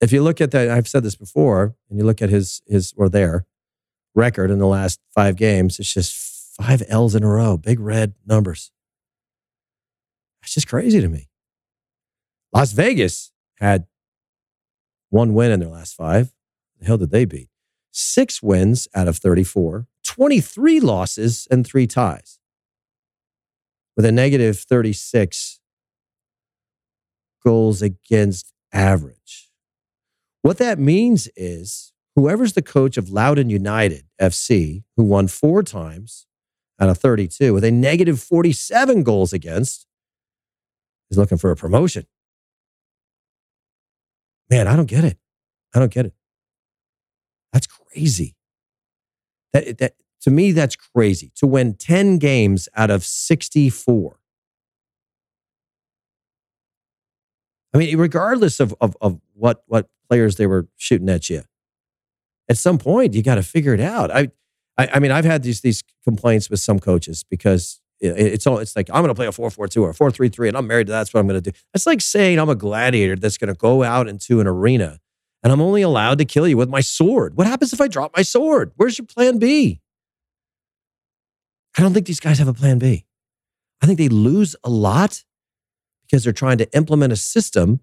if 0.00 0.10
you 0.12 0.20
look 0.20 0.40
at 0.40 0.50
that, 0.50 0.68
I've 0.68 0.88
said 0.88 1.04
this 1.04 1.14
before, 1.14 1.76
and 1.88 1.98
you 1.98 2.04
look 2.04 2.20
at 2.20 2.28
his 2.28 2.60
his 2.66 2.92
or 2.96 3.08
their 3.08 3.46
record 4.16 4.50
in 4.50 4.58
the 4.58 4.66
last 4.66 4.98
five 5.14 5.36
games, 5.36 5.78
it's 5.78 5.94
just 5.94 6.12
five 6.56 6.82
L's 6.88 7.14
in 7.14 7.22
a 7.22 7.28
row, 7.28 7.56
big 7.56 7.78
red 7.78 8.14
numbers. 8.26 8.72
That's 10.42 10.54
just 10.54 10.66
crazy 10.66 11.00
to 11.00 11.08
me. 11.08 11.28
Las 12.52 12.72
Vegas 12.72 13.32
had 13.60 13.86
one 15.08 15.34
win 15.34 15.52
in 15.52 15.60
their 15.60 15.68
last 15.68 15.94
five. 15.94 16.32
The 16.80 16.86
hell 16.86 16.98
did 16.98 17.10
they 17.10 17.24
beat? 17.24 17.48
Six 17.92 18.42
wins 18.42 18.88
out 18.94 19.06
of 19.06 19.18
34, 19.18 19.86
23 20.04 20.80
losses, 20.80 21.46
and 21.50 21.66
three 21.66 21.86
ties 21.86 22.38
with 23.96 24.06
a 24.06 24.12
negative 24.12 24.58
36 24.58 25.60
goals 27.44 27.82
against 27.82 28.52
average. 28.72 29.50
What 30.40 30.58
that 30.58 30.78
means 30.78 31.28
is 31.36 31.92
whoever's 32.16 32.54
the 32.54 32.62
coach 32.62 32.96
of 32.96 33.10
Loudoun 33.10 33.50
United 33.50 34.06
FC, 34.20 34.84
who 34.96 35.04
won 35.04 35.28
four 35.28 35.62
times 35.62 36.26
out 36.80 36.88
of 36.88 36.98
32 36.98 37.52
with 37.52 37.64
a 37.64 37.70
negative 37.70 38.20
47 38.20 39.02
goals 39.02 39.32
against, 39.32 39.86
is 41.10 41.18
looking 41.18 41.38
for 41.38 41.50
a 41.50 41.56
promotion. 41.56 42.06
Man, 44.50 44.66
I 44.66 44.76
don't 44.76 44.86
get 44.86 45.04
it. 45.04 45.18
I 45.74 45.78
don't 45.78 45.92
get 45.92 46.06
it. 46.06 46.14
That's 47.92 48.00
crazy. 48.00 48.34
That, 49.52 49.78
that 49.78 49.94
to 50.22 50.30
me, 50.30 50.52
that's 50.52 50.76
crazy. 50.76 51.32
To 51.36 51.46
win 51.46 51.74
10 51.74 52.18
games 52.18 52.68
out 52.76 52.90
of 52.90 53.04
64. 53.04 54.18
I 57.74 57.78
mean, 57.78 57.96
regardless 57.96 58.60
of, 58.60 58.74
of, 58.80 58.96
of 59.00 59.20
what, 59.34 59.64
what 59.66 59.88
players 60.08 60.36
they 60.36 60.46
were 60.46 60.68
shooting 60.76 61.08
at 61.08 61.30
you. 61.30 61.42
At 62.48 62.58
some 62.58 62.78
point, 62.78 63.14
you 63.14 63.22
got 63.22 63.36
to 63.36 63.42
figure 63.42 63.72
it 63.72 63.80
out. 63.80 64.10
I, 64.10 64.28
I, 64.76 64.88
I, 64.94 64.98
mean, 64.98 65.10
I've 65.10 65.24
had 65.24 65.42
these 65.42 65.60
these 65.60 65.82
complaints 66.04 66.50
with 66.50 66.60
some 66.60 66.78
coaches 66.78 67.24
because 67.28 67.80
it's 68.00 68.46
all 68.46 68.58
it's 68.58 68.74
like 68.76 68.90
I'm 68.90 68.96
going 68.96 69.08
to 69.08 69.14
play 69.14 69.26
a 69.26 69.32
four 69.32 69.48
four 69.48 69.68
two 69.68 69.84
or 69.84 69.90
a 69.90 69.94
four 69.94 70.10
three 70.10 70.28
three, 70.28 70.48
and 70.48 70.56
I'm 70.56 70.66
married 70.66 70.88
to 70.88 70.90
that. 70.92 70.98
that's 70.98 71.14
what 71.14 71.20
I'm 71.20 71.28
going 71.28 71.40
to 71.40 71.50
do. 71.50 71.56
It's 71.72 71.86
like 71.86 72.00
saying 72.00 72.38
I'm 72.38 72.48
a 72.48 72.54
gladiator 72.54 73.16
that's 73.16 73.38
going 73.38 73.48
to 73.48 73.58
go 73.58 73.84
out 73.84 74.08
into 74.08 74.40
an 74.40 74.46
arena 74.46 74.98
and 75.42 75.52
I'm 75.52 75.60
only 75.60 75.82
allowed 75.82 76.18
to 76.18 76.24
kill 76.24 76.46
you 76.46 76.56
with 76.56 76.68
my 76.68 76.80
sword. 76.80 77.36
What 77.36 77.46
happens 77.46 77.72
if 77.72 77.80
I 77.80 77.88
drop 77.88 78.12
my 78.16 78.22
sword? 78.22 78.72
Where's 78.76 78.98
your 78.98 79.06
plan 79.06 79.38
B? 79.38 79.80
I 81.76 81.82
don't 81.82 81.94
think 81.94 82.06
these 82.06 82.20
guys 82.20 82.38
have 82.38 82.48
a 82.48 82.54
plan 82.54 82.78
B. 82.78 83.06
I 83.80 83.86
think 83.86 83.98
they 83.98 84.08
lose 84.08 84.54
a 84.62 84.70
lot 84.70 85.24
because 86.02 86.24
they're 86.24 86.32
trying 86.32 86.58
to 86.58 86.76
implement 86.76 87.12
a 87.12 87.16
system 87.16 87.80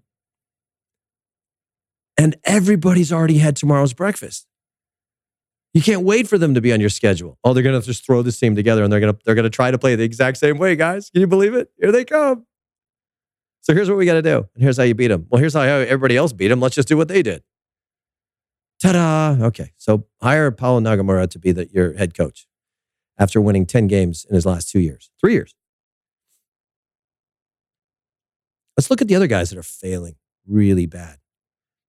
and 2.16 2.36
everybody's 2.44 3.12
already 3.12 3.38
had 3.38 3.56
tomorrow's 3.56 3.92
breakfast. 3.92 4.46
You 5.72 5.82
can't 5.82 6.02
wait 6.02 6.28
for 6.28 6.36
them 6.36 6.54
to 6.54 6.60
be 6.60 6.72
on 6.72 6.80
your 6.80 6.90
schedule. 6.90 7.38
Oh, 7.44 7.54
they're 7.54 7.62
going 7.62 7.80
to 7.80 7.86
just 7.86 8.04
throw 8.04 8.22
this 8.22 8.38
team 8.38 8.56
together 8.56 8.82
and 8.82 8.92
they're 8.92 9.00
going 9.00 9.14
to 9.14 9.18
they're 9.24 9.34
going 9.34 9.44
to 9.44 9.50
try 9.50 9.70
to 9.70 9.78
play 9.78 9.94
the 9.94 10.02
exact 10.02 10.36
same 10.36 10.58
way, 10.58 10.74
guys. 10.76 11.10
Can 11.10 11.20
you 11.20 11.26
believe 11.26 11.54
it? 11.54 11.70
Here 11.80 11.92
they 11.92 12.04
come. 12.04 12.46
So 13.60 13.74
here's 13.74 13.88
what 13.88 13.98
we 13.98 14.06
got 14.06 14.14
to 14.14 14.22
do. 14.22 14.48
And 14.54 14.62
here's 14.62 14.78
how 14.78 14.82
you 14.82 14.94
beat 14.94 15.08
them. 15.08 15.26
Well, 15.30 15.38
here's 15.38 15.54
how 15.54 15.62
everybody 15.62 16.16
else 16.16 16.32
beat 16.32 16.48
them. 16.48 16.60
Let's 16.60 16.74
just 16.74 16.88
do 16.88 16.96
what 16.96 17.08
they 17.08 17.22
did. 17.22 17.42
Ta-da. 18.80 19.36
Okay. 19.46 19.72
So 19.76 20.06
hire 20.22 20.50
Paulo 20.50 20.80
Nagamura 20.80 21.28
to 21.30 21.38
be 21.38 21.52
the, 21.52 21.68
your 21.72 21.94
head 21.94 22.14
coach 22.14 22.46
after 23.18 23.40
winning 23.40 23.66
10 23.66 23.86
games 23.86 24.24
in 24.28 24.34
his 24.34 24.46
last 24.46 24.70
two 24.70 24.80
years, 24.80 25.10
three 25.20 25.34
years. 25.34 25.54
Let's 28.76 28.88
look 28.88 29.02
at 29.02 29.08
the 29.08 29.14
other 29.14 29.26
guys 29.26 29.50
that 29.50 29.58
are 29.58 29.62
failing 29.62 30.14
really 30.48 30.86
bad 30.86 31.18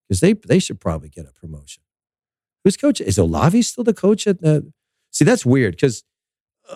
because 0.07 0.19
they 0.19 0.33
they 0.33 0.59
should 0.59 0.81
probably 0.81 1.07
get 1.07 1.25
a 1.25 1.31
promotion. 1.31 1.83
Who's 2.65 2.75
coach? 2.75 2.99
Is 2.99 3.17
Olave 3.17 3.61
still 3.61 3.85
the 3.85 3.93
coach 3.93 4.27
at 4.27 4.41
the? 4.41 4.71
See, 5.09 5.23
that's 5.23 5.45
weird 5.45 5.75
because 5.75 6.03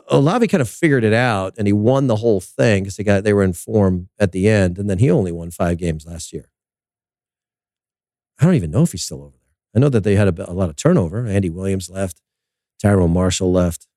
Olave 0.07 0.47
kind 0.47 0.61
of 0.61 0.69
figured 0.69 1.03
it 1.03 1.11
out 1.13 1.55
and 1.57 1.67
he 1.67 1.73
won 1.73 2.07
the 2.07 2.15
whole 2.17 2.39
thing 2.39 2.83
because 2.83 2.95
they 2.95 3.03
got 3.03 3.25
they 3.25 3.33
were 3.33 3.43
in 3.43 3.51
form 3.51 4.07
at 4.17 4.31
the 4.31 4.47
end, 4.47 4.77
and 4.77 4.89
then 4.89 4.99
he 4.99 5.11
only 5.11 5.33
won 5.33 5.51
five 5.51 5.77
games 5.77 6.05
last 6.05 6.31
year. 6.31 6.49
I 8.39 8.45
don't 8.45 8.55
even 8.55 8.71
know 8.71 8.83
if 8.83 8.93
he's 8.93 9.03
still 9.03 9.21
over 9.21 9.35
there. 9.37 9.44
I 9.75 9.79
know 9.79 9.89
that 9.89 10.03
they 10.03 10.15
had 10.15 10.39
a, 10.39 10.51
a 10.51 10.53
lot 10.53 10.69
of 10.69 10.75
turnover. 10.75 11.27
Andy 11.27 11.49
Williams 11.49 11.89
left, 11.89 12.21
Tyrone 12.81 13.11
Marshall 13.11 13.51
left. 13.51 13.87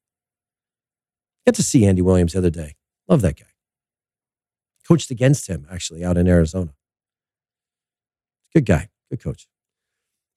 Got 1.47 1.55
to 1.55 1.63
see 1.63 1.87
Andy 1.87 2.03
Williams 2.03 2.33
the 2.33 2.39
other 2.39 2.51
day. 2.51 2.75
Love 3.07 3.23
that 3.23 3.39
guy. 3.39 3.47
Coached 4.87 5.11
against 5.11 5.49
him 5.49 5.67
actually 5.71 6.05
out 6.05 6.17
in 6.17 6.27
Arizona. 6.27 6.75
Good 8.55 8.67
guy. 8.67 8.89
Good 9.11 9.23
coach. 9.23 9.47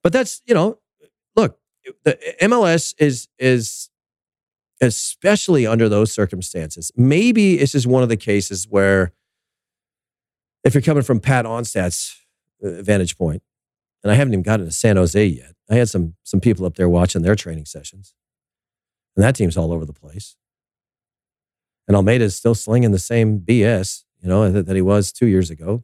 But 0.04 0.14
that's, 0.14 0.42
you 0.46 0.54
know, 0.54 0.80
look, 1.36 1.60
the 2.04 2.18
MLS 2.42 2.94
is 2.98 3.28
is 3.40 3.90
especially 4.82 5.68
under 5.68 5.88
those 5.88 6.12
circumstances. 6.12 6.92
Maybe 6.96 7.58
this 7.58 7.76
is 7.76 7.86
one 7.86 8.04
of 8.04 8.10
the 8.10 8.18
cases 8.18 8.68
where 8.70 9.14
if 10.64 10.74
you're 10.74 10.82
coming 10.82 11.04
from 11.04 11.20
Pat 11.20 11.46
Onstad's 11.46 12.18
uh, 12.64 12.82
vantage 12.82 13.18
point, 13.18 13.44
and 14.04 14.12
I 14.12 14.16
haven't 14.16 14.34
even 14.34 14.44
gotten 14.44 14.66
to 14.66 14.72
San 14.72 14.98
Jose 14.98 15.26
yet. 15.26 15.54
I 15.70 15.76
had 15.76 15.90
some 15.90 16.16
some 16.24 16.40
people 16.40 16.66
up 16.66 16.76
there 16.76 16.90
watching 16.90 17.22
their 17.22 17.36
training 17.36 17.66
sessions. 17.66 18.14
And 19.16 19.24
that 19.24 19.36
team's 19.36 19.58
all 19.58 19.72
over 19.74 19.86
the 19.86 19.94
place. 19.94 20.36
And 21.88 21.98
Almeyda's 21.98 22.36
still 22.36 22.56
slinging 22.56 22.92
the 22.92 23.00
same 23.00 23.40
BS, 23.40 24.04
you 24.22 24.30
know, 24.30 24.50
that, 24.50 24.66
that 24.66 24.76
he 24.76 24.82
was 24.82 25.12
two 25.12 25.28
years 25.28 25.50
ago. 25.50 25.84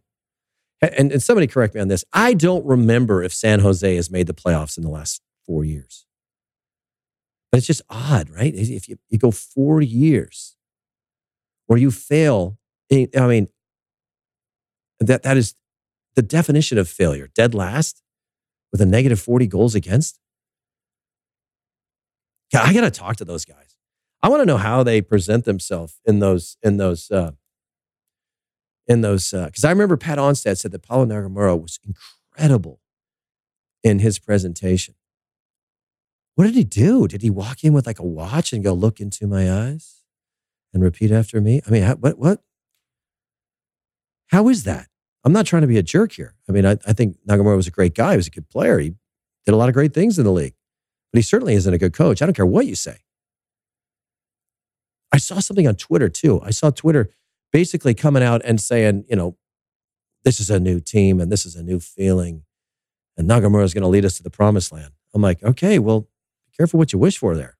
And, 0.82 1.12
and 1.12 1.24
somebody 1.24 1.48
correct 1.48 1.76
me 1.76 1.82
on 1.82 1.88
this. 1.88 2.06
I 2.14 2.34
don't 2.34 2.66
remember 2.66 3.24
if 3.24 3.34
San 3.34 3.60
Jose 3.60 3.96
has 3.96 4.12
made 4.12 4.28
the 4.28 4.34
playoffs 4.34 4.78
in 4.78 4.84
the 4.84 4.90
last 4.90 5.22
four 5.46 5.66
years. 5.66 6.06
But 7.52 7.58
it's 7.58 7.68
just 7.68 7.82
odd, 7.90 8.30
right? 8.30 8.54
If 8.54 8.88
you, 8.88 8.98
you 9.10 9.18
go 9.18 9.32
four 9.32 9.82
years 9.82 10.56
where 11.66 11.80
you 11.80 11.92
fail, 11.92 12.58
eh, 12.92 13.08
I 13.18 13.28
mean, 13.28 13.48
that, 15.00 15.24
that 15.24 15.38
is 15.38 15.56
the 16.16 16.22
definition 16.22 16.78
of 16.78 16.88
failure 16.88 17.30
dead 17.34 17.54
last 17.54 18.02
with 18.72 18.82
a 18.82 18.86
negative 18.86 19.20
40 19.20 19.48
goals 19.48 19.76
against. 19.76 20.20
Yeah, 22.54 22.62
I 22.64 22.74
got 22.74 22.82
to 22.82 22.92
talk 22.92 23.18
to 23.18 23.26
those 23.26 23.46
guys. 23.46 23.76
I 24.22 24.30
want 24.30 24.42
to 24.42 24.46
know 24.46 24.58
how 24.58 24.84
they 24.84 25.02
present 25.02 25.46
themselves 25.46 26.00
in 26.06 26.20
those, 26.20 26.58
in 26.64 26.78
those, 26.78 27.12
uh, 27.12 27.32
in 28.88 29.02
those, 29.02 29.32
because 29.32 29.64
uh, 29.64 29.68
I 29.68 29.72
remember 29.72 29.98
Pat 29.98 30.18
Onstad 30.18 30.58
said 30.58 30.72
that 30.72 30.84
Paulo 30.84 31.06
Nagamura 31.06 31.60
was 31.60 31.80
incredible 31.86 32.80
in 33.84 34.00
his 34.00 34.18
presentation. 34.18 34.96
What 36.36 36.46
did 36.46 36.56
he 36.56 36.64
do? 36.64 37.08
Did 37.08 37.22
he 37.22 37.30
walk 37.30 37.64
in 37.64 37.74
with 37.74 37.88
like 37.88 38.00
a 38.00 38.06
watch 38.06 38.54
and 38.54 38.64
go, 38.64 38.74
look 38.74 39.00
into 39.00 39.28
my 39.28 39.52
eyes 39.52 40.04
and 40.74 40.84
repeat 40.84 41.12
after 41.12 41.42
me? 41.42 41.62
I 41.68 41.72
mean, 41.72 41.84
what, 41.84 42.18
what? 42.18 42.44
How 44.28 44.48
is 44.50 44.64
that? 44.64 44.88
I'm 45.24 45.34
not 45.34 45.46
trying 45.46 45.64
to 45.64 45.68
be 45.68 45.78
a 45.78 45.84
jerk 45.84 46.14
here. 46.14 46.36
I 46.48 46.52
mean, 46.52 46.66
I, 46.66 46.78
I 46.86 46.94
think 46.94 47.18
Nagamura 47.28 47.56
was 47.56 47.68
a 47.68 47.72
great 47.72 47.96
guy. 47.96 48.12
He 48.12 48.18
was 48.18 48.28
a 48.28 48.32
good 48.32 48.50
player. 48.50 48.80
He 48.80 48.94
did 49.46 49.54
a 49.54 49.58
lot 49.58 49.70
of 49.70 49.74
great 49.74 49.94
things 49.94 50.18
in 50.18 50.26
the 50.26 50.32
league, 50.32 50.54
but 51.12 51.18
he 51.18 51.22
certainly 51.22 51.54
isn't 51.56 51.74
a 51.74 51.78
good 51.78 51.94
coach. 51.94 52.22
I 52.22 52.26
don't 52.26 52.36
care 52.36 52.46
what 52.46 52.66
you 52.66 52.76
say. 52.76 52.98
I 55.12 55.18
saw 55.18 55.40
something 55.40 55.68
on 55.68 55.76
Twitter 55.76 56.10
too. 56.10 56.42
I 56.44 56.52
saw 56.52 56.70
Twitter 56.70 57.10
basically 57.52 57.94
coming 57.94 58.24
out 58.24 58.42
and 58.44 58.60
saying, 58.60 59.06
you 59.10 59.16
know, 59.16 59.38
this 60.24 60.40
is 60.40 60.50
a 60.50 60.60
new 60.60 60.80
team 60.80 61.20
and 61.20 61.32
this 61.32 61.46
is 61.46 61.56
a 61.56 61.64
new 61.64 61.80
feeling. 61.80 62.44
And 63.16 63.30
Nagamura 63.30 63.64
is 63.64 63.74
going 63.74 63.84
to 63.84 63.88
lead 63.88 64.06
us 64.06 64.18
to 64.18 64.24
the 64.24 64.30
promised 64.30 64.72
land. 64.72 64.92
I'm 65.14 65.22
like, 65.22 65.42
okay, 65.44 65.80
well, 65.80 66.02
be 66.02 66.56
careful 66.58 66.78
what 66.78 66.94
you 66.94 67.00
wish 67.00 67.18
for 67.18 67.36
there. 67.36 67.58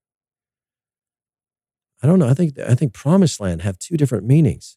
I 2.04 2.08
don't 2.08 2.20
know. 2.20 2.28
I 2.28 2.34
think 2.34 2.60
I 2.60 2.76
think 2.76 2.94
promised 2.94 3.40
land 3.40 3.64
have 3.64 3.80
two 3.80 3.98
different 3.98 4.26
meanings. 4.26 4.77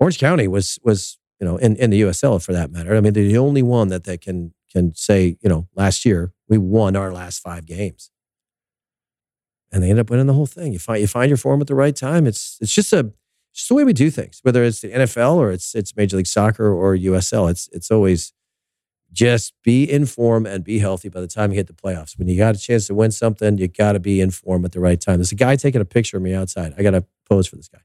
Orange 0.00 0.18
County 0.18 0.48
was 0.48 0.78
was 0.82 1.18
you 1.38 1.46
know 1.46 1.56
in, 1.58 1.76
in 1.76 1.90
the 1.90 2.00
USL 2.02 2.42
for 2.44 2.52
that 2.52 2.72
matter. 2.72 2.96
I 2.96 3.00
mean, 3.00 3.12
they're 3.12 3.24
the 3.24 3.38
only 3.38 3.62
one 3.62 3.88
that 3.88 4.04
they 4.04 4.18
can 4.18 4.54
can 4.72 4.94
say 4.94 5.36
you 5.40 5.48
know 5.48 5.68
last 5.76 6.04
year 6.04 6.32
we 6.48 6.58
won 6.58 6.96
our 6.96 7.12
last 7.12 7.40
five 7.40 7.66
games 7.66 8.10
and 9.72 9.82
they 9.82 9.90
end 9.90 9.98
up 9.98 10.10
winning 10.10 10.26
the 10.26 10.34
whole 10.34 10.46
thing. 10.46 10.72
You 10.72 10.78
find 10.78 11.00
you 11.00 11.06
find 11.06 11.28
your 11.28 11.36
form 11.36 11.60
at 11.60 11.66
the 11.66 11.74
right 11.74 11.94
time. 11.94 12.26
It's 12.26 12.58
it's 12.60 12.74
just 12.74 12.92
a 12.92 13.12
just 13.52 13.68
the 13.68 13.74
way 13.74 13.84
we 13.84 13.92
do 13.92 14.10
things, 14.10 14.40
whether 14.42 14.62
it's 14.64 14.80
the 14.80 14.90
NFL 14.90 15.36
or 15.36 15.50
it's 15.52 15.74
it's 15.74 15.96
Major 15.96 16.16
League 16.16 16.26
Soccer 16.26 16.72
or 16.72 16.96
USL. 16.96 17.50
It's 17.50 17.68
it's 17.72 17.90
always 17.90 18.32
just 19.12 19.54
be 19.64 19.84
in 19.84 20.06
form 20.06 20.46
and 20.46 20.62
be 20.62 20.78
healthy 20.78 21.08
by 21.08 21.20
the 21.20 21.26
time 21.26 21.50
you 21.50 21.56
hit 21.56 21.66
the 21.66 21.72
playoffs. 21.72 22.16
When 22.18 22.28
you 22.28 22.36
got 22.36 22.54
a 22.54 22.58
chance 22.58 22.86
to 22.86 22.94
win 22.94 23.10
something, 23.10 23.58
you 23.58 23.66
got 23.66 23.92
to 23.92 24.00
be 24.00 24.20
in 24.20 24.30
form 24.30 24.64
at 24.64 24.72
the 24.72 24.80
right 24.80 25.00
time. 25.00 25.16
There's 25.16 25.32
a 25.32 25.36
guy 25.36 25.56
taking 25.56 25.80
a 25.80 25.84
picture 25.84 26.16
of 26.16 26.22
me 26.22 26.32
outside. 26.32 26.74
I 26.78 26.82
got 26.82 26.92
to 26.92 27.04
pose 27.28 27.48
for 27.48 27.56
this 27.56 27.68
guy. 27.68 27.80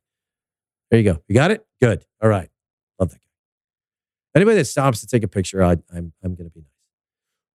There 0.89 0.99
you 0.99 1.11
go. 1.13 1.21
You 1.27 1.35
got 1.35 1.51
it? 1.51 1.65
Good. 1.81 2.05
All 2.21 2.29
right. 2.29 2.49
Love 2.99 3.09
that 3.09 3.17
guy. 3.17 4.39
Anybody 4.39 4.57
that 4.57 4.65
stops 4.65 5.01
to 5.01 5.07
take 5.07 5.23
a 5.23 5.27
picture, 5.27 5.63
I, 5.63 5.71
I'm, 5.93 6.13
I'm 6.23 6.35
going 6.35 6.49
to 6.49 6.53
be 6.53 6.61
nice, 6.61 6.69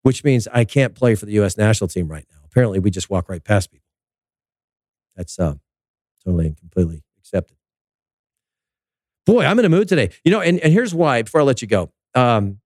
which 0.02 0.24
means 0.24 0.48
I 0.52 0.64
can't 0.64 0.94
play 0.94 1.14
for 1.14 1.26
the 1.26 1.32
U.S. 1.32 1.56
national 1.56 1.88
team 1.88 2.08
right 2.08 2.26
now. 2.30 2.38
Apparently, 2.44 2.78
we 2.78 2.90
just 2.90 3.10
walk 3.10 3.28
right 3.28 3.42
past 3.42 3.70
people. 3.70 3.86
That's 5.16 5.38
uh, 5.38 5.54
totally 6.24 6.46
and 6.46 6.56
completely 6.56 7.02
accepted. 7.18 7.56
Boy, 9.26 9.44
I'm 9.44 9.58
in 9.58 9.64
a 9.64 9.68
mood 9.68 9.88
today. 9.88 10.10
You 10.24 10.32
know, 10.32 10.40
and, 10.40 10.58
and 10.60 10.72
here's 10.72 10.94
why 10.94 11.22
before 11.22 11.42
I 11.42 11.44
let 11.44 11.62
you 11.62 11.68
go. 11.68 11.92
Um, 12.14 12.60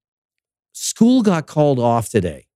school 0.72 1.22
got 1.22 1.46
called 1.46 1.78
off 1.78 2.08
today. 2.08 2.46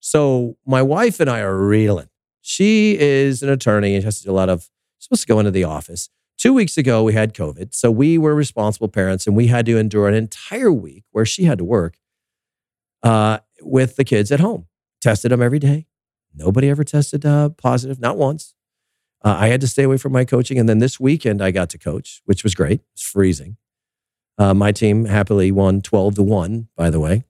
So 0.00 0.56
my 0.64 0.82
wife 0.82 1.18
and 1.18 1.28
I 1.28 1.40
are 1.40 1.56
reeling. 1.56 2.08
She 2.40 2.96
is 2.96 3.42
an 3.42 3.48
attorney 3.48 3.94
and 3.96 4.04
has 4.04 4.18
to 4.18 4.24
do 4.24 4.30
a 4.30 4.32
lot 4.32 4.48
of, 4.48 4.70
supposed 4.98 5.22
to 5.22 5.26
go 5.26 5.40
into 5.40 5.50
the 5.50 5.64
office. 5.64 6.10
Two 6.46 6.54
weeks 6.54 6.78
ago, 6.78 7.02
we 7.02 7.12
had 7.12 7.34
COVID. 7.34 7.74
So 7.74 7.90
we 7.90 8.18
were 8.18 8.32
responsible 8.32 8.86
parents 8.86 9.26
and 9.26 9.34
we 9.34 9.48
had 9.48 9.66
to 9.66 9.76
endure 9.78 10.06
an 10.06 10.14
entire 10.14 10.70
week 10.70 11.02
where 11.10 11.26
she 11.26 11.42
had 11.42 11.58
to 11.58 11.64
work 11.64 11.96
uh, 13.02 13.38
with 13.62 13.96
the 13.96 14.04
kids 14.04 14.30
at 14.30 14.38
home. 14.38 14.68
Tested 15.00 15.32
them 15.32 15.42
every 15.42 15.58
day. 15.58 15.88
Nobody 16.32 16.70
ever 16.70 16.84
tested 16.84 17.26
uh, 17.26 17.48
positive, 17.48 17.98
not 17.98 18.16
once. 18.16 18.54
Uh, 19.24 19.34
I 19.40 19.48
had 19.48 19.60
to 19.62 19.66
stay 19.66 19.82
away 19.82 19.96
from 19.96 20.12
my 20.12 20.24
coaching. 20.24 20.56
And 20.56 20.68
then 20.68 20.78
this 20.78 21.00
weekend, 21.00 21.42
I 21.42 21.50
got 21.50 21.68
to 21.70 21.78
coach, 21.78 22.22
which 22.26 22.44
was 22.44 22.54
great. 22.54 22.80
It's 22.92 23.02
freezing. 23.02 23.56
Uh, 24.38 24.54
my 24.54 24.70
team 24.70 25.06
happily 25.06 25.50
won 25.50 25.82
12 25.82 26.14
to 26.14 26.22
1, 26.22 26.68
by 26.76 26.90
the 26.90 27.00
way. 27.00 27.24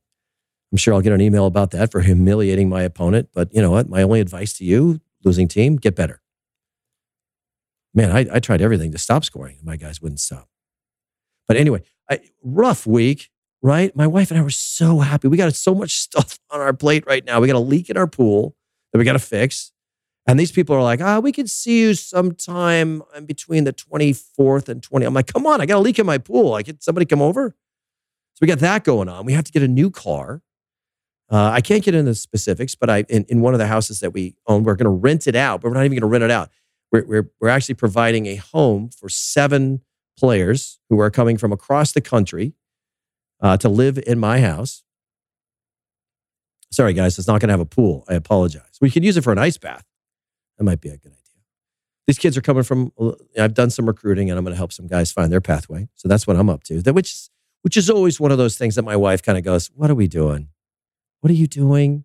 I'm 0.71 0.77
sure 0.77 0.93
I'll 0.93 1.01
get 1.01 1.15
an 1.15 1.23
email 1.23 1.47
about 1.47 1.71
that 1.71 1.91
for 1.91 2.03
humiliating 2.03 2.69
my 2.69 2.83
opponent. 2.83 3.31
But 3.33 3.49
you 3.55 3.63
know 3.63 3.71
what? 3.71 3.89
My 3.89 4.03
only 4.03 4.21
advice 4.21 4.53
to 4.59 4.65
you, 4.67 5.01
losing 5.25 5.49
team, 5.49 5.77
get 5.77 5.97
better. 5.97 6.21
Man, 7.97 8.13
I, 8.13 8.27
I 8.31 8.41
tried 8.41 8.61
everything 8.61 8.93
to 8.93 8.99
stop 8.99 9.25
scoring. 9.25 9.57
My 9.65 9.77
guys 9.77 10.03
wouldn't 10.03 10.21
stop. 10.21 10.49
But 11.49 11.57
anyway, 11.57 11.83
I, 12.11 12.21
rough 12.45 12.87
week, 12.87 13.31
right? 13.63 13.97
My 13.97 14.07
wife 14.07 14.31
and 14.31 14.39
I 14.39 14.43
were 14.43 14.51
so 14.51 15.01
happy. 15.01 15.29
We 15.29 15.39
got 15.39 15.53
so 15.55 15.75
much 15.75 15.93
stuff 15.99 16.39
on 16.51 16.61
our 16.61 16.75
plate 16.75 17.05
right 17.07 17.25
now. 17.25 17.41
We 17.41 17.47
got 17.47 17.57
a 17.57 17.59
leak 17.59 17.89
in 17.89 17.97
our 17.97 18.07
pool 18.07 18.55
that 18.93 18.99
we 18.99 19.05
got 19.05 19.15
to 19.15 19.19
fix. 19.19 19.73
And 20.27 20.39
these 20.39 20.53
people 20.53 20.77
are 20.77 20.83
like, 20.83 21.01
ah, 21.01 21.21
we 21.21 21.33
could 21.33 21.49
see 21.49 21.81
you 21.81 21.95
sometime 21.95 23.03
in 23.17 23.25
between 23.25 23.65
the 23.65 23.73
24th 23.73 24.69
and 24.69 24.83
20. 24.83 25.07
I'm 25.07 25.15
like, 25.15 25.33
come 25.33 25.47
on, 25.47 25.61
I 25.61 25.67
got 25.67 25.79
a 25.79 25.81
leak 25.81 25.99
in 25.99 26.05
my 26.05 26.19
pool. 26.19 26.53
I 26.55 26.63
get 26.63 26.83
somebody 26.83 27.07
come 27.07 27.23
over. 27.23 27.55
So 28.35 28.39
we 28.43 28.49
got 28.49 28.59
that 28.59 28.85
going 28.85 29.09
on. 29.09 29.25
We 29.25 29.33
have 29.33 29.45
to 29.45 29.53
get 29.53 29.63
a 29.63 29.69
new 29.69 29.91
car. 29.91 30.43
Uh, 31.31 31.51
I 31.51 31.61
can't 31.61 31.83
get 31.83 31.95
into 31.95 32.15
specifics, 32.15 32.75
but 32.75 32.91
I 32.91 33.05
in, 33.09 33.25
in 33.29 33.41
one 33.41 33.55
of 33.55 33.59
the 33.59 33.67
houses 33.67 34.01
that 34.01 34.13
we 34.13 34.35
own, 34.47 34.65
we're 34.65 34.77
going 34.77 34.85
to 34.85 34.91
rent 34.91 35.27
it 35.27 35.35
out, 35.35 35.61
but 35.61 35.69
we're 35.69 35.75
not 35.75 35.85
even 35.87 35.99
going 35.99 36.09
to 36.09 36.13
rent 36.13 36.25
it 36.25 36.31
out. 36.31 36.51
We're, 36.93 37.05
we're, 37.05 37.31
we're 37.41 37.49
actually 37.49 37.75
providing 37.75 38.27
a 38.27 38.37
home 38.37 38.91
for 38.91 39.09
seven 39.09 39.83
players 40.19 40.79
who 40.89 41.01
are 41.01 41.11
coming 41.11 41.37
from 41.37 41.53
across 41.53 41.93
the 41.93 42.01
country 42.01 42.55
uh, 43.41 43.57
to 43.59 43.69
live 43.69 43.99
in 44.07 44.19
my 44.19 44.41
house. 44.41 44.83
Sorry, 46.73 46.93
guys, 46.93 47.19
it's 47.19 47.29
not 47.29 47.41
going 47.41 47.49
to 47.49 47.53
have 47.53 47.61
a 47.61 47.67
pool. 47.67 48.05
I 48.09 48.15
apologize. 48.15 48.79
We 48.81 48.91
could 48.91 49.05
use 49.05 49.17
it 49.17 49.25
for 49.25 49.33
an 49.33 49.39
ice 49.39 49.59
bath. 49.59 49.85
That 50.59 50.65
might 50.65 50.81
be 50.81 50.89
a 50.89 50.97
good 50.97 51.13
idea. 51.13 51.23
These 52.07 52.19
kids 52.19 52.37
are 52.37 52.41
coming 52.41 52.63
from. 52.63 52.93
I've 53.39 53.55
done 53.55 53.71
some 53.71 53.87
recruiting, 53.87 54.31
and 54.31 54.39
I'm 54.39 54.45
going 54.45 54.53
to 54.53 54.59
help 54.59 54.73
some 54.73 54.87
guys 54.87 55.11
find 55.11 55.33
their 55.33 55.41
pathway. 55.41 55.89
So 55.97 56.09
that's 56.09 56.27
what 56.27 56.37
I'm 56.37 56.49
up 56.49 56.63
to. 56.65 56.81
That 56.81 56.95
which 56.95 57.29
which 57.63 57.77
is 57.77 57.91
always 57.91 58.21
one 58.21 58.31
of 58.31 58.39
those 58.39 58.57
things 58.57 58.77
that 58.77 58.85
my 58.85 58.95
wife 58.95 59.23
kind 59.23 59.37
of 59.37 59.43
goes, 59.43 59.71
"What 59.75 59.91
are 59.91 59.95
we 59.95 60.07
doing? 60.07 60.49
What 61.21 61.31
are 61.31 61.35
you 61.35 61.49
doing? 61.49 62.05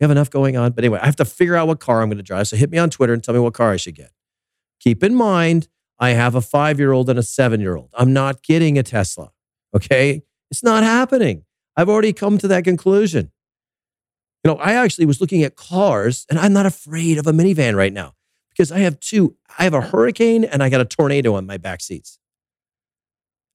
We 0.00 0.04
have 0.04 0.10
enough 0.10 0.30
going 0.30 0.56
on." 0.56 0.72
But 0.72 0.84
anyway, 0.84 0.98
I 1.00 1.06
have 1.06 1.16
to 1.16 1.24
figure 1.24 1.54
out 1.54 1.68
what 1.68 1.78
car 1.78 2.02
I'm 2.02 2.08
going 2.08 2.16
to 2.16 2.24
drive. 2.24 2.48
So 2.48 2.56
hit 2.56 2.70
me 2.70 2.78
on 2.78 2.90
Twitter 2.90 3.12
and 3.12 3.22
tell 3.22 3.34
me 3.34 3.40
what 3.40 3.54
car 3.54 3.70
I 3.70 3.76
should 3.76 3.94
get. 3.94 4.10
Keep 4.86 5.02
in 5.02 5.16
mind, 5.16 5.66
I 5.98 6.10
have 6.10 6.36
a 6.36 6.40
five 6.40 6.78
year 6.78 6.92
old 6.92 7.10
and 7.10 7.18
a 7.18 7.22
seven 7.24 7.60
year 7.60 7.74
old. 7.74 7.90
I'm 7.92 8.12
not 8.12 8.44
getting 8.44 8.78
a 8.78 8.84
Tesla. 8.84 9.32
Okay, 9.74 10.22
it's 10.48 10.62
not 10.62 10.84
happening. 10.84 11.44
I've 11.76 11.88
already 11.88 12.12
come 12.12 12.38
to 12.38 12.46
that 12.46 12.62
conclusion. 12.62 13.32
You 14.44 14.52
know, 14.52 14.58
I 14.58 14.74
actually 14.74 15.06
was 15.06 15.20
looking 15.20 15.42
at 15.42 15.56
cars 15.56 16.24
and 16.30 16.38
I'm 16.38 16.52
not 16.52 16.66
afraid 16.66 17.18
of 17.18 17.26
a 17.26 17.32
minivan 17.32 17.74
right 17.74 17.92
now 17.92 18.14
because 18.48 18.70
I 18.70 18.78
have 18.78 19.00
two. 19.00 19.34
I 19.58 19.64
have 19.64 19.74
a 19.74 19.80
hurricane 19.80 20.44
and 20.44 20.62
I 20.62 20.68
got 20.68 20.80
a 20.80 20.84
tornado 20.84 21.34
on 21.34 21.46
my 21.46 21.56
back 21.56 21.80
seats. 21.80 22.20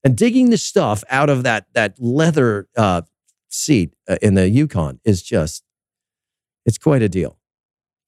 And 0.04 0.18
digging 0.18 0.50
the 0.50 0.58
stuff 0.58 1.02
out 1.10 1.30
of 1.30 1.44
that, 1.44 1.68
that 1.76 1.96
leather 1.98 2.68
uh, 2.76 3.04
seat 3.48 3.94
uh, 4.10 4.18
in 4.22 4.34
the 4.34 4.50
Yukon 4.50 5.00
is 5.06 5.22
just, 5.22 5.64
it's 6.66 6.78
quite 6.78 7.02
a 7.02 7.08
deal. 7.08 7.38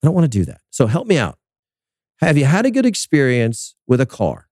I 0.04 0.08
don't 0.08 0.14
want 0.14 0.30
to 0.30 0.38
do 0.40 0.44
that. 0.44 0.60
So 0.72 0.88
help 0.88 1.08
me 1.08 1.18
out. 1.18 1.38
Have 2.24 2.38
you 2.38 2.46
had 2.46 2.66
a 2.66 2.72
good 2.72 2.86
experience 2.86 3.76
with 3.86 4.00
a 4.00 4.06
car? 4.06 4.48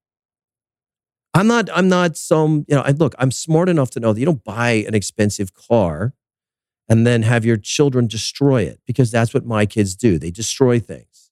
I'm 1.33 1.47
not, 1.47 1.69
I'm 1.73 1.87
not 1.87 2.17
some, 2.17 2.65
you 2.67 2.75
know, 2.75 2.83
look, 2.97 3.15
I'm 3.17 3.31
smart 3.31 3.69
enough 3.69 3.89
to 3.91 4.01
know 4.01 4.11
that 4.11 4.19
you 4.19 4.25
don't 4.25 4.43
buy 4.43 4.71
an 4.71 4.93
expensive 4.93 5.53
car 5.53 6.13
and 6.89 7.07
then 7.07 7.21
have 7.21 7.45
your 7.45 7.55
children 7.55 8.07
destroy 8.07 8.63
it 8.63 8.81
because 8.85 9.09
that's 9.09 9.33
what 9.33 9.45
my 9.45 9.65
kids 9.65 9.95
do. 9.95 10.19
They 10.19 10.31
destroy 10.31 10.79
things. 10.79 11.31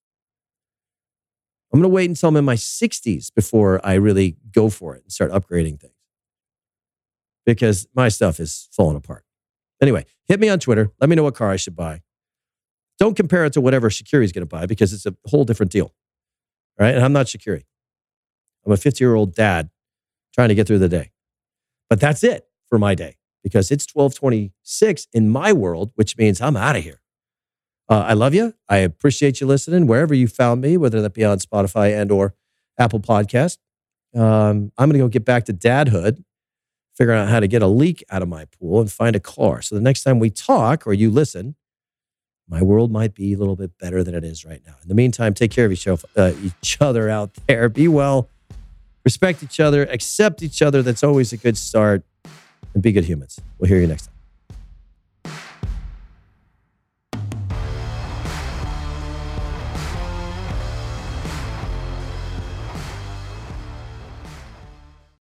I'm 1.74 1.80
going 1.82 1.90
to 1.90 1.94
wait 1.94 2.10
until 2.10 2.30
I'm 2.30 2.38
in 2.38 2.46
my 2.46 2.56
60s 2.56 3.34
before 3.36 3.86
I 3.86 3.96
really 3.96 4.38
go 4.52 4.70
for 4.70 4.96
it 4.96 5.04
and 5.04 5.12
start 5.12 5.32
upgrading 5.32 5.82
things 5.82 5.94
because 7.46 7.86
my 7.94 8.08
stuff 8.08 8.40
is 8.40 8.70
falling 8.72 8.96
apart. 8.96 9.26
Anyway, 9.82 10.06
hit 10.26 10.40
me 10.40 10.48
on 10.48 10.60
Twitter. 10.60 10.92
Let 11.02 11.10
me 11.10 11.18
know 11.18 11.24
what 11.24 11.36
car 11.36 11.52
I 11.52 11.58
should 11.58 11.76
buy. 11.76 12.02
Don't 12.98 13.16
compare 13.16 13.44
it 13.44 13.54
to 13.54 13.62
whatever 13.62 13.88
is 13.88 14.02
going 14.12 14.32
to 14.32 14.46
buy 14.46 14.66
because 14.66 14.94
it's 14.94 15.06
a 15.06 15.14
whole 15.26 15.44
different 15.44 15.72
deal. 15.74 15.94
All 16.80 16.86
right. 16.86 16.96
And 16.96 17.04
I'm 17.04 17.14
not 17.14 17.26
Shaqiri. 17.26 17.64
I'm 18.66 18.72
a 18.72 18.78
50 18.78 19.04
year 19.04 19.16
old 19.16 19.36
dad 19.36 19.70
trying 20.34 20.50
to 20.50 20.56
get 20.56 20.68
through 20.68 20.80
the 20.80 20.90
day. 20.90 21.12
But 21.90 22.00
that's 22.00 22.24
it 22.24 22.48
for 22.68 22.78
my 22.78 22.96
day 22.96 23.18
because 23.44 23.72
it's 23.72 23.88
1226 23.94 25.08
in 25.14 25.30
my 25.30 25.52
world, 25.52 25.92
which 25.96 26.18
means 26.18 26.42
I'm 26.42 26.56
out 26.56 26.76
of 26.76 26.84
here. 26.84 27.02
Uh, 27.90 28.06
I 28.08 28.14
love 28.14 28.36
you. 28.36 28.54
I 28.68 28.78
appreciate 28.78 29.42
you 29.42 29.48
listening 29.48 29.88
wherever 29.88 30.14
you 30.14 30.28
found 30.28 30.62
me, 30.62 30.78
whether 30.78 31.02
that 31.02 31.14
be 31.14 31.26
on 31.26 31.40
Spotify 31.40 32.00
and 32.00 32.12
or 32.12 32.36
Apple 32.78 33.00
Podcast. 33.00 33.58
Um, 34.16 34.72
I'm 34.78 34.90
going 34.90 34.94
to 34.94 35.00
go 35.00 35.08
get 35.08 35.26
back 35.26 35.46
to 35.46 35.54
dadhood 35.54 36.24
figuring 36.96 37.20
out 37.20 37.30
how 37.30 37.40
to 37.40 37.48
get 37.48 37.62
a 37.62 37.68
leak 37.68 38.04
out 38.12 38.22
of 38.22 38.28
my 38.28 38.46
pool 38.46 38.82
and 38.82 38.92
find 38.92 39.16
a 39.16 39.20
car. 39.20 39.62
So 39.62 39.74
the 39.74 39.82
next 39.82 40.04
time 40.04 40.20
we 40.20 40.30
talk 40.30 40.86
or 40.86 40.94
you 40.94 41.10
listen, 41.10 41.56
my 42.50 42.62
world 42.62 42.92
might 42.92 43.14
be 43.14 43.34
a 43.34 43.38
little 43.38 43.56
bit 43.56 43.78
better 43.78 44.04
than 44.04 44.16
it 44.16 44.24
is 44.24 44.44
right 44.44 44.62
now. 44.66 44.76
In 44.82 44.90
the 44.90 44.96
meantime, 44.96 45.34
take 45.34 45.52
care 45.52 45.66
of 45.66 45.72
each, 45.72 45.88
uh, 45.88 45.98
each 46.44 46.78
other 46.82 47.10
out 47.10 47.32
there. 47.48 47.70
Be 47.70 47.88
well, 47.88 48.28
respect 49.06 49.44
each 49.44 49.60
other, 49.60 49.84
accept 49.84 50.42
each 50.42 50.62
other. 50.62 50.82
That's 50.82 51.04
always 51.04 51.32
a 51.32 51.38
good 51.38 51.58
start. 51.58 52.04
And 52.74 52.84
be 52.84 52.92
good 52.92 53.06
humans. 53.06 53.40
We'll 53.58 53.70
hear 53.70 53.80
you 53.80 53.88
next 53.88 54.08
time. 54.08 54.19